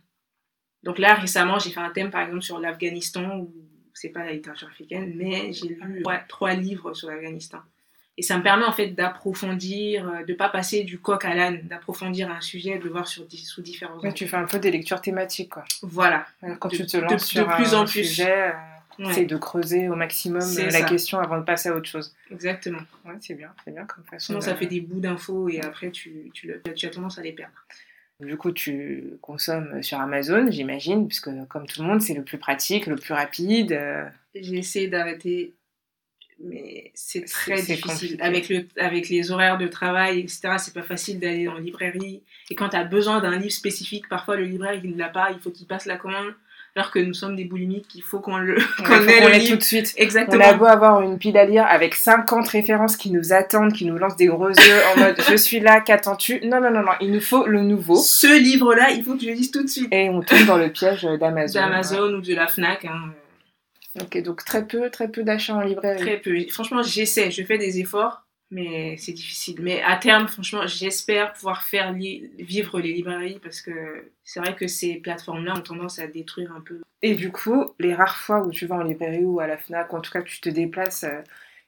Donc 0.83 0.99
là, 0.99 1.13
récemment, 1.15 1.59
j'ai 1.59 1.69
fait 1.71 1.79
un 1.79 1.91
thème, 1.91 2.11
par 2.11 2.21
exemple, 2.21 2.41
sur 2.41 2.59
l'Afghanistan, 2.59 3.37
où 3.39 3.53
c'est 3.93 4.09
pas 4.09 4.25
la 4.25 4.33
littérature 4.33 4.67
africaine, 4.67 5.13
mais 5.15 5.53
j'ai 5.53 5.67
lu 5.69 6.01
trois, 6.01 6.17
trois 6.27 6.53
livres 6.55 6.93
sur 6.93 7.09
l'Afghanistan. 7.09 7.59
Et 8.17 8.21
ça 8.21 8.37
me 8.37 8.43
permet 8.43 8.65
en 8.65 8.71
fait 8.71 8.89
d'approfondir, 8.89 10.07
euh, 10.07 10.23
de 10.23 10.33
pas 10.35 10.49
passer 10.49 10.83
du 10.83 10.99
coq 10.99 11.25
à 11.25 11.33
l'âne, 11.33 11.61
d'approfondir 11.67 12.29
un 12.29 12.41
sujet, 12.41 12.77
de 12.77 12.83
le 12.83 12.91
voir 12.91 13.07
sur, 13.07 13.25
sous 13.31 13.61
différents 13.61 13.95
angles. 13.97 14.13
tu 14.13 14.27
fais 14.27 14.37
un 14.37 14.45
peu 14.45 14.59
des 14.59 14.69
lectures 14.69 15.01
thématiques, 15.01 15.49
quoi. 15.49 15.63
Voilà, 15.81 16.27
Quand 16.59 16.69
De- 16.69 16.77
tu 16.77 16.85
te 16.85 16.97
lances 16.97 17.11
de 17.13 17.17
sur 17.17 17.47
plus 17.47 17.73
un 17.73 17.81
en 17.81 17.85
plus. 17.85 18.03
sujet, 18.05 18.49
euh, 18.49 18.51
Ouais, 18.99 19.09
essaye 19.09 19.25
de 19.25 19.37
creuser 19.37 19.89
au 19.89 19.95
maximum 19.95 20.41
C'est 20.41 20.65
la 20.65 20.71
ça. 20.79 20.83
question 20.85 21.19
avant 21.19 21.37
de 21.39 21.43
passer 21.43 21.69
à 21.69 21.75
autre 21.75 21.87
chose. 21.89 22.15
exactement. 22.31 22.79
Ouais, 23.05 23.15
c'est 23.21 23.33
bien, 23.33 23.51
c'est 23.65 23.71
bien 23.73 23.85
comme 23.85 24.03
façon. 24.03 24.25
Sinon, 24.27 24.39
de- 24.39 24.43
ça 24.43 24.55
fait 24.55 24.67
des 24.67 24.81
bouts 24.81 24.99
d'infos 24.99 25.49
et 25.49 25.61
après, 25.61 25.89
tu, 25.91 26.29
tu, 26.33 26.47
le- 26.47 26.61
tu 26.75 26.85
as 26.85 26.89
tendance 26.89 27.17
à 27.17 27.21
les 27.23 27.31
perdre. 27.31 27.53
Du 28.19 28.37
coup, 28.37 28.51
tu 28.51 29.13
consommes 29.21 29.81
sur 29.81 29.99
Amazon, 29.99 30.47
j'imagine, 30.51 31.07
puisque 31.07 31.29
comme 31.49 31.65
tout 31.65 31.81
le 31.81 31.87
monde, 31.87 32.01
c'est 32.01 32.13
le 32.13 32.23
plus 32.23 32.37
pratique, 32.37 32.85
le 32.85 32.95
plus 32.95 33.13
rapide. 33.13 33.71
euh, 33.73 34.05
J'ai 34.35 34.57
essayé 34.59 34.87
d'arrêter, 34.87 35.53
mais 36.39 36.91
c'est 36.93 37.25
très 37.25 37.57
C'est- 37.57 37.63
c'est 37.63 37.73
difficile. 37.75 38.17
compliqué. 38.17 38.21
Avec, 38.23 38.49
le, 38.49 38.67
avec 38.77 39.09
les 39.09 39.31
horaires 39.31 39.57
de 39.57 39.67
travail, 39.67 40.19
etc., 40.19 40.55
c'est 40.59 40.73
pas 40.73 40.83
facile 40.83 41.19
d'aller 41.19 41.47
en 41.47 41.57
librairie. 41.57 42.21
Et 42.49 42.55
quand 42.55 42.69
tu 42.69 42.75
as 42.75 42.83
besoin 42.83 43.19
d'un 43.21 43.37
livre 43.37 43.51
spécifique, 43.53 44.07
parfois 44.07 44.35
le 44.37 44.45
libraire, 44.45 44.73
il 44.83 44.91
ne 44.91 44.97
l'a 44.97 45.09
pas, 45.09 45.31
il 45.31 45.39
faut 45.39 45.51
qu'il 45.51 45.67
passe 45.67 45.85
la 45.85 45.97
commande. 45.97 46.33
Alors 46.75 46.89
que 46.89 46.97
nous 46.97 47.13
sommes 47.13 47.35
des 47.35 47.45
boulimiques, 47.45 47.93
il 47.93 48.01
faut 48.01 48.19
qu'on 48.19 48.37
le 48.37 48.55
qu'on 48.85 49.07
ait 49.07 49.37
livre. 49.39 49.51
tout 49.51 49.57
de 49.57 49.63
suite. 49.63 49.93
On 49.95 50.01
Exactement. 50.01 50.43
a 50.43 50.53
beau 50.53 50.65
avoir 50.65 51.01
une 51.01 51.19
pile 51.19 51.37
à 51.37 51.45
lire 51.45 51.65
avec 51.69 51.93
50 51.93 52.47
références 52.47 52.97
qui 52.97 53.11
nous 53.11 53.31
attendent, 53.31 53.73
qui 53.73 53.85
nous 53.85 53.95
lancent 53.97 54.15
des 54.15 54.25
gros 54.25 54.49
yeux 54.49 54.81
en 54.95 54.99
mode 54.99 55.21
je 55.29 55.35
suis 55.35 55.59
là, 55.59 55.81
qu'attends-tu? 55.81 56.39
Non, 56.47 56.59
non, 56.59 56.71
non, 56.71 56.81
non, 56.81 56.93
il 56.99 57.11
nous 57.11 57.21
faut 57.21 57.45
le 57.45 57.61
nouveau. 57.61 57.95
Ce 57.97 58.39
livre-là, 58.41 58.89
il 58.89 59.03
faut 59.03 59.13
que 59.15 59.21
je 59.21 59.27
le 59.29 59.35
dise 59.35 59.51
tout 59.51 59.61
de 59.61 59.67
suite. 59.69 59.87
Et 59.93 60.09
on 60.09 60.21
tombe 60.21 60.45
dans 60.47 60.57
le 60.57 60.69
piège 60.71 61.03
d'Amazon. 61.19 61.59
D'Amazon 61.59 62.13
ou 62.15 62.21
de 62.21 62.33
la 62.33 62.47
Fnac. 62.47 62.85
hein. 62.85 63.13
Ok, 64.01 64.19
donc 64.23 64.43
très 64.43 64.65
peu, 64.65 64.89
très 64.89 65.07
peu 65.07 65.21
d'achats 65.23 65.53
en 65.53 65.61
librairie. 65.61 65.99
Très 66.01 66.17
peu. 66.17 66.35
Franchement, 66.49 66.81
j'essaie, 66.81 67.29
je 67.29 67.43
fais 67.43 67.59
des 67.59 67.79
efforts, 67.79 68.23
mais 68.53 68.95
c'est 68.97 69.11
difficile. 69.11 69.57
Mais 69.61 69.81
à 69.81 69.97
terme, 69.97 70.27
franchement, 70.27 70.65
j'espère 70.67 71.33
pouvoir 71.33 71.63
faire 71.63 71.91
li- 71.91 72.29
vivre 72.39 72.79
les 72.79 72.93
librairies 72.93 73.39
parce 73.43 73.61
que 73.61 74.11
c'est 74.23 74.39
vrai 74.39 74.55
que 74.55 74.67
ces 74.67 74.95
plateformes-là 74.95 75.55
ont 75.57 75.61
tendance 75.61 75.99
à 75.99 76.07
détruire 76.07 76.51
un 76.53 76.61
peu. 76.61 76.81
Et 77.01 77.15
du 77.15 77.31
coup, 77.31 77.73
les 77.79 77.93
rares 77.93 78.17
fois 78.17 78.41
où 78.41 78.51
tu 78.51 78.65
vas 78.65 78.75
en 78.75 78.83
librairie 78.83 79.25
ou 79.25 79.39
à 79.39 79.47
la 79.47 79.57
FNAC, 79.57 79.91
ou 79.91 79.97
en 79.97 80.01
tout 80.01 80.11
cas 80.11 80.21
tu 80.21 80.39
te 80.39 80.49
déplaces, 80.49 81.03
euh, 81.03 81.19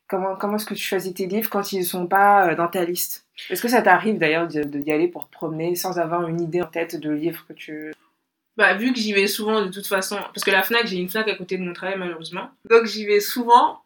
comment, 0.08 0.36
comment 0.36 0.56
est-ce 0.56 0.66
que 0.66 0.76
tu 0.76 0.84
choisis 0.84 1.14
tes 1.14 1.26
livres 1.26 1.50
quand 1.50 1.74
ils 1.74 1.80
ne 1.80 1.86
sont 1.86 2.08
pas 2.08 2.52
euh, 2.52 2.56
dans 2.56 2.68
ta 2.68 2.86
liste? 2.86 3.26
Est-ce 3.50 3.62
que 3.62 3.68
ça 3.68 3.82
t'arrive 3.82 4.18
d'ailleurs 4.18 4.48
d'y 4.48 4.92
aller 4.92 5.10
pour 5.10 5.28
te 5.28 5.32
promener 5.34 5.76
sans 5.76 6.00
avoir 6.00 6.28
une 6.28 6.40
idée 6.40 6.62
en 6.62 6.68
tête 6.68 6.96
de 6.96 7.12
livres 7.12 7.46
que 7.48 7.54
tu... 7.54 7.92
Bah, 8.56 8.74
vu 8.76 8.94
que 8.94 9.00
j'y 9.00 9.12
vais 9.12 9.28
souvent 9.28 9.66
de 9.66 9.70
toute 9.70 9.88
façon, 9.88 10.16
parce 10.34 10.46
que 10.46 10.52
la 10.52 10.64
Fnac, 10.64 10.88
j'ai 10.88 10.96
une 10.96 11.10
Fnac 11.10 11.28
à 11.28 11.36
côté 11.36 11.58
de 11.58 11.64
mon 11.64 11.74
travail 11.74 11.98
malheureusement. 11.98 12.50
Donc 12.70 12.86
j'y 12.86 13.06
vais 13.06 13.20
souvent 13.20 13.82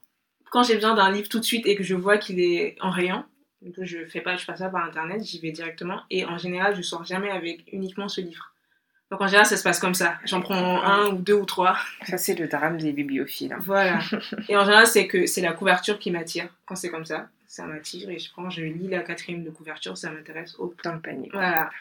quand 0.51 0.63
j'ai 0.63 0.75
besoin 0.75 0.95
d'un 0.95 1.11
livre 1.11 1.29
tout 1.29 1.39
de 1.39 1.45
suite 1.45 1.65
et 1.67 1.75
que 1.75 1.83
je 1.83 1.95
vois 1.95 2.17
qu'il 2.17 2.39
est 2.39 2.75
en 2.81 2.89
rayon. 2.89 3.23
Du 3.61 3.71
coup, 3.73 3.81
je 3.83 4.05
fais 4.05 4.21
pas, 4.21 4.37
je 4.37 4.45
passe 4.45 4.59
pas 4.59 4.69
par 4.69 4.85
internet, 4.85 5.21
j'y 5.23 5.39
vais 5.39 5.51
directement. 5.51 6.01
Et 6.09 6.25
en 6.25 6.37
général, 6.37 6.75
je 6.75 6.81
sors 6.81 7.03
jamais 7.03 7.29
avec 7.29 7.63
uniquement 7.73 8.07
ce 8.07 8.21
livre. 8.21 8.53
Donc 9.11 9.21
en 9.21 9.27
général, 9.27 9.45
ça 9.47 9.57
se 9.57 9.63
passe 9.63 9.79
comme 9.79 9.95
ça. 9.95 10.17
J'en 10.25 10.39
prends 10.39 10.81
un 10.83 11.07
ou 11.07 11.17
deux 11.17 11.33
ou 11.33 11.45
trois. 11.45 11.75
Ça, 12.03 12.17
c'est 12.17 12.35
le 12.35 12.47
drame 12.47 12.77
des 12.77 12.93
bibliophiles. 12.93 13.51
hein. 13.51 13.59
Voilà. 13.61 13.99
Et 14.49 14.55
en 14.55 14.63
général, 14.63 14.87
c'est 14.87 15.07
que 15.07 15.25
c'est 15.25 15.41
la 15.41 15.51
couverture 15.53 15.97
qui 15.99 16.11
m'attire. 16.11 16.47
Quand 16.65 16.75
c'est 16.75 16.89
comme 16.89 17.05
ça, 17.05 17.27
ça 17.47 17.65
m'attire 17.65 18.09
et 18.11 18.19
je 18.19 18.31
prends, 18.31 18.49
je 18.51 18.61
lis 18.61 18.87
la 18.87 18.99
quatrième 18.99 19.43
de 19.43 19.49
couverture, 19.49 19.97
ça 19.97 20.11
m'intéresse. 20.11 20.55
Hop. 20.59 20.79
Dans 20.83 20.93
le 20.93 21.01
panier. 21.01 21.29
Voilà. 21.33 21.71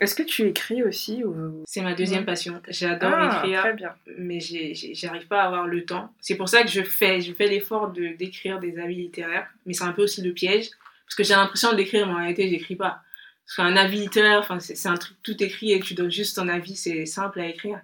Est-ce 0.00 0.14
que 0.14 0.22
tu 0.22 0.42
écris 0.48 0.82
aussi 0.82 1.22
ou... 1.24 1.62
C'est 1.66 1.82
ma 1.82 1.94
deuxième 1.94 2.24
passion. 2.24 2.60
J'adore 2.68 3.12
Ah, 3.14 3.40
écrire. 3.42 3.60
Très 3.60 3.74
bien. 3.74 3.94
mais 4.18 4.38
j'arrive 4.40 5.26
pas 5.28 5.42
à 5.42 5.46
avoir 5.46 5.66
le 5.66 5.84
temps. 5.84 6.12
C'est 6.20 6.36
pour 6.36 6.48
ça 6.48 6.62
que 6.62 6.68
je 6.70 6.82
fais, 6.82 7.20
je 7.20 7.32
fais 7.32 7.46
l'effort 7.46 7.90
de 7.92 8.08
d'écrire 8.16 8.58
des 8.60 8.78
avis 8.78 8.96
littéraires, 8.96 9.48
mais 9.66 9.72
c'est 9.74 9.84
un 9.84 9.92
peu 9.92 10.02
aussi 10.04 10.22
le 10.22 10.32
piège, 10.32 10.70
parce 11.06 11.14
que 11.16 11.24
j'ai 11.24 11.34
l'impression 11.34 11.72
d'écrire, 11.74 12.06
mais 12.06 12.12
en 12.14 12.16
réalité, 12.18 12.48
j'écris 12.48 12.76
pas. 12.76 13.02
Parce 13.44 13.56
qu'un 13.56 13.76
avis 13.76 13.98
littéraire, 13.98 14.38
enfin, 14.38 14.58
c'est 14.60 14.88
un 14.88 14.94
truc 14.96 15.16
tout 15.22 15.40
écrit 15.42 15.72
et 15.72 15.80
tu 15.80 15.94
donnes 15.94 16.10
juste 16.10 16.36
ton 16.36 16.48
avis, 16.48 16.74
c'est 16.76 17.04
simple 17.06 17.40
à 17.40 17.46
écrire. 17.48 17.80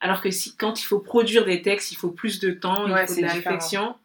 Alors 0.00 0.22
que 0.22 0.30
si, 0.30 0.56
quand 0.56 0.80
il 0.80 0.84
faut 0.84 1.00
produire 1.00 1.44
des 1.44 1.62
textes, 1.62 1.90
il 1.92 1.96
faut 1.96 2.10
plus 2.10 2.38
de 2.38 2.50
temps, 2.52 2.90
Ouais, 2.90 3.04
il 3.04 3.08
faut 3.08 3.16
de 3.16 3.22
la 3.22 3.28
différent. 3.34 3.54
réflexion. 3.54 3.96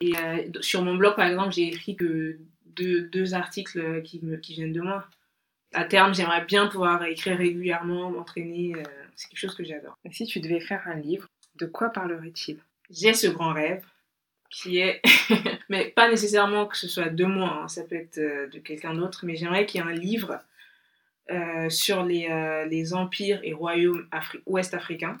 Et 0.00 0.12
euh, 0.16 0.42
sur 0.60 0.82
mon 0.82 0.96
blog, 0.96 1.14
par 1.14 1.26
exemple, 1.28 1.52
j'ai 1.52 1.68
écrit 1.68 1.94
que 1.96 2.36
deux, 2.66 3.02
deux 3.02 3.32
articles 3.34 4.02
qui, 4.02 4.20
me, 4.22 4.36
qui 4.36 4.54
viennent 4.54 4.72
de 4.72 4.80
moi. 4.80 5.06
À 5.74 5.84
terme, 5.84 6.14
j'aimerais 6.14 6.44
bien 6.44 6.66
pouvoir 6.68 7.02
écrire 7.04 7.36
régulièrement, 7.36 8.10
m'entraîner. 8.10 8.74
euh, 8.76 8.82
c'est 9.16 9.28
quelque 9.28 9.38
chose 9.38 9.54
que 9.54 9.64
j'adore. 9.64 9.96
Et 10.04 10.12
si 10.12 10.26
tu 10.26 10.40
devais 10.40 10.56
écrire 10.56 10.80
un 10.86 10.94
livre, 10.94 11.28
de 11.56 11.66
quoi 11.66 11.90
parlerait-il? 11.90 12.58
J'ai 12.90 13.14
ce 13.14 13.26
grand 13.28 13.52
rêve 13.52 13.84
qui 14.50 14.78
est, 14.78 15.00
mais 15.68 15.86
pas 15.96 16.08
nécessairement 16.08 16.66
que 16.66 16.76
ce 16.76 16.86
soit 16.88 17.08
de 17.08 17.24
moi, 17.24 17.60
hein, 17.62 17.68
ça 17.68 17.82
peut 17.84 17.96
être 17.96 18.18
euh, 18.18 18.46
de 18.48 18.58
quelqu'un 18.58 18.94
d'autre, 18.94 19.24
mais 19.26 19.36
j'aimerais 19.36 19.66
qu'il 19.66 19.80
y 19.80 19.84
ait 19.84 19.86
un 19.86 19.92
livre 19.92 20.38
euh, 21.30 21.70
sur 21.70 22.04
les, 22.04 22.28
euh, 22.30 22.66
les 22.66 22.92
empires 22.92 23.40
et 23.42 23.52
royaumes 23.54 24.06
afri- 24.12 24.40
ouest-africains, 24.46 25.16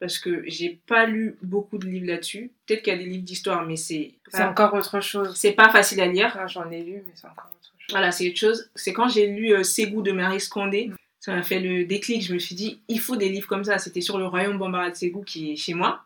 parce 0.00 0.18
que 0.18 0.42
j'ai 0.46 0.80
pas 0.86 1.04
lu 1.06 1.36
beaucoup 1.42 1.76
de 1.76 1.86
livres 1.86 2.06
là-dessus. 2.06 2.50
Peut-être 2.66 2.82
qu'il 2.82 2.92
y 2.94 2.96
a 2.96 2.98
des 2.98 3.04
livres 3.04 3.24
d'histoire, 3.24 3.64
mais 3.66 3.76
c'est 3.76 4.14
C'est 4.28 4.42
encore 4.42 4.72
autre 4.72 5.00
chose. 5.00 5.36
c'est 5.36 5.52
pas 5.52 5.68
facile 5.68 6.00
à 6.00 6.06
lire. 6.06 6.34
Ah, 6.38 6.46
J'en 6.46 6.70
ai 6.70 6.82
lu, 6.82 7.02
mais 7.06 7.12
c'est 7.14 7.26
encore 7.26 7.50
autre 7.54 7.68
chose. 7.68 7.73
Voilà, 7.90 8.12
c'est 8.12 8.28
autre 8.28 8.38
chose. 8.38 8.70
C'est 8.74 8.92
quand 8.92 9.08
j'ai 9.08 9.26
lu 9.26 9.52
euh, 9.52 9.62
Ségou 9.62 10.02
de 10.02 10.12
Marie 10.12 10.42
Condé, 10.50 10.90
ça 11.20 11.34
m'a 11.34 11.42
fait 11.42 11.60
le 11.60 11.84
déclic. 11.84 12.22
Je 12.22 12.34
me 12.34 12.38
suis 12.38 12.54
dit, 12.54 12.80
il 12.88 13.00
faut 13.00 13.16
des 13.16 13.28
livres 13.28 13.46
comme 13.46 13.64
ça. 13.64 13.78
C'était 13.78 14.00
sur 14.00 14.18
le 14.18 14.26
royaume 14.26 14.58
Bambara 14.58 14.90
de 14.90 14.96
Ségou 14.96 15.22
qui 15.22 15.52
est 15.52 15.56
chez 15.56 15.74
moi. 15.74 16.04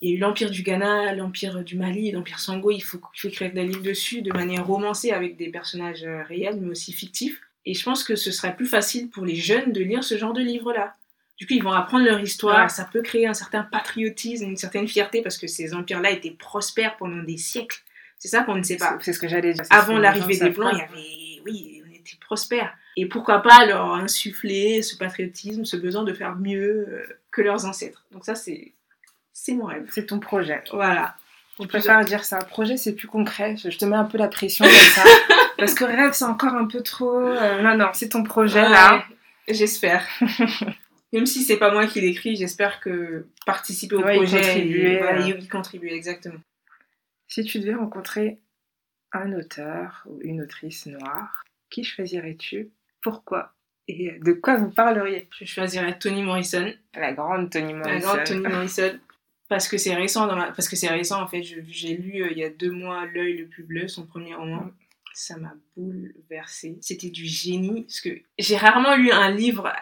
Il 0.00 0.10
y 0.10 0.12
a 0.12 0.16
eu 0.16 0.18
l'Empire 0.18 0.50
du 0.50 0.62
Ghana, 0.62 1.14
l'Empire 1.14 1.62
du 1.62 1.76
Mali, 1.76 2.10
l'Empire 2.10 2.38
Sango. 2.38 2.70
Il 2.70 2.82
faut, 2.82 3.00
il 3.14 3.20
faut 3.20 3.28
écrire 3.28 3.52
des 3.52 3.64
livres 3.64 3.82
dessus 3.82 4.22
de 4.22 4.32
manière 4.32 4.66
romancée 4.66 5.12
avec 5.12 5.36
des 5.36 5.48
personnages 5.48 6.04
euh, 6.04 6.22
réels, 6.24 6.58
mais 6.60 6.70
aussi 6.70 6.92
fictifs. 6.92 7.40
Et 7.64 7.74
je 7.74 7.82
pense 7.82 8.04
que 8.04 8.16
ce 8.16 8.30
serait 8.30 8.56
plus 8.56 8.66
facile 8.66 9.08
pour 9.08 9.24
les 9.24 9.36
jeunes 9.36 9.72
de 9.72 9.80
lire 9.80 10.04
ce 10.04 10.18
genre 10.18 10.34
de 10.34 10.42
livre-là. 10.42 10.94
Du 11.38 11.46
coup, 11.46 11.54
ils 11.54 11.62
vont 11.62 11.72
apprendre 11.72 12.04
leur 12.04 12.20
histoire. 12.20 12.64
Ouais. 12.64 12.68
Ça 12.68 12.84
peut 12.84 13.02
créer 13.02 13.26
un 13.26 13.34
certain 13.34 13.62
patriotisme, 13.62 14.44
une 14.44 14.56
certaine 14.56 14.86
fierté 14.86 15.22
parce 15.22 15.38
que 15.38 15.46
ces 15.46 15.74
empires-là 15.74 16.10
étaient 16.10 16.30
prospères 16.30 16.96
pendant 16.96 17.22
des 17.22 17.38
siècles. 17.38 17.82
C'est 18.24 18.30
ça 18.30 18.42
qu'on 18.42 18.54
ne 18.54 18.62
sait 18.62 18.78
pas. 18.78 18.96
C'est 19.02 19.12
ce 19.12 19.18
que 19.18 19.28
j'allais 19.28 19.52
dire. 19.52 19.64
Avant 19.68 19.98
l'arrivée 19.98 20.38
des 20.38 20.48
Blancs, 20.48 20.72
il 20.72 20.78
y 20.78 20.80
avait, 20.80 21.42
oui, 21.44 21.82
on 21.86 21.92
était 21.92 22.16
prospères. 22.18 22.74
Et 22.96 23.04
pourquoi 23.04 23.42
pas 23.42 23.66
leur 23.66 23.92
insuffler 23.92 24.80
ce 24.80 24.96
patriotisme, 24.96 25.66
ce 25.66 25.76
besoin 25.76 26.04
de 26.04 26.14
faire 26.14 26.34
mieux 26.34 26.86
euh, 26.88 27.20
que 27.30 27.42
leurs 27.42 27.66
ancêtres. 27.66 28.06
Donc 28.12 28.24
ça, 28.24 28.34
c'est, 28.34 28.72
c'est 29.34 29.52
mon 29.52 29.66
rêve. 29.66 29.86
C'est 29.90 30.06
ton 30.06 30.20
projet. 30.20 30.64
Voilà. 30.72 31.16
Je 31.60 31.66
préfère 31.66 32.02
dire 32.06 32.24
ça. 32.24 32.38
Projet, 32.38 32.78
c'est 32.78 32.94
plus 32.94 33.08
concret. 33.08 33.56
Je 33.58 33.76
te 33.76 33.84
mets 33.84 33.94
un 33.94 34.04
peu 34.04 34.16
la 34.16 34.28
pression 34.28 34.64
comme 34.64 34.74
ça. 34.74 35.04
Parce 35.58 35.74
que 35.74 35.84
rêve, 35.84 36.14
c'est 36.14 36.24
encore 36.24 36.54
un 36.54 36.66
peu 36.66 36.80
trop. 36.80 37.18
euh, 37.18 37.60
non, 37.60 37.76
non, 37.76 37.90
c'est 37.92 38.08
ton 38.08 38.22
projet 38.22 38.66
là. 38.66 39.04
J'espère. 39.48 40.02
Même 41.12 41.26
si 41.26 41.42
c'est 41.42 41.58
pas 41.58 41.70
moi 41.70 41.86
qui 41.86 42.00
l'écris, 42.00 42.36
j'espère 42.36 42.80
que 42.80 43.26
participer 43.44 43.96
au 43.96 44.02
Ouais, 44.02 44.14
y 44.14 44.16
projet, 44.16 44.40
contribuer, 44.40 44.92
et, 44.94 44.98
voilà, 44.98 45.26
euh. 45.26 45.38
y 45.38 45.46
contribuer, 45.46 45.92
exactement. 45.92 46.40
Si 47.28 47.44
tu 47.44 47.58
devais 47.60 47.74
rencontrer 47.74 48.40
un 49.12 49.32
auteur 49.32 50.02
ou 50.06 50.20
une 50.22 50.42
autrice 50.42 50.86
noire, 50.86 51.44
qui 51.70 51.84
choisirais-tu? 51.84 52.70
Pourquoi? 53.02 53.52
Et 53.88 54.18
de 54.18 54.32
quoi 54.32 54.56
vous 54.56 54.70
parleriez? 54.70 55.28
Je 55.38 55.44
choisirais 55.44 55.98
Toni 55.98 56.22
Morrison, 56.22 56.72
La 56.94 57.12
grande 57.12 57.50
Toni 57.50 57.72
la 57.72 57.78
Morrison. 57.78 58.08
grande 58.08 58.24
Toni 58.24 58.40
Morrison, 58.48 58.98
parce 59.48 59.68
que 59.68 59.76
c'est 59.76 59.94
récent 59.94 60.26
dans 60.26 60.36
ma... 60.36 60.52
parce 60.52 60.68
que 60.68 60.76
c'est 60.76 60.88
récent 60.88 61.22
en 61.22 61.26
fait. 61.26 61.42
J'ai 61.42 61.96
lu 61.96 62.22
euh, 62.22 62.28
il 62.30 62.38
y 62.38 62.44
a 62.44 62.50
deux 62.50 62.70
mois 62.70 63.06
L'œil 63.06 63.36
le 63.36 63.46
plus 63.46 63.62
bleu, 63.62 63.88
son 63.88 64.06
premier 64.06 64.34
roman. 64.34 64.70
Ça 65.12 65.36
m'a 65.36 65.54
bouleversée. 65.76 66.78
C'était 66.80 67.10
du 67.10 67.24
génie 67.24 67.82
parce 67.82 68.00
que 68.00 68.20
j'ai 68.38 68.56
rarement 68.56 68.96
lu 68.96 69.12
un 69.12 69.30
livre 69.30 69.72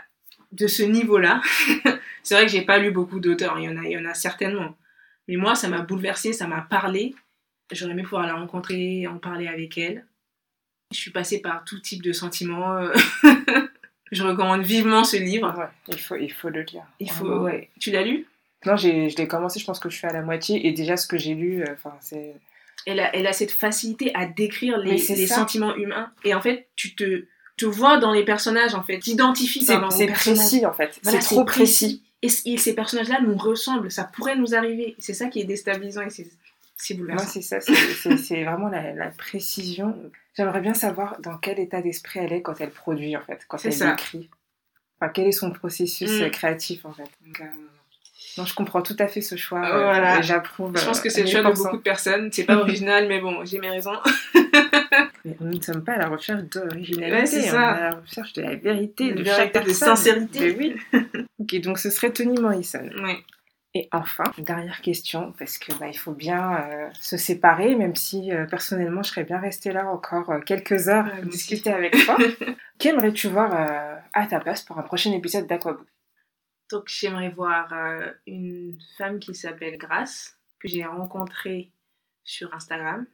de 0.51 0.67
ce 0.67 0.83
niveau-là. 0.83 1.41
c'est 2.23 2.35
vrai 2.35 2.45
que 2.45 2.53
j'ai 2.53 2.63
pas 2.63 2.79
lu 2.79 2.91
beaucoup 2.91 3.21
d'auteurs. 3.21 3.59
Il 3.59 3.65
y 3.65 3.69
en 3.69 3.77
a, 3.79 3.85
il 3.85 3.93
y 3.93 3.99
en 3.99 4.05
a 4.05 4.15
certainement. 4.15 4.77
Mais 5.29 5.37
moi, 5.37 5.55
ça 5.55 5.69
m'a 5.69 5.81
bouleversée, 5.81 6.33
ça 6.33 6.47
m'a 6.47 6.61
parlé. 6.63 7.15
J'aurais 7.73 7.93
aimé 7.93 8.03
pouvoir 8.03 8.27
la 8.27 8.35
rencontrer, 8.35 9.07
en 9.07 9.19
parler 9.19 9.49
avec 9.49 9.79
elle. 9.79 10.07
Je 10.93 10.99
suis 10.99 11.11
passée 11.11 11.41
par 11.41 11.65
tout 11.65 11.79
type 11.81 12.03
de 12.03 12.13
sentiments. 12.13 12.77
euh. 12.77 12.93
je 14.13 14.23
recommande 14.23 14.63
vivement 14.63 15.05
ce 15.05 15.17
livre. 15.17 15.55
Ouais, 15.57 15.65
il 15.89 15.99
faut, 15.99 16.17
il 16.17 16.33
faut 16.33 16.51
le 16.51 16.63
lire. 16.63 16.85
Il 17.01 17.11
faut, 17.11 17.41
ouais. 17.41 17.71
Tu 17.81 17.91
l'as 17.91 18.03
lu? 18.03 18.27
Non, 18.67 18.77
je 18.77 19.17
l'ai 19.17 19.27
commencé, 19.27 19.59
je 19.59 19.65
pense 19.65 19.81
que 19.81 19.91
je 19.91 19.97
suis 19.97 20.07
à 20.07 20.13
la 20.13 20.23
moitié. 20.23 20.67
Et 20.67 20.73
déjà, 20.73 20.97
ce 20.97 21.07
que 21.07 21.17
j'ai 21.19 21.35
lu, 21.35 21.63
euh, 21.63 21.73
enfin, 21.73 21.97
c'est. 22.01 22.35
elle 22.87 23.01
a, 23.01 23.15
elle 23.17 23.27
a 23.27 23.33
cette 23.33 23.51
facilité 23.51 24.15
à 24.15 24.27
décrire 24.27 24.79
les, 24.79 24.99
les 24.99 25.27
sentiments 25.27 25.75
humains. 25.75 26.13
Et 26.25 26.35
en 26.35 26.41
fait, 26.41 26.69
tu 26.77 26.95
te, 26.95 27.25
te 27.57 27.65
vois 27.67 27.99
dans 27.99 28.13
les 28.13 28.25
personnages, 28.25 28.75
en 28.75 28.83
fait. 28.83 28.99
T'identifies 28.99 29.65
aux 29.65 29.91
c'est 29.91 30.07
précis 30.07 30.67
en 30.67 30.73
fait. 30.73 31.01
Voilà, 31.03 31.21
c'est 31.21 31.35
trop 31.35 31.45
précis. 31.45 32.03
Et 32.23 32.29
ces 32.29 32.75
personnages-là 32.75 33.21
nous 33.21 33.37
ressemblent. 33.37 33.91
Ça 33.91 34.05
pourrait 34.05 34.37
nous 34.37 34.55
arriver. 34.55 34.95
C'est 34.99 35.15
ça 35.15 35.27
qui 35.27 35.41
est 35.41 35.45
déstabilisant 35.45 36.03
et 36.03 36.11
c'est, 36.77 36.95
Moi, 36.99 37.19
c'est 37.19 37.43
ça, 37.43 37.61
c'est, 37.61 38.45
vraiment 38.45 38.69
la, 38.69 38.93
la 38.93 39.09
précision. 39.11 39.97
J'aimerais 40.37 40.61
bien 40.61 40.75
savoir 40.75 41.21
dans 41.21 41.37
quel 41.39 41.59
état 41.61 41.81
d'esprit 41.83 42.21
elle 42.21 42.33
est 42.33 42.43
quand 42.43 42.61
elle 42.61 42.71
produit, 42.71 43.17
en 43.17 43.23
fait, 43.23 43.45
quand 43.49 43.59
elle 43.65 43.73
ça. 43.73 43.93
écrit. 43.93 44.31
Enfin, 45.01 45.11
quel 45.15 45.27
est 45.27 45.33
son 45.33 45.51
processus 45.51 46.11
Mm. 46.11 46.23
euh, 46.23 46.29
créatif, 46.31 46.85
en 46.85 46.93
fait. 46.93 47.09
Donc, 47.27 47.41
euh, 47.41 47.45
non, 48.39 48.45
je 48.47 48.55
comprends 48.55 48.83
tout 48.83 48.97
à 48.99 49.09
fait 49.09 49.21
ce 49.21 49.37
choix. 49.37 49.61
Euh, 49.65 49.75
euh, 49.75 49.83
voilà. 49.85 50.19
et 50.19 50.23
j'approuve. 50.23 50.77
Je 50.79 50.85
pense 50.85 51.01
que 51.01 51.09
c'est 51.11 51.23
le 51.23 51.29
choix 51.29 51.43
de 51.43 51.49
1000%. 51.49 51.63
beaucoup 51.63 51.77
de 51.77 51.83
personnes. 51.83 52.31
C'est 52.33 52.45
pas 52.45 52.57
original, 52.57 53.07
mais 53.09 53.21
bon, 53.21 53.45
j'ai 53.45 53.59
mes 53.59 53.71
raisons. 53.71 53.97
Mais 55.25 55.37
nous 55.41 55.55
ne 55.57 55.61
sommes 55.63 55.85
pas 55.85 55.93
à 55.93 55.99
la 55.99 56.09
recherche 56.09 56.43
d'originalité, 56.45 57.13
Ouais, 57.17 57.27
c'est 57.27 57.49
on 57.49 57.53
ça. 57.53 57.61
est 57.61 57.65
à 57.65 57.81
la 57.91 57.95
recherche 57.97 58.33
de 58.33 58.43
la 58.43 58.57
vérité, 58.57 59.11
De 59.13 59.19
de, 59.19 59.23
vérité, 59.23 59.37
chaque 59.43 59.55
de 59.55 59.59
personne. 59.61 59.97
sincérité. 59.97 60.57
Mais 60.59 60.75
oui. 60.93 61.01
ok, 61.39 61.61
donc 61.61 61.79
ce 61.79 61.91
serait 61.91 62.11
Toni 62.13 62.41
Morrison. 62.41 62.89
Ouais. 63.03 63.19
Et 63.75 63.89
enfin, 63.91 64.25
dernière 64.37 64.83
question, 64.83 65.33
parce 65.39 65.57
que 65.57 65.73
bah, 65.79 65.89
il 65.89 65.97
faut 65.97 66.13
bien 66.13 66.61
euh, 66.61 66.91
se 67.01 67.17
séparer, 67.17 67.75
même 67.75 67.97
si 67.97 68.31
euh, 68.31 68.45
personnellement 68.45 69.03
je 69.03 69.09
serais 69.09 69.25
bien 69.25 69.39
restée 69.39 69.73
là 69.73 69.87
encore 69.87 70.29
euh, 70.31 70.41
quelques 70.41 70.89
heures 70.89 71.07
Ouais, 71.07 71.21
à 71.21 71.23
discuter 71.23 71.73
avec 71.73 71.97
toi. 72.05 72.19
Qui 72.79 72.89
aimerais-tu 72.89 73.29
voir 73.29 73.53
à 74.13 74.27
ta 74.27 74.41
place 74.41 74.63
pour 74.63 74.79
un 74.79 74.83
prochain 74.83 75.13
épisode 75.13 75.47
d'Aquabook? 75.47 75.87
Donc, 76.71 76.85
j'aimerais 76.87 77.31
voir 77.31 77.73
une 78.27 78.79
femme 78.99 79.21
qui 79.21 79.35
s'appelle 79.35 79.79
Grace, 79.79 80.39
que 80.59 80.69
j'ai 80.69 80.85
rencontrée 80.85 81.71
sur 82.25 82.53
Instagram. 82.55 83.07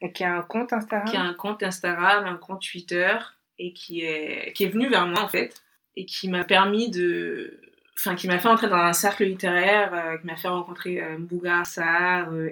Et 0.00 0.12
qui 0.12 0.24
a 0.24 0.36
un 0.36 0.42
compte 0.42 0.72
Instagram? 0.72 1.08
Qui 1.08 1.16
a 1.16 1.22
un 1.22 1.34
compte 1.34 1.62
Instagram, 1.62 2.26
un 2.26 2.36
compte 2.36 2.62
Twitter, 2.62 3.16
et 3.58 3.72
qui 3.72 4.02
est, 4.02 4.52
qui 4.54 4.64
est 4.64 4.68
venu 4.68 4.88
vers 4.88 5.06
moi 5.06 5.20
en 5.22 5.28
fait, 5.28 5.62
et 5.96 6.06
qui 6.06 6.28
m'a 6.28 6.44
permis 6.44 6.90
de. 6.90 7.60
Enfin, 8.00 8.14
qui 8.14 8.28
m'a 8.28 8.38
fait 8.38 8.48
entrer 8.48 8.68
dans 8.68 8.76
un 8.76 8.94
cercle 8.94 9.24
littéraire, 9.24 9.92
euh, 9.92 10.16
qui 10.16 10.26
m'a 10.26 10.36
fait 10.36 10.48
rencontrer 10.48 11.02
euh, 11.02 11.18
Mbouga 11.18 11.64
Sarr, 11.64 12.30
euh, 12.32 12.48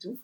tout. 0.00 0.18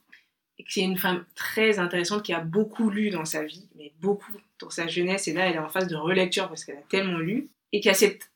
Et 0.58 0.64
qui 0.64 0.80
est 0.80 0.84
une 0.84 0.96
femme 0.96 1.26
très 1.34 1.78
intéressante 1.78 2.22
qui 2.22 2.32
a 2.32 2.40
beaucoup 2.40 2.88
lu 2.88 3.10
dans 3.10 3.26
sa 3.26 3.44
vie, 3.44 3.68
mais 3.76 3.92
beaucoup 4.00 4.32
dans 4.60 4.70
sa 4.70 4.86
jeunesse, 4.88 5.28
et 5.28 5.34
là 5.34 5.46
elle 5.46 5.56
est 5.56 5.58
en 5.58 5.68
phase 5.68 5.88
de 5.88 5.94
relecture 5.94 6.48
parce 6.48 6.64
qu'elle 6.64 6.78
a 6.78 6.82
tellement 6.88 7.18
lu, 7.18 7.48
et 7.72 7.80
qui 7.80 7.90
a 7.90 7.94
cette 7.94 8.30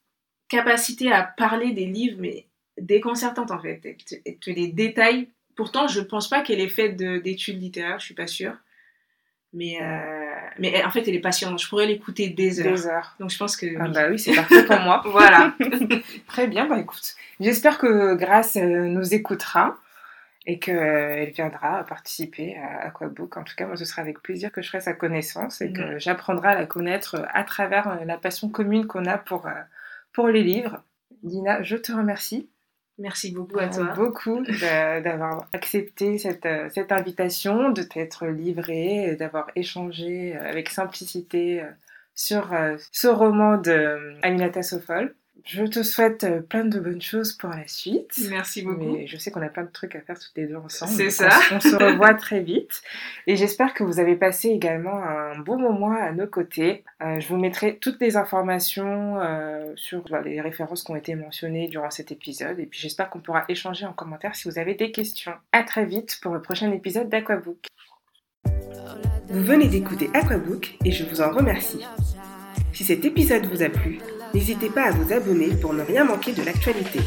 capacité 0.48 1.11
à 1.11 1.22
parler 1.22 1.72
des 1.72 1.87
livres, 1.87 2.18
mais 2.20 2.44
déconcertante 2.78 3.50
en 3.50 3.58
fait. 3.58 3.80
Elle 4.26 4.37
te, 4.37 4.50
les 4.50 4.68
détaille 4.68 5.28
Pourtant, 5.54 5.87
je 5.87 6.00
pense 6.00 6.28
pas 6.28 6.42
qu'elle 6.42 6.61
ait 6.61 6.68
fait 6.68 6.90
de- 6.90 7.18
d'études 7.18 7.61
littéraires, 7.61 7.98
je 7.98 8.06
suis 8.06 8.14
pas 8.14 8.26
sûre. 8.26 8.56
Mais, 9.52 9.82
euh, 9.82 10.21
mais 10.59 10.72
elle- 10.74 10.87
en 10.87 10.90
fait, 10.90 11.07
elle 11.07 11.14
est 11.14 11.20
passionnante. 11.20 11.61
Je 11.62 11.68
pourrais 11.68 11.87
l'écouter 11.87 12.28
des 12.28 12.61
heures. 12.61 12.74
Des 12.74 12.87
heures. 12.87 13.14
Donc 13.20 13.31
je 13.31 13.38
pense 13.38 13.57
que. 13.57 13.66
Ah 13.78 13.85
oui. 13.87 13.92
bah 13.92 14.07
oui, 14.11 14.18
c'est 14.18 14.35
parfait 14.35 14.64
pour 14.64 14.81
moi. 14.81 15.02
Voilà. 15.07 15.55
Très 16.26 16.46
bien, 16.46 16.66
bah 16.66 16.78
écoute, 16.78 17.14
j'espère 17.40 17.78
que 17.78 18.14
Grace 18.14 18.57
euh, 18.57 18.87
nous 18.87 19.14
écoutera 19.14 19.76
et 20.44 20.59
qu'elle 20.59 21.31
viendra 21.31 21.85
participer 21.85 22.57
à 22.57 22.87
Aquabook. 22.87 23.37
En 23.37 23.44
tout 23.44 23.55
cas, 23.57 23.66
moi, 23.66 23.76
ce 23.76 23.85
sera 23.85 24.02
avec 24.02 24.20
plaisir 24.20 24.50
que 24.50 24.61
je 24.61 24.68
ferai 24.68 24.81
sa 24.81 24.92
connaissance 24.92 25.61
et 25.61 25.72
que 25.72 25.98
j'apprendrai 25.98 26.48
à 26.48 26.55
la 26.57 26.66
connaître 26.66 27.14
euh, 27.16 27.24
à 27.33 27.44
travers 27.44 27.88
euh, 27.88 28.05
la 28.05 28.16
passion 28.18 28.48
commune 28.48 28.87
qu'on 28.87 29.07
a 29.07 29.18
pour, 29.18 29.46
euh, 29.46 29.52
pour 30.12 30.26
les 30.28 30.42
livres. 30.42 30.83
Dina, 31.22 31.62
je 31.62 31.76
te 31.76 31.92
remercie 31.92 32.48
Merci 32.98 33.33
beaucoup 33.33 33.59
à 33.59 33.68
toi. 33.68 33.85
beaucoup 33.94 34.42
d'avoir 34.61 35.48
accepté 35.52 36.18
cette, 36.18 36.46
euh, 36.46 36.68
cette 36.74 36.92
invitation, 36.92 37.70
de 37.70 37.83
t'être 37.83 38.26
livrée, 38.26 39.11
et 39.11 39.16
d'avoir 39.16 39.50
échangé 39.57 40.37
euh, 40.37 40.48
avec 40.48 40.68
simplicité 40.68 41.62
euh, 41.62 41.70
sur 42.14 42.50
ce 42.92 43.09
roman 43.09 43.57
de 43.57 44.18
Aminata 44.22 44.62
Sofol. 44.62 45.14
Je 45.44 45.64
te 45.64 45.83
souhaite 45.83 46.22
euh, 46.24 46.40
plein 46.40 46.64
de 46.64 46.78
bonnes 46.78 47.02
choses 47.02 47.33
pour 47.33 47.50
la 47.50 47.66
suite. 47.66 48.12
Merci 48.31 48.62
beaucoup. 48.62 48.96
Mais 48.96 49.07
je 49.09 49.16
sais 49.16 49.31
qu'on 49.33 49.42
a 49.42 49.48
plein 49.48 49.64
de 49.64 49.70
trucs 49.72 49.96
à 49.96 50.00
faire 50.00 50.18
toutes 50.18 50.33
les 50.37 50.46
deux 50.46 50.55
ensemble. 50.57 50.92
C'est 50.92 51.11
ça. 51.11 51.28
On, 51.52 51.59
se- 51.61 51.68
on 51.68 51.70
se 51.70 51.76
revoit 51.85 52.14
très 52.14 52.40
vite. 52.40 52.81
Et 53.26 53.35
j'espère 53.37 53.74
que 53.74 53.83
vous 53.83 53.98
avez 53.98 54.14
passé 54.14 54.48
également 54.50 55.02
un 55.02 55.38
bon 55.40 55.59
moment 55.59 55.90
à 55.92 56.12
nos 56.12 56.26
côtés. 56.28 56.85
Euh, 57.02 57.18
je 57.18 57.26
vous 57.28 57.37
mettrai 57.38 57.76
toutes 57.78 58.00
les 58.00 58.16
informations 58.16 59.18
euh, 59.20 59.72
sur 59.74 60.02
bah, 60.09 60.20
les 60.22 60.40
références 60.40 60.85
qui 60.85 60.90
ont 60.92 60.96
été 60.96 61.14
mentionnées 61.16 61.66
durant 61.68 61.90
cet 61.90 62.12
épisode. 62.12 62.61
Et 62.61 62.66
puis 62.66 62.78
j'espère 62.81 63.11
qu'on 63.11 63.20
pourra 63.20 63.44
échanger 63.48 63.85
en 63.85 63.92
commentaire 63.92 64.37
si 64.37 64.48
vous 64.48 64.59
avez 64.61 64.74
des 64.74 64.92
questions. 64.92 65.33
À 65.50 65.64
très 65.64 65.85
vite 65.87 66.18
pour 66.22 66.35
le 66.35 66.40
prochain 66.40 66.70
épisode 66.72 67.09
d'Aquabook. 67.09 67.66
Vous 69.28 69.42
venez 69.44 69.66
d'écouter 69.66 70.09
Aquabook 70.14 70.76
et 70.85 70.92
je 70.92 71.05
vous 71.05 71.20
en 71.20 71.31
remercie. 71.31 71.81
Si 72.72 72.85
cet 72.85 73.05
épisode 73.05 73.44
vous 73.46 73.62
a 73.62 73.68
plu, 73.68 73.98
n'hésitez 74.35 74.71
pas 74.71 74.85
à 74.85 74.90
vous 74.90 75.12
abonner 75.12 75.49
pour 75.49 75.73
ne 75.75 75.83
rien 75.83 76.05
manquer 76.05 76.33
de 76.33 76.42
l'actualité. 76.42 77.01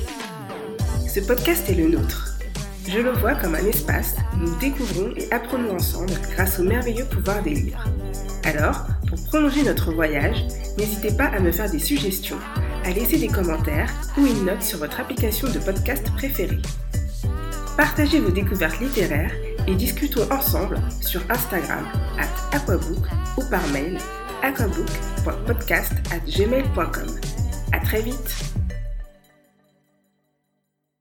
Ce 1.08 1.20
podcast 1.20 1.70
est 1.70 1.76
le 1.76 1.88
nôtre. 1.88 2.36
Je 2.88 3.00
le 3.00 3.12
vois 3.14 3.36
comme 3.36 3.56
un 3.56 3.66
espace 3.66 4.16
où 4.36 4.40
nous 4.40 4.56
découvrons 4.60 5.12
et 5.18 5.32
apprenons 5.32 5.76
ensemble 5.76 6.14
grâce 6.32 6.60
au 6.60 6.64
merveilleux 6.64 7.06
pouvoir 7.06 7.42
des 7.42 7.56
livres. 7.56 7.84
Alors, 8.44 8.86
pour 9.08 9.24
prolonger 9.26 9.64
notre 9.64 9.92
voyage, 9.92 10.46
n'hésitez 10.78 11.16
pas 11.16 11.26
à 11.26 11.40
me 11.40 11.52
faire 11.52 11.70
des 11.70 11.80
suggestions, 11.80 12.38
à 12.84 12.92
laisser 12.92 13.18
des 13.18 13.28
commentaires 13.28 13.92
ou 14.18 14.26
une 14.26 14.46
note 14.46 14.62
sur 14.62 14.78
votre 14.78 15.00
application 15.00 15.48
de 15.48 15.60
podcast 15.60 16.12
préférée. 16.14 16.62
Partagez 17.76 18.20
vos 18.20 18.32
découvertes 18.32 18.80
littéraires 18.80 19.34
et 19.68 19.76
discutons 19.76 20.32
ensemble 20.32 20.80
sur 21.02 21.22
Instagram 21.30 21.86
at 22.20 22.56
aquabook 22.56 23.08
ou 23.38 23.50
par 23.50 23.68
mail 23.70 23.98
aquabook.podcast 24.44 25.92
at 26.12 26.22
gmail.com. 26.28 27.20
À 27.72 27.80
très 27.80 28.02
vite 28.02 28.55